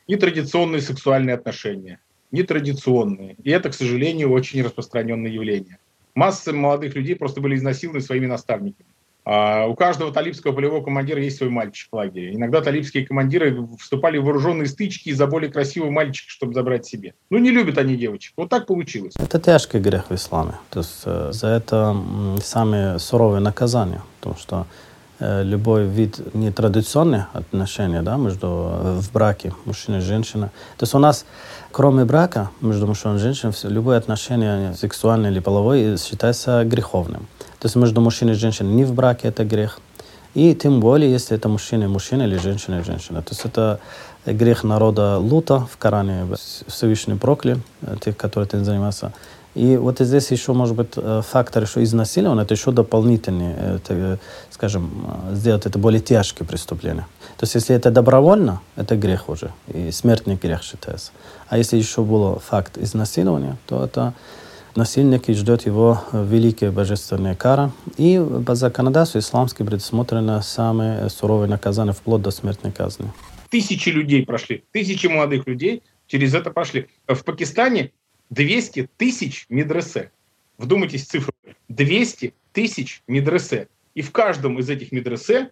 нетрадиционные 0.07 0.81
сексуальные 0.81 1.35
отношения. 1.35 1.99
Нетрадиционные. 2.31 3.35
И 3.43 3.49
это, 3.49 3.69
к 3.69 3.73
сожалению, 3.73 4.31
очень 4.31 4.61
распространенное 4.61 5.31
явление. 5.31 5.77
Массы 6.15 6.51
молодых 6.51 6.95
людей 6.95 7.15
просто 7.15 7.41
были 7.41 7.55
изнасилованы 7.55 8.01
своими 8.01 8.27
наставниками. 8.27 8.89
А 9.25 9.67
у 9.67 9.75
каждого 9.75 10.11
талибского 10.11 10.53
полевого 10.53 10.83
командира 10.83 11.21
есть 11.21 11.37
свой 11.37 11.49
мальчик 11.49 11.89
в 11.91 11.95
лагере. 11.95 12.33
Иногда 12.33 12.61
талибские 12.61 13.05
командиры 13.05 13.67
вступали 13.77 14.17
в 14.17 14.23
вооруженные 14.23 14.67
стычки 14.67 15.09
из-за 15.09 15.27
более 15.27 15.51
красивого 15.51 15.91
мальчика, 15.91 16.29
чтобы 16.29 16.53
забрать 16.53 16.85
себе. 16.85 17.13
Ну, 17.29 17.37
не 17.37 17.51
любят 17.51 17.77
они 17.77 17.95
девочек. 17.95 18.33
Вот 18.37 18.49
так 18.49 18.65
получилось. 18.65 19.13
Это 19.19 19.39
тяжкий 19.39 19.79
грех 19.79 20.09
в 20.09 20.15
исламе. 20.15 20.53
То 20.69 20.79
есть 20.79 21.01
э, 21.05 21.29
за 21.31 21.47
это 21.47 21.95
самые 22.41 22.97
суровые 22.99 23.41
наказания. 23.41 24.01
Потому 24.19 24.37
что 24.37 24.65
э, 25.19 25.43
любой 25.43 25.85
вид 25.85 26.33
нетрадиционных 26.33 27.27
отношений 27.33 28.01
да, 28.01 28.17
между, 28.17 28.47
э, 28.47 28.99
в 28.99 29.11
браке 29.11 29.53
мужчина 29.65 29.97
и 29.97 30.01
женщина. 30.01 30.47
То 30.77 30.83
есть 30.83 30.95
у 30.95 30.99
нас, 30.99 31.25
кроме 31.71 32.05
брака 32.05 32.49
между 32.61 32.87
мужчиной 32.87 33.17
и 33.17 33.19
женщиной, 33.19 33.53
любое 33.63 33.97
отношение 33.97 34.73
сексуальное 34.73 35.29
или 35.29 35.39
половое 35.39 35.97
считается 35.97 36.63
греховным. 36.63 37.27
То 37.59 37.65
есть 37.65 37.75
между 37.75 38.01
мужчиной 38.01 38.33
и 38.33 38.35
женщиной 38.35 38.73
не 38.73 38.85
в 38.85 38.93
браке 38.93 39.27
это 39.27 39.43
грех. 39.43 39.79
И 40.33 40.53
тем 40.53 40.79
более, 40.79 41.11
если 41.11 41.35
это 41.35 41.49
мужчина 41.49 41.85
и 41.85 41.87
мужчина 41.87 42.23
или 42.23 42.37
женщина 42.37 42.79
и 42.79 42.83
женщина. 42.83 43.21
То 43.21 43.31
есть 43.31 43.45
это 43.45 43.79
грех 44.25 44.63
народа 44.63 45.17
Лута 45.17 45.67
в 45.71 45.77
Коране, 45.77 46.27
Всевышний 46.67 47.15
проклял 47.15 47.57
тех, 48.01 48.15
которые 48.15 48.47
этим 48.47 48.63
занимаются. 48.63 49.13
И 49.55 49.77
вот 49.77 49.99
здесь 49.99 50.29
еще, 50.31 50.53
может 50.53 50.75
быть, 50.75 50.93
э, 50.95 51.21
фактор 51.27 51.63
еще 51.63 51.81
изнасилования, 51.83 52.43
это 52.43 52.53
еще 52.53 52.71
дополнительный, 52.71 53.53
это, 53.53 53.93
э, 53.93 54.17
скажем, 54.51 54.89
э, 55.31 55.35
сделать 55.35 55.65
это 55.65 55.79
более 55.79 56.01
тяжкие 56.01 56.47
преступления. 56.47 57.07
То 57.37 57.45
есть, 57.45 57.55
если 57.55 57.75
это 57.75 57.89
добровольно, 57.89 58.61
это 58.75 58.95
грех 58.95 59.27
уже, 59.27 59.51
и 59.67 59.91
смертный 59.91 60.35
грех 60.35 60.61
считается. 60.61 61.11
А 61.47 61.57
если 61.57 61.77
еще 61.77 62.03
был 62.03 62.39
факт 62.39 62.77
изнасилования, 62.77 63.57
то 63.65 63.83
это 63.83 64.13
насильник 64.75 65.29
и 65.29 65.33
ждет 65.33 65.65
его 65.65 66.03
великая 66.13 66.71
божественная 66.71 67.35
кара. 67.35 67.71
И 67.97 68.21
по 68.45 68.55
законодательству 68.55 69.19
исламски 69.19 69.63
предусмотрено 69.63 70.41
самые 70.41 71.09
суровые 71.09 71.49
наказания, 71.49 71.93
вплоть 71.93 72.21
до 72.21 72.31
смертной 72.31 72.71
казни. 72.71 73.11
Тысячи 73.49 73.89
людей 73.89 74.25
прошли, 74.25 74.63
тысячи 74.71 75.07
молодых 75.07 75.47
людей 75.47 75.83
через 76.07 76.33
это 76.33 76.51
прошли. 76.51 76.87
В 77.07 77.23
Пакистане 77.23 77.91
200 78.29 78.89
тысяч 78.97 79.45
медресе. 79.49 80.11
Вдумайтесь 80.57 81.05
в 81.05 81.09
цифру. 81.09 81.33
200 81.69 82.33
тысяч 82.51 83.01
медресе. 83.07 83.67
И 83.95 84.01
в 84.01 84.11
каждом 84.11 84.59
из 84.59 84.69
этих 84.69 84.91
медресе, 84.91 85.51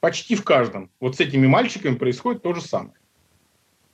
почти 0.00 0.34
в 0.34 0.44
каждом, 0.44 0.90
вот 1.00 1.16
с 1.16 1.20
этими 1.20 1.46
мальчиками 1.46 1.94
происходит 1.94 2.42
то 2.42 2.54
же 2.54 2.60
самое. 2.60 2.94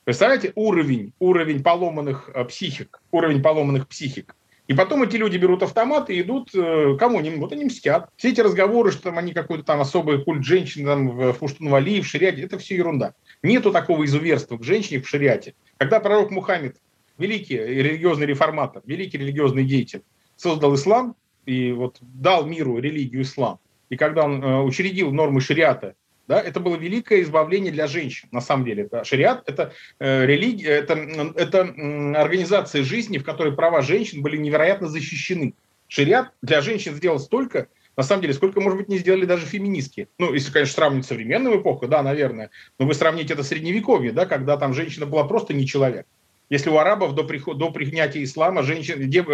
Представляете, 0.04 0.52
уровень, 0.54 1.12
уровень 1.18 1.62
поломанных 1.62 2.30
психик, 2.48 3.00
уровень 3.10 3.42
поломанных 3.42 3.88
психик. 3.88 4.36
И 4.68 4.74
потом 4.74 5.02
эти 5.04 5.16
люди 5.16 5.36
берут 5.36 5.62
автомат 5.62 6.10
и 6.10 6.20
идут, 6.20 6.50
э, 6.54 6.96
кому 6.98 7.18
они, 7.18 7.30
вот 7.30 7.52
они 7.52 7.66
мстят. 7.66 8.10
Все 8.16 8.30
эти 8.30 8.40
разговоры, 8.40 8.90
что 8.90 9.04
там 9.04 9.18
они 9.18 9.32
какой-то 9.32 9.62
там 9.62 9.80
особый 9.80 10.24
культ 10.24 10.44
женщин 10.44 10.84
там, 10.84 11.08
в 11.10 11.32
Пуштунвали, 11.34 12.00
в 12.00 12.06
шариате, 12.06 12.42
это 12.42 12.58
все 12.58 12.76
ерунда. 12.76 13.14
Нету 13.42 13.70
такого 13.70 14.04
изуверства 14.04 14.58
к 14.58 14.64
женщине 14.64 15.00
в 15.00 15.08
шариате. 15.08 15.54
Когда 15.78 16.00
пророк 16.00 16.30
Мухаммед 16.30 16.76
великий 17.16 17.56
религиозный 17.56 18.26
реформатор, 18.26 18.82
великий 18.86 19.18
религиозный 19.18 19.64
деятель, 19.64 20.02
создал 20.36 20.74
ислам 20.74 21.14
и 21.46 21.70
вот 21.72 21.98
дал 22.00 22.44
миру 22.46 22.78
религию 22.78 23.22
ислам. 23.22 23.60
И 23.88 23.96
когда 23.96 24.24
он 24.24 24.42
э, 24.42 24.62
учредил 24.62 25.12
нормы 25.12 25.40
шариата, 25.40 25.94
да, 26.28 26.40
это 26.40 26.60
было 26.60 26.76
великое 26.76 27.22
избавление 27.22 27.72
для 27.72 27.86
женщин, 27.86 28.28
на 28.32 28.40
самом 28.40 28.64
деле. 28.64 28.84
Это 28.84 29.04
шариат– 29.04 29.42
это 29.46 29.72
э, 29.98 30.26
религия, 30.26 30.70
это, 30.70 30.94
это 30.94 31.58
э, 31.58 32.12
организация 32.14 32.82
жизни, 32.82 33.18
в 33.18 33.24
которой 33.24 33.54
права 33.54 33.82
женщин 33.82 34.22
были 34.22 34.36
невероятно 34.36 34.88
защищены. 34.88 35.54
Шариат 35.88 36.32
для 36.42 36.60
женщин 36.60 36.94
сделал 36.94 37.18
столько, 37.18 37.68
на 37.96 38.02
самом 38.02 38.22
деле, 38.22 38.34
сколько, 38.34 38.60
может 38.60 38.78
быть, 38.78 38.88
не 38.88 38.98
сделали 38.98 39.24
даже 39.24 39.46
феминистки. 39.46 40.08
Ну, 40.18 40.34
если, 40.34 40.52
конечно, 40.52 40.74
сравнить 40.74 41.04
с 41.04 41.08
современной 41.08 41.58
эпохой, 41.58 41.88
да, 41.88 42.02
наверное. 42.02 42.50
Но 42.78 42.86
вы 42.86 42.94
сравните 42.94 43.32
это 43.32 43.42
с 43.42 43.48
средневековье, 43.48 44.12
да, 44.12 44.26
когда 44.26 44.56
там 44.58 44.74
женщина 44.74 45.06
была 45.06 45.24
просто 45.24 45.54
не 45.54 45.66
человек. 45.66 46.06
Если 46.50 46.70
у 46.70 46.76
арабов 46.76 47.14
до, 47.14 47.24
приход, 47.24 47.58
до 47.58 47.70
принятия 47.70 48.22
ислама 48.22 48.62
женщин, 48.62 49.08
дев, 49.08 49.26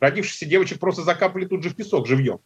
родившихся 0.00 0.44
девочек 0.44 0.78
просто 0.78 1.02
закапали 1.02 1.46
тут 1.46 1.62
же 1.62 1.70
в 1.70 1.76
песок 1.76 2.06
живьем. 2.06 2.40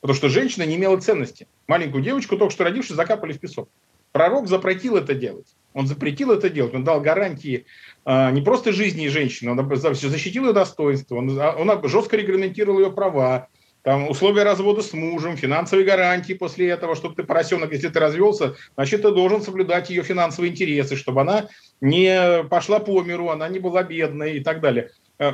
Потому 0.00 0.16
что 0.16 0.28
женщина 0.28 0.64
не 0.64 0.76
имела 0.76 0.98
ценности. 0.98 1.46
Маленькую 1.66 2.02
девочку, 2.02 2.36
только 2.36 2.52
что 2.52 2.64
родившую, 2.64 2.96
закапали 2.96 3.32
в 3.32 3.40
песок. 3.40 3.68
Пророк 4.12 4.48
запретил 4.48 4.96
это 4.96 5.14
делать. 5.14 5.54
Он 5.72 5.86
запретил 5.86 6.32
это 6.32 6.50
делать. 6.50 6.74
Он 6.74 6.82
дал 6.82 7.00
гарантии 7.00 7.66
э, 8.04 8.30
не 8.32 8.40
просто 8.40 8.72
жизни 8.72 9.06
женщины, 9.08 9.52
он 9.52 9.76
защитил 9.76 10.46
ее 10.46 10.52
достоинство, 10.52 11.16
он, 11.16 11.38
а, 11.38 11.52
он 11.52 11.88
жестко 11.88 12.16
регламентировал 12.16 12.80
ее 12.80 12.90
права, 12.90 13.48
там 13.82 14.10
условия 14.10 14.42
развода 14.42 14.82
с 14.82 14.92
мужем, 14.92 15.36
финансовые 15.36 15.86
гарантии 15.86 16.34
после 16.34 16.68
этого, 16.68 16.94
чтобы 16.94 17.14
ты 17.14 17.22
поросенок, 17.22 17.72
если 17.72 17.88
ты 17.88 17.98
развелся, 17.98 18.54
значит, 18.74 19.02
ты 19.02 19.10
должен 19.10 19.40
соблюдать 19.40 19.88
ее 19.88 20.02
финансовые 20.02 20.50
интересы, 20.50 20.96
чтобы 20.96 21.22
она 21.22 21.48
не 21.80 22.44
пошла 22.50 22.78
по 22.78 23.00
миру, 23.02 23.30
она 23.30 23.48
не 23.48 23.58
была 23.58 23.82
бедной 23.82 24.36
и 24.36 24.40
так 24.40 24.60
далее. 24.60 24.90
Э, 25.18 25.32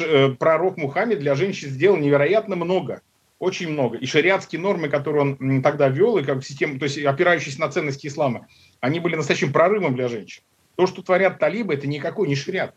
э, 0.00 0.28
пророк 0.38 0.76
Мухаммед 0.76 1.20
для 1.20 1.34
женщин 1.34 1.70
сделал 1.70 1.96
невероятно 1.96 2.54
много, 2.56 3.00
очень 3.38 3.68
много. 3.68 3.98
И 3.98 4.06
шариатские 4.06 4.60
нормы, 4.60 4.88
которые 4.88 5.22
он 5.22 5.62
тогда 5.62 5.88
вел, 5.88 6.18
и 6.18 6.24
как 6.24 6.44
систему, 6.44 6.78
то 6.78 6.84
есть 6.84 6.98
опирающиеся 6.98 7.60
на 7.60 7.68
ценности 7.70 8.06
ислама, 8.06 8.46
они 8.80 9.00
были 9.00 9.16
настоящим 9.16 9.52
прорывом 9.52 9.94
для 9.94 10.08
женщин. 10.08 10.42
То, 10.76 10.86
что 10.86 11.02
творят 11.02 11.38
талибы, 11.38 11.74
это 11.74 11.86
никакой 11.86 12.28
не 12.28 12.34
шариат. 12.34 12.74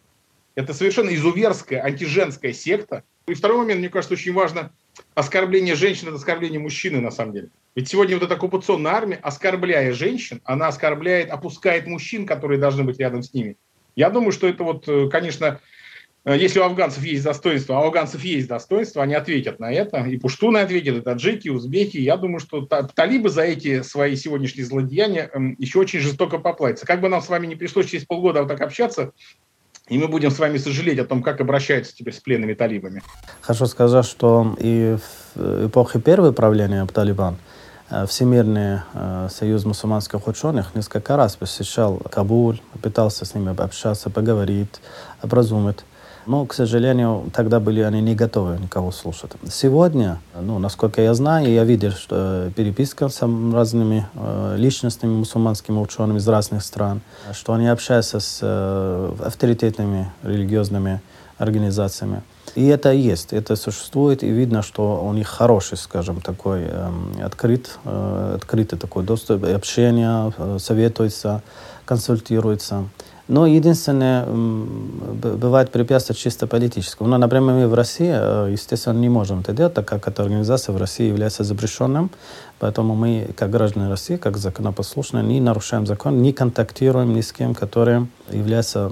Это 0.55 0.73
совершенно 0.73 1.13
изуверская, 1.13 1.81
антиженская 1.81 2.53
секта. 2.53 3.03
И 3.27 3.33
второй 3.33 3.59
момент, 3.59 3.79
мне 3.79 3.89
кажется, 3.89 4.13
очень 4.13 4.33
важно 4.33 4.71
оскорбление 5.15 5.75
женщин– 5.75 6.07
это 6.09 6.17
оскорбление 6.17 6.59
мужчины, 6.59 6.99
на 6.99 7.11
самом 7.11 7.33
деле. 7.33 7.49
Ведь 7.75 7.87
сегодня 7.87 8.15
вот 8.15 8.25
эта 8.25 8.35
оккупационная 8.35 8.91
армия, 8.91 9.19
оскорбляя 9.21 9.93
женщин, 9.93 10.41
она 10.43 10.67
оскорбляет, 10.67 11.29
опускает 11.29 11.87
мужчин, 11.87 12.25
которые 12.25 12.59
должны 12.59 12.83
быть 12.83 12.99
рядом 12.99 13.21
с 13.23 13.33
ними. 13.33 13.57
Я 13.95 14.09
думаю, 14.09 14.31
что 14.31 14.47
это 14.47 14.63
вот, 14.63 14.87
э, 14.87 15.07
конечно, 15.09 15.59
если 16.25 16.59
у 16.59 16.63
афганцев 16.63 17.03
есть 17.03 17.23
достоинство, 17.23 17.77
а 17.77 17.81
у 17.81 17.85
афганцев 17.85 18.23
есть 18.23 18.47
достоинство, 18.47 19.01
они 19.01 19.15
ответят 19.15 19.59
на 19.59 19.71
это. 19.71 19.99
И 20.01 20.17
пуштуны 20.17 20.57
ответят, 20.57 20.97
и 20.97 21.01
таджики, 21.01 21.47
и 21.47 21.49
узбеки. 21.49 21.97
Я 21.97 22.17
думаю, 22.17 22.39
что 22.39 22.61
талибы 22.61 23.29
за 23.29 23.43
эти 23.43 23.81
свои 23.83 24.15
сегодняшние 24.15 24.65
злодеяния 24.65 25.29
эм, 25.33 25.55
еще 25.57 25.79
очень 25.79 25.99
жестоко 25.99 26.37
поплатятся. 26.37 26.85
Как 26.85 27.01
бы 27.01 27.09
нам 27.09 27.21
с 27.21 27.29
вами 27.29 27.47
не 27.47 27.55
пришлось 27.55 27.87
через 27.87 28.05
полгода 28.05 28.41
вот 28.41 28.49
так 28.49 28.61
общаться, 28.61 29.13
и 29.87 29.97
мы 29.97 30.07
будем 30.07 30.29
с 30.29 30.37
вами 30.37 30.57
сожалеть 30.57 30.99
о 30.99 31.05
том, 31.05 31.23
как 31.23 31.41
обращаются 31.41 31.95
теперь 31.95 32.13
с 32.13 32.19
пленными 32.19 32.53
талибами. 32.53 33.01
Хочу 33.41 33.65
сказать, 33.65 34.05
что 34.05 34.55
и 34.59 34.97
в 35.35 35.67
эпохе 35.67 35.99
первого 35.99 36.31
правления 36.31 36.85
Талибан 36.85 37.37
э, 37.89 38.05
Всемирный 38.05 38.81
э, 38.93 39.29
союз 39.31 39.65
мусульманских 39.65 40.27
ученых 40.27 40.75
несколько 40.75 41.17
раз 41.17 41.35
посещал 41.35 41.97
Кабул, 41.97 42.59
пытался 42.83 43.25
с 43.25 43.33
ними 43.33 43.55
общаться, 43.59 44.09
поговорить, 44.09 44.79
образумить. 45.23 45.79
Но, 46.25 46.45
к 46.45 46.53
сожалению, 46.53 47.29
тогда 47.33 47.59
были 47.59 47.81
они 47.81 48.01
не 48.01 48.15
готовы 48.15 48.57
никого 48.59 48.91
слушать. 48.91 49.31
Сегодня, 49.49 50.19
ну, 50.39 50.59
насколько 50.59 51.01
я 51.01 51.13
знаю, 51.13 51.51
я 51.51 51.63
видел, 51.63 51.91
что 51.91 52.51
переписка 52.55 53.09
с 53.09 53.21
разными 53.21 54.05
э, 54.13 54.55
личностными 54.57 55.13
мусульманскими 55.13 55.77
учеными 55.79 56.17
из 56.17 56.27
разных 56.27 56.63
стран, 56.63 57.01
что 57.33 57.53
они 57.53 57.67
общаются 57.67 58.19
с 58.19 58.39
э, 58.41 59.13
авторитетными 59.25 60.11
религиозными 60.23 61.01
организациями. 61.37 62.21
И 62.55 62.67
это 62.67 62.91
есть, 62.91 63.33
это 63.33 63.55
существует, 63.55 64.23
и 64.23 64.29
видно, 64.29 64.61
что 64.61 65.03
у 65.03 65.13
них 65.13 65.27
хороший, 65.27 65.77
скажем, 65.77 66.19
такой 66.19 66.63
э, 66.63 66.89
открыт, 67.23 67.77
э, 67.85 68.33
открытый 68.35 68.77
такой 68.77 69.03
доступ, 69.03 69.45
общение, 69.45 70.33
э, 70.37 70.57
советуется, 70.59 71.41
консультируется. 71.85 72.85
Но 73.29 73.45
единственное, 73.45 74.25
бывает 74.25 75.69
препятствие 75.69 76.17
чисто 76.17 76.47
политическое. 76.47 77.05
Ну, 77.05 77.15
например, 77.15 77.53
мы 77.53 77.67
в 77.67 77.75
России, 77.75 78.11
э, 78.11 78.49
естественно, 78.51 78.97
не 78.97 79.07
можем 79.07 79.41
это 79.41 79.53
делать, 79.53 79.75
так 79.75 79.87
как 79.87 80.07
эта 80.07 80.23
организация 80.23 80.73
в 80.73 80.77
России 80.77 81.07
является 81.07 81.43
запрещенным. 81.43 82.09
Поэтому 82.57 82.95
мы, 82.95 83.29
как 83.37 83.51
граждане 83.51 83.87
России, 83.87 84.17
как 84.17 84.37
законопослушные, 84.37 85.23
не 85.23 85.39
нарушаем 85.41 85.85
закон, 85.85 86.23
не 86.23 86.33
контактируем 86.33 87.13
ни 87.13 87.21
с 87.21 87.31
кем, 87.31 87.53
который 87.53 88.07
является 88.31 88.91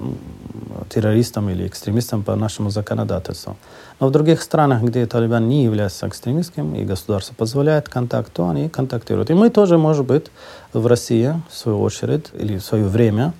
террористом 0.88 1.50
или 1.50 1.66
экстремистом 1.66 2.22
по 2.22 2.36
нашему 2.36 2.70
законодательству. 2.70 3.56
Но 3.98 4.06
в 4.06 4.12
других 4.12 4.40
странах, 4.40 4.82
где 4.82 5.04
Талибан 5.06 5.48
не 5.48 5.64
является 5.64 6.06
экстремистским, 6.06 6.76
и 6.76 6.84
государство 6.84 7.34
позволяет 7.34 7.88
контакт, 7.88 8.32
то 8.32 8.48
они 8.48 8.68
контактируют. 8.68 9.30
И 9.30 9.34
мы 9.34 9.50
тоже, 9.50 9.78
может 9.78 10.06
быть, 10.06 10.26
в 10.72 10.86
России, 10.86 11.34
в 11.50 11.56
свою 11.56 11.80
очередь, 11.80 12.26
или 12.34 12.58
в 12.58 12.62
свое 12.62 12.84
время, 12.84 13.32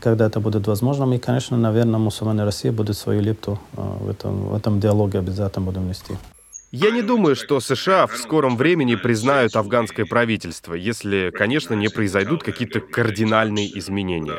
когда 0.00 0.26
это 0.26 0.40
будет 0.40 0.66
возможно. 0.66 1.12
И, 1.14 1.18
конечно, 1.18 1.56
наверное, 1.56 1.98
мусульмане 1.98 2.44
России 2.44 2.70
будут 2.70 2.96
свою 2.96 3.20
лепту 3.20 3.58
э, 3.76 3.80
в 3.80 4.10
этом, 4.10 4.48
в 4.48 4.54
этом 4.54 4.80
диалоге 4.80 5.18
обязательно 5.18 5.66
будем 5.66 5.88
нести. 5.88 6.14
Я 6.72 6.90
не 6.90 7.02
думаю, 7.02 7.36
что 7.36 7.60
США 7.60 8.08
в 8.08 8.16
скором 8.16 8.56
времени 8.56 8.96
признают 8.96 9.54
афганское 9.54 10.06
правительство, 10.06 10.74
если, 10.74 11.30
конечно, 11.32 11.74
не 11.74 11.88
произойдут 11.88 12.42
какие-то 12.42 12.80
кардинальные 12.80 13.78
изменения. 13.78 14.38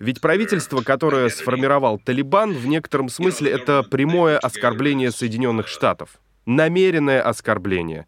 Ведь 0.00 0.20
правительство, 0.20 0.80
которое 0.80 1.28
сформировал 1.28 2.00
Талибан, 2.00 2.52
в 2.52 2.66
некотором 2.66 3.08
смысле 3.08 3.52
это 3.52 3.84
прямое 3.84 4.38
оскорбление 4.38 5.12
Соединенных 5.12 5.68
Штатов. 5.68 6.20
Намеренное 6.46 7.22
оскорбление 7.22 8.06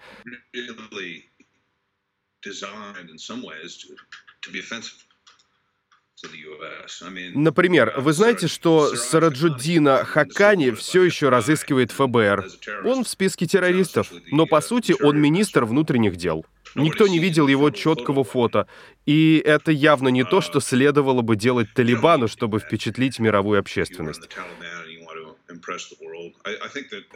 Например, 7.34 7.94
вы 7.96 8.12
знаете, 8.12 8.46
что 8.46 8.94
Сараджуддина 8.94 10.04
Хакани 10.04 10.70
все 10.70 11.02
еще 11.02 11.28
разыскивает 11.28 11.90
ФБР. 11.90 12.48
Он 12.84 13.02
в 13.04 13.08
списке 13.08 13.46
террористов, 13.46 14.12
но 14.30 14.46
по 14.46 14.60
сути 14.60 14.94
он 15.00 15.20
министр 15.20 15.64
внутренних 15.64 16.16
дел. 16.16 16.44
Никто 16.74 17.06
не 17.06 17.18
видел 17.18 17.48
его 17.48 17.70
четкого 17.70 18.24
фото. 18.24 18.66
И 19.04 19.42
это 19.44 19.72
явно 19.72 20.08
не 20.08 20.24
то, 20.24 20.40
что 20.40 20.60
следовало 20.60 21.22
бы 21.22 21.36
делать 21.36 21.68
Талибану, 21.74 22.28
чтобы 22.28 22.60
впечатлить 22.60 23.18
мировую 23.18 23.58
общественность. 23.58 24.28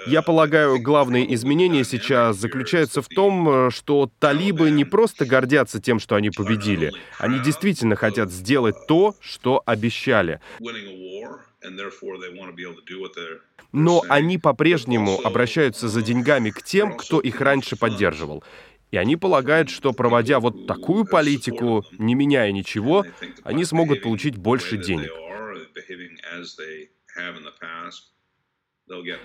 Я 0.07 0.23
полагаю, 0.23 0.81
главные 0.81 1.35
изменения 1.35 1.85
сейчас 1.85 2.37
заключаются 2.37 3.03
в 3.03 3.09
том, 3.09 3.71
что 3.71 4.11
талибы 4.19 4.71
не 4.71 4.85
просто 4.85 5.27
гордятся 5.27 5.81
тем, 5.81 5.99
что 5.99 6.15
они 6.15 6.31
победили, 6.31 6.93
они 7.19 7.39
действительно 7.41 7.97
хотят 7.97 8.31
сделать 8.31 8.77
то, 8.87 9.15
что 9.21 9.63
обещали. 9.67 10.41
Но 13.73 14.03
они 14.09 14.39
по-прежнему 14.39 15.21
обращаются 15.25 15.89
за 15.89 16.03
деньгами 16.03 16.51
к 16.51 16.63
тем, 16.63 16.97
кто 16.97 17.21
их 17.21 17.41
раньше 17.41 17.77
поддерживал. 17.77 18.45
И 18.91 18.97
они 18.97 19.17
полагают, 19.17 19.69
что 19.69 19.93
проводя 19.93 20.39
вот 20.41 20.67
такую 20.67 21.05
политику, 21.05 21.85
не 21.99 22.15
меняя 22.15 22.53
ничего, 22.53 23.05
они 23.43 23.65
смогут 23.65 24.03
получить 24.03 24.37
больше 24.37 24.77
денег. 24.77 25.11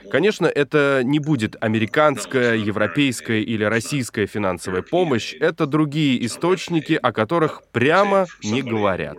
Конечно, 0.09 0.47
это 0.47 1.01
не 1.03 1.19
будет 1.19 1.55
американская, 1.61 2.55
европейская 2.55 3.41
или 3.41 3.63
российская 3.63 4.25
финансовая 4.25 4.81
помощь. 4.81 5.35
Это 5.39 5.67
другие 5.67 6.25
источники, 6.25 6.93
о 6.93 7.11
которых 7.11 7.61
прямо 7.71 8.25
не 8.43 8.61
говорят. 8.61 9.17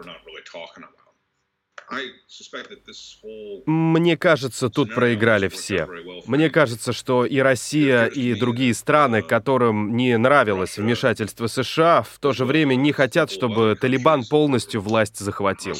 Мне 3.66 4.16
кажется, 4.16 4.70
тут 4.70 4.94
проиграли 4.94 5.48
все. 5.48 5.86
Мне 6.26 6.50
кажется, 6.50 6.92
что 6.92 7.26
и 7.26 7.38
Россия, 7.38 8.06
и 8.06 8.34
другие 8.34 8.74
страны, 8.74 9.22
которым 9.22 9.94
не 9.96 10.16
нравилось 10.16 10.78
вмешательство 10.78 11.46
США, 11.46 12.02
в 12.02 12.18
то 12.18 12.32
же 12.32 12.44
время 12.44 12.74
не 12.74 12.92
хотят, 12.92 13.30
чтобы 13.30 13.76
Талибан 13.78 14.24
полностью 14.24 14.80
власть 14.80 15.18
захватил. 15.18 15.74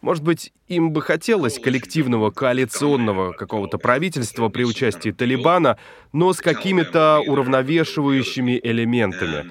Может 0.00 0.22
быть, 0.22 0.52
им 0.68 0.92
бы 0.92 1.02
хотелось 1.02 1.58
коллективного 1.58 2.30
коалиционного 2.30 3.32
какого-то 3.32 3.78
правительства 3.78 4.48
при 4.48 4.64
участии 4.64 5.10
Талибана, 5.10 5.78
но 6.12 6.32
с 6.32 6.40
какими-то 6.40 7.20
уравновешивающими 7.20 8.60
элементами. 8.62 9.50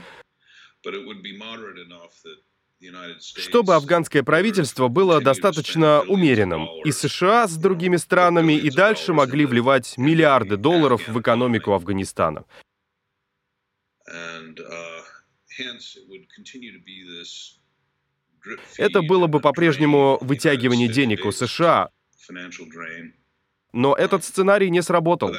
Чтобы 3.19 3.75
афганское 3.75 4.23
правительство 4.23 4.89
было 4.89 5.21
достаточно 5.21 6.01
умеренным, 6.01 6.67
и 6.83 6.91
США 6.91 7.47
с 7.47 7.55
другими 7.55 7.95
странами 7.95 8.53
и 8.53 8.69
дальше 8.69 9.13
могли 9.13 9.45
вливать 9.45 9.97
миллиарды 9.97 10.57
долларов 10.57 11.07
в 11.07 11.19
экономику 11.19 11.71
Афганистана. 11.71 12.45
Это 18.77 19.01
было 19.01 19.27
бы 19.27 19.39
по-прежнему 19.39 20.17
вытягивание 20.21 20.87
денег 20.87 21.25
у 21.25 21.31
США, 21.31 21.89
но 23.73 23.95
этот 23.95 24.23
сценарий 24.23 24.69
не 24.69 24.81
сработал. 24.83 25.35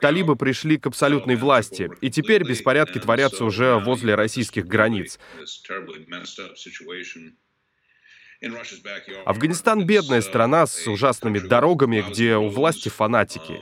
Талибы 0.00 0.36
пришли 0.36 0.76
к 0.76 0.86
абсолютной 0.86 1.36
власти, 1.36 1.90
и 2.02 2.10
теперь 2.10 2.44
беспорядки 2.44 2.98
творятся 2.98 3.44
уже 3.44 3.78
возле 3.78 4.14
российских 4.14 4.66
границ. 4.66 5.18
Афганистан— 9.24 9.86
бедная 9.86 10.20
страна 10.20 10.66
с 10.66 10.86
ужасными 10.86 11.38
дорогами, 11.38 12.04
где 12.06 12.36
у 12.36 12.48
власти 12.48 12.90
фанатики. 12.90 13.58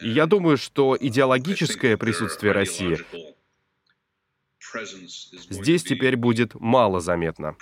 И 0.00 0.10
я 0.10 0.26
думаю, 0.26 0.58
что 0.58 0.96
идеологическое 1.00 1.96
присутствие 1.96 2.52
России 2.52 2.98
здесь 5.50 5.82
теперь 5.82 6.16
будет 6.16 6.54
мало 6.54 7.00
заметно. 7.00 7.56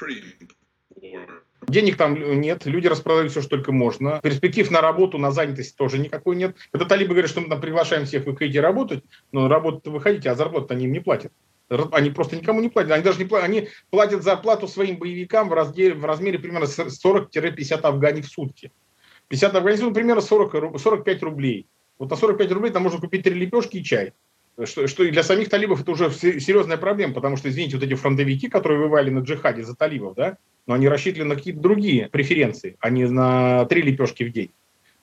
Денег 1.68 1.96
там 1.96 2.40
нет, 2.40 2.66
люди 2.66 2.86
распродают 2.86 3.30
все, 3.30 3.42
что 3.42 3.50
только 3.50 3.70
можно. 3.70 4.20
Перспектив 4.22 4.70
на 4.70 4.80
работу, 4.80 5.18
на 5.18 5.30
занятость 5.30 5.76
тоже 5.76 5.98
никакой 5.98 6.36
нет. 6.36 6.56
Это 6.72 6.84
талибы 6.84 7.10
говорят, 7.10 7.30
что 7.30 7.40
мы 7.40 7.48
там 7.48 7.60
приглашаем 7.60 8.06
всех, 8.06 8.24
вы 8.24 8.36
хотите 8.36 8.60
работать, 8.60 9.04
но 9.30 9.46
работать 9.48 9.86
вы 9.86 10.00
хотите, 10.00 10.30
а 10.30 10.34
зарплату 10.34 10.68
они 10.70 10.86
им 10.86 10.92
не 10.92 11.00
платят. 11.00 11.32
Они 11.68 12.10
просто 12.10 12.36
никому 12.36 12.60
не 12.60 12.68
платят. 12.68 12.92
Они 12.92 13.04
даже 13.04 13.18
не 13.18 13.26
платят, 13.26 13.48
они 13.48 13.68
платят 13.90 14.24
зарплату 14.24 14.66
своим 14.66 14.98
боевикам 14.98 15.48
в, 15.48 15.52
размере, 15.52 15.94
в 15.94 16.04
размере 16.04 16.38
примерно 16.38 16.64
40-50 16.64 17.80
афганей 17.82 18.22
в 18.22 18.26
сутки. 18.26 18.72
50 19.28 19.54
афганцев, 19.54 19.84
ну, 19.84 19.94
примерно 19.94 20.22
40, 20.22 20.80
45 20.80 21.22
рублей. 21.22 21.68
Вот 21.98 22.10
на 22.10 22.16
45 22.16 22.50
рублей 22.50 22.72
там 22.72 22.82
можно 22.82 22.98
купить 22.98 23.22
три 23.22 23.34
лепешки 23.34 23.76
и 23.76 23.84
чай 23.84 24.14
что, 24.66 24.86
что 24.86 25.04
и 25.04 25.10
для 25.10 25.22
самих 25.22 25.48
талибов 25.48 25.82
это 25.82 25.90
уже 25.90 26.10
серьезная 26.10 26.76
проблема, 26.76 27.14
потому 27.14 27.36
что, 27.36 27.48
извините, 27.48 27.76
вот 27.76 27.84
эти 27.84 27.94
фронтовики, 27.94 28.48
которые 28.48 28.80
вывали 28.80 29.10
на 29.10 29.20
джихаде 29.20 29.62
за 29.62 29.74
талибов, 29.74 30.14
да, 30.14 30.38
но 30.66 30.74
они 30.74 30.88
рассчитаны 30.88 31.24
на 31.24 31.36
какие-то 31.36 31.60
другие 31.60 32.08
преференции, 32.08 32.76
а 32.80 32.90
не 32.90 33.06
на 33.06 33.64
три 33.66 33.82
лепешки 33.82 34.24
в 34.24 34.32
день. 34.32 34.50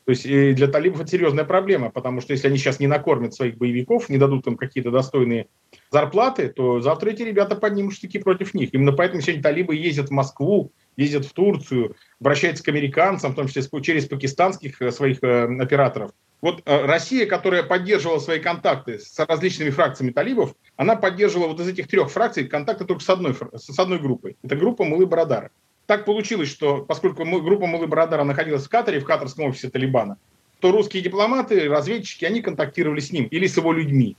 То 0.07 0.11
есть 0.11 0.23
для 0.23 0.67
талибов 0.67 1.01
это 1.01 1.09
серьезная 1.11 1.43
проблема, 1.43 1.89
потому 1.89 2.21
что 2.21 2.31
если 2.31 2.47
они 2.47 2.57
сейчас 2.57 2.79
не 2.79 2.87
накормят 2.87 3.33
своих 3.33 3.57
боевиков, 3.57 4.07
не 4.07 4.17
дадут 4.17 4.47
им 4.47 4.55
какие-то 4.55 4.89
достойные 4.89 5.47
зарплаты, 5.91 6.47
то 6.47 6.79
завтра 6.79 7.09
эти 7.09 7.23
ребята 7.23 7.57
поднимут 7.57 7.93
штыки 7.93 8.17
против 8.17 8.53
них. 8.53 8.73
Именно 8.73 8.93
поэтому 8.93 9.21
сегодня 9.21 9.43
талибы 9.43 9.75
ездят 9.75 10.07
в 10.07 10.11
Москву, 10.11 10.71
ездят 10.95 11.25
в 11.25 11.33
Турцию, 11.33 11.97
обращаются 12.21 12.63
к 12.63 12.69
американцам, 12.69 13.33
в 13.33 13.35
том 13.35 13.49
числе 13.49 13.63
через 13.81 14.05
пакистанских 14.05 14.81
э, 14.81 14.91
своих 14.91 15.21
э, 15.23 15.43
операторов, 15.59 16.11
вот 16.41 16.61
э, 16.65 16.85
Россия, 16.85 17.25
которая 17.25 17.63
поддерживала 17.63 18.19
свои 18.19 18.39
контакты 18.39 18.99
с 18.99 19.17
различными 19.25 19.71
фракциями 19.71 20.11
талибов, 20.11 20.53
она 20.75 20.95
поддерживала 20.95 21.47
вот 21.47 21.59
из 21.59 21.67
этих 21.67 21.87
трех 21.87 22.11
фракций 22.11 22.47
контакты 22.47 22.85
только 22.85 23.03
с 23.03 23.09
одной, 23.09 23.35
с 23.53 23.79
одной 23.79 23.99
группой. 23.99 24.37
Это 24.43 24.55
группа 24.55 24.83
Мулы 24.83 25.07
Барадара. 25.07 25.49
Так 25.87 26.05
получилось, 26.05 26.49
что 26.49 26.83
поскольку 26.83 27.23
группа 27.23 27.65
Мулы 27.65 27.87
Барадара 27.87 28.23
находилась 28.23 28.65
в 28.65 28.69
Катаре, 28.69 28.99
в 28.99 29.05
катарском 29.05 29.45
офисе 29.45 29.69
Талибана, 29.69 30.17
то 30.59 30.71
русские 30.71 31.01
дипломаты, 31.01 31.69
разведчики, 31.69 32.25
они 32.25 32.41
контактировали 32.41 32.99
с 32.99 33.11
ним 33.11 33.25
или 33.25 33.47
с 33.47 33.57
его 33.57 33.73
людьми. 33.73 34.15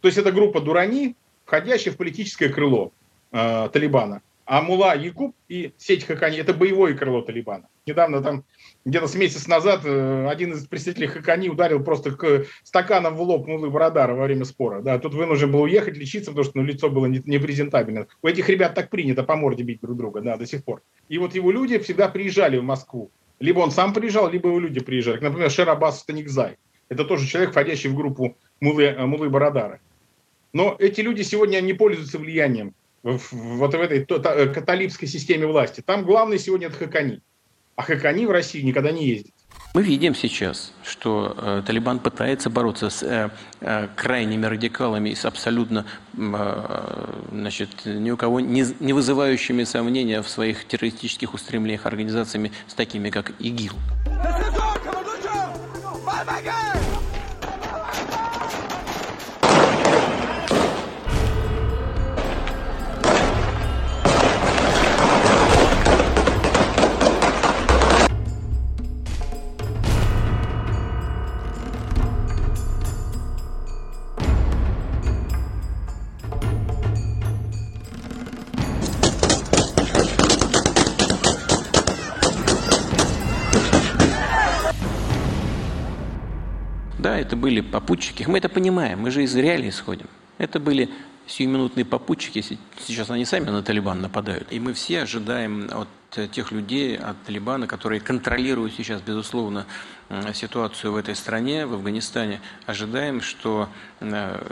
То 0.00 0.08
есть 0.08 0.18
это 0.18 0.30
группа 0.30 0.60
Дурани, 0.60 1.16
входящая 1.44 1.94
в 1.94 1.96
политическое 1.96 2.48
крыло 2.48 2.92
э, 3.32 3.68
Талибана. 3.72 4.20
А 4.44 4.60
Мула 4.60 4.96
Якуб 4.96 5.34
и 5.48 5.72
сеть 5.78 6.04
Хакани– 6.04 6.36
это 6.38 6.52
боевое 6.52 6.94
крыло 6.94 7.22
Талибана. 7.22 7.68
Недавно 7.86 8.20
там 8.22 8.44
где-то 8.84 9.06
с 9.06 9.14
месяц 9.14 9.46
назад 9.46 9.82
э, 9.84 10.26
один 10.28 10.52
из 10.52 10.66
представителей 10.66 11.06
Хакани 11.06 11.48
ударил 11.48 11.82
просто 11.82 12.10
к 12.12 12.46
стаканом 12.64 13.14
в 13.14 13.22
лоб 13.22 13.46
Мулы 13.46 13.70
Барадара 13.70 14.14
во 14.14 14.24
время 14.24 14.44
спора. 14.44 14.82
Да, 14.82 14.98
тут 14.98 15.14
вынужден 15.14 15.52
был 15.52 15.62
уехать, 15.62 15.96
лечиться, 15.96 16.30
потому 16.30 16.44
что 16.44 16.58
ну, 16.58 16.64
лицо 16.64 16.90
было 16.90 17.06
непрезентабельно. 17.06 18.08
У 18.22 18.26
этих 18.26 18.48
ребят 18.48 18.74
так 18.74 18.90
принято 18.90 19.22
по 19.22 19.36
морде 19.36 19.62
бить 19.62 19.80
друг 19.80 19.96
друга, 19.96 20.20
да, 20.20 20.36
до 20.36 20.46
сих 20.46 20.64
пор. 20.64 20.82
И 21.08 21.18
вот 21.18 21.34
его 21.34 21.50
люди 21.50 21.78
всегда 21.78 22.08
приезжали 22.08 22.58
в 22.58 22.64
Москву. 22.64 23.10
Либо 23.38 23.60
он 23.60 23.70
сам 23.70 23.92
приезжал, 23.92 24.30
либо 24.30 24.48
его 24.48 24.58
люди 24.58 24.80
приезжали. 24.80 25.20
Например, 25.20 25.50
Шерабас 25.50 26.00
Станикзай. 26.00 26.58
Это 26.88 27.04
тоже 27.04 27.26
человек, 27.26 27.50
входящий 27.50 27.88
в 27.88 27.94
группу 27.94 28.36
Мулы, 28.60 28.84
э, 28.84 29.06
Мулы 29.06 29.30
Барадара. 29.30 29.80
Но 30.52 30.76
эти 30.78 31.00
люди 31.00 31.22
сегодня 31.22 31.60
не 31.60 31.72
пользуются 31.72 32.18
влиянием 32.18 32.74
в, 33.02 33.32
вот 33.32 33.74
в 33.74 33.80
этой 33.80 34.04
католической 34.04 35.06
системе 35.06 35.46
власти. 35.46 35.80
Там 35.80 36.04
главный 36.04 36.38
сегодня 36.38 36.66
это 36.66 36.76
Хакани. 36.76 37.22
А 37.76 37.82
Хакани 37.82 38.26
в 38.26 38.30
России 38.30 38.62
никогда 38.62 38.92
не 38.92 39.06
ездит. 39.06 39.34
Мы 39.74 39.82
видим 39.82 40.14
сейчас, 40.14 40.74
что 40.84 41.34
э, 41.34 41.62
Талибан 41.66 41.98
пытается 41.98 42.50
бороться 42.50 42.90
с 42.90 43.02
э, 43.02 43.30
э, 43.60 43.88
крайними 43.96 44.44
радикалами 44.44 45.08
и 45.08 45.14
с 45.14 45.24
абсолютно 45.24 45.86
э, 46.14 47.14
значит, 47.32 47.70
ни 47.86 48.10
у 48.10 48.18
кого 48.18 48.40
не, 48.40 48.66
не 48.80 48.92
вызывающими 48.92 49.64
сомнения 49.64 50.20
в 50.20 50.28
своих 50.28 50.66
террористических 50.66 51.32
устремлениях 51.32 51.86
организациями 51.86 52.52
с 52.66 52.74
такими, 52.74 53.08
как 53.08 53.32
ИГИЛ. 53.38 53.72
Да, 54.04 56.91
это 87.22 87.36
были 87.36 87.60
попутчики. 87.60 88.24
Мы 88.28 88.38
это 88.38 88.48
понимаем, 88.48 89.00
мы 89.00 89.10
же 89.10 89.22
из 89.22 89.34
реалий 89.34 89.68
исходим. 89.68 90.06
Это 90.38 90.60
были 90.60 90.90
сиюминутные 91.26 91.84
попутчики, 91.84 92.44
сейчас 92.86 93.10
они 93.10 93.24
сами 93.24 93.48
на 93.48 93.62
Талибан 93.62 94.00
нападают. 94.00 94.52
И 94.52 94.60
мы 94.60 94.72
все 94.72 95.02
ожидаем 95.02 95.70
от 95.72 96.30
тех 96.30 96.52
людей, 96.52 96.96
от 96.96 97.16
Талибана, 97.22 97.66
которые 97.66 98.00
контролируют 98.00 98.74
сейчас, 98.74 99.00
безусловно, 99.00 99.66
ситуацию 100.34 100.92
в 100.92 100.96
этой 100.96 101.14
стране, 101.14 101.66
в 101.66 101.74
Афганистане, 101.74 102.40
ожидаем, 102.66 103.20
что 103.20 103.68
э, 104.00 104.44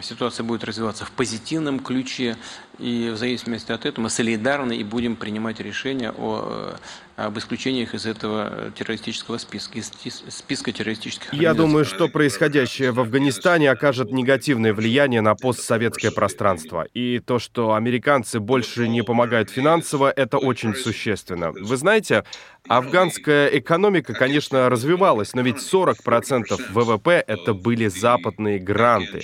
ситуация 0.00 0.44
будет 0.44 0.64
развиваться 0.64 1.04
в 1.04 1.10
позитивном 1.12 1.80
ключе, 1.80 2.36
и 2.78 3.10
в 3.12 3.16
зависимости 3.16 3.70
от 3.70 3.86
этого 3.86 4.04
мы 4.04 4.10
солидарны 4.10 4.76
и 4.76 4.84
будем 4.84 5.14
принимать 5.16 5.60
решения 5.60 6.10
о, 6.10 6.74
э, 7.16 7.26
об 7.26 7.38
исключениях 7.38 7.94
из 7.94 8.04
этого 8.04 8.72
террористического 8.76 9.38
списка, 9.38 9.78
из 9.78 10.24
списка 10.28 10.72
террористических 10.72 11.32
Я 11.32 11.54
думаю, 11.54 11.84
что 11.84 12.08
происходящее 12.08 12.90
в 12.90 13.00
Афганистане 13.00 13.70
окажет 13.70 14.10
негативное 14.10 14.74
влияние 14.74 15.20
на 15.20 15.34
постсоветское 15.36 16.10
пространство. 16.10 16.86
И 16.94 17.20
то, 17.20 17.38
что 17.38 17.74
американцы 17.74 18.40
больше 18.40 18.88
не 18.88 19.02
помогают 19.02 19.50
финансово, 19.50 20.10
это 20.10 20.38
очень 20.38 20.74
существенно. 20.74 21.52
Вы 21.52 21.76
знаете, 21.76 22.24
афганская 22.68 23.48
экономика, 23.48 24.14
конечно, 24.14 24.68
развивалась, 24.68 25.34
но 25.34 25.42
ведь 25.42 25.56
40% 25.56 26.72
ВВП 26.72 27.24
это 27.26 27.54
были 27.54 27.86
западные 27.86 28.58
гранты. 28.58 29.22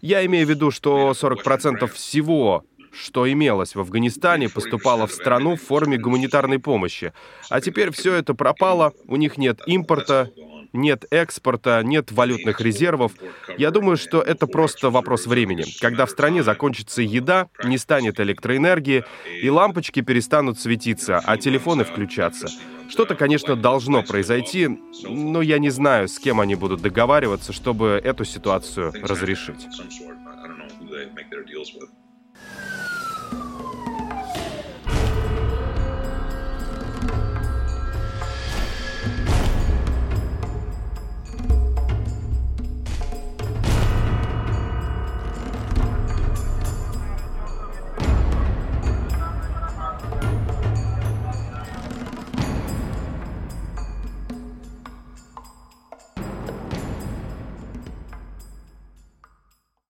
Я 0.00 0.24
имею 0.26 0.46
в 0.46 0.50
виду, 0.50 0.70
что 0.70 1.10
40% 1.10 1.86
всего 1.88 2.64
что 2.94 3.30
имелось 3.30 3.74
в 3.74 3.80
Афганистане, 3.80 4.48
поступало 4.48 5.06
в 5.06 5.12
страну 5.12 5.56
в 5.56 5.62
форме 5.62 5.98
гуманитарной 5.98 6.58
помощи. 6.60 7.12
А 7.50 7.60
теперь 7.60 7.90
все 7.90 8.14
это 8.14 8.34
пропало, 8.34 8.92
у 9.08 9.16
них 9.16 9.36
нет 9.36 9.60
импорта, 9.66 10.30
нет 10.74 11.06
экспорта, 11.10 11.82
нет 11.82 12.12
валютных 12.12 12.60
резервов. 12.60 13.12
Я 13.56 13.70
думаю, 13.70 13.96
что 13.96 14.20
это 14.20 14.46
просто 14.46 14.90
вопрос 14.90 15.26
времени. 15.26 15.64
Когда 15.80 16.04
в 16.04 16.10
стране 16.10 16.42
закончится 16.42 17.00
еда, 17.00 17.48
не 17.62 17.78
станет 17.78 18.20
электроэнергии, 18.20 19.04
и 19.40 19.48
лампочки 19.48 20.00
перестанут 20.00 20.58
светиться, 20.58 21.20
а 21.24 21.36
телефоны 21.38 21.84
включаться. 21.84 22.48
Что-то, 22.88 23.14
конечно, 23.14 23.56
должно 23.56 24.02
произойти, 24.02 24.68
но 25.04 25.40
я 25.40 25.58
не 25.58 25.70
знаю, 25.70 26.08
с 26.08 26.18
кем 26.18 26.40
они 26.40 26.54
будут 26.54 26.82
договариваться, 26.82 27.52
чтобы 27.52 28.00
эту 28.02 28.24
ситуацию 28.24 28.92
разрешить. 29.02 29.66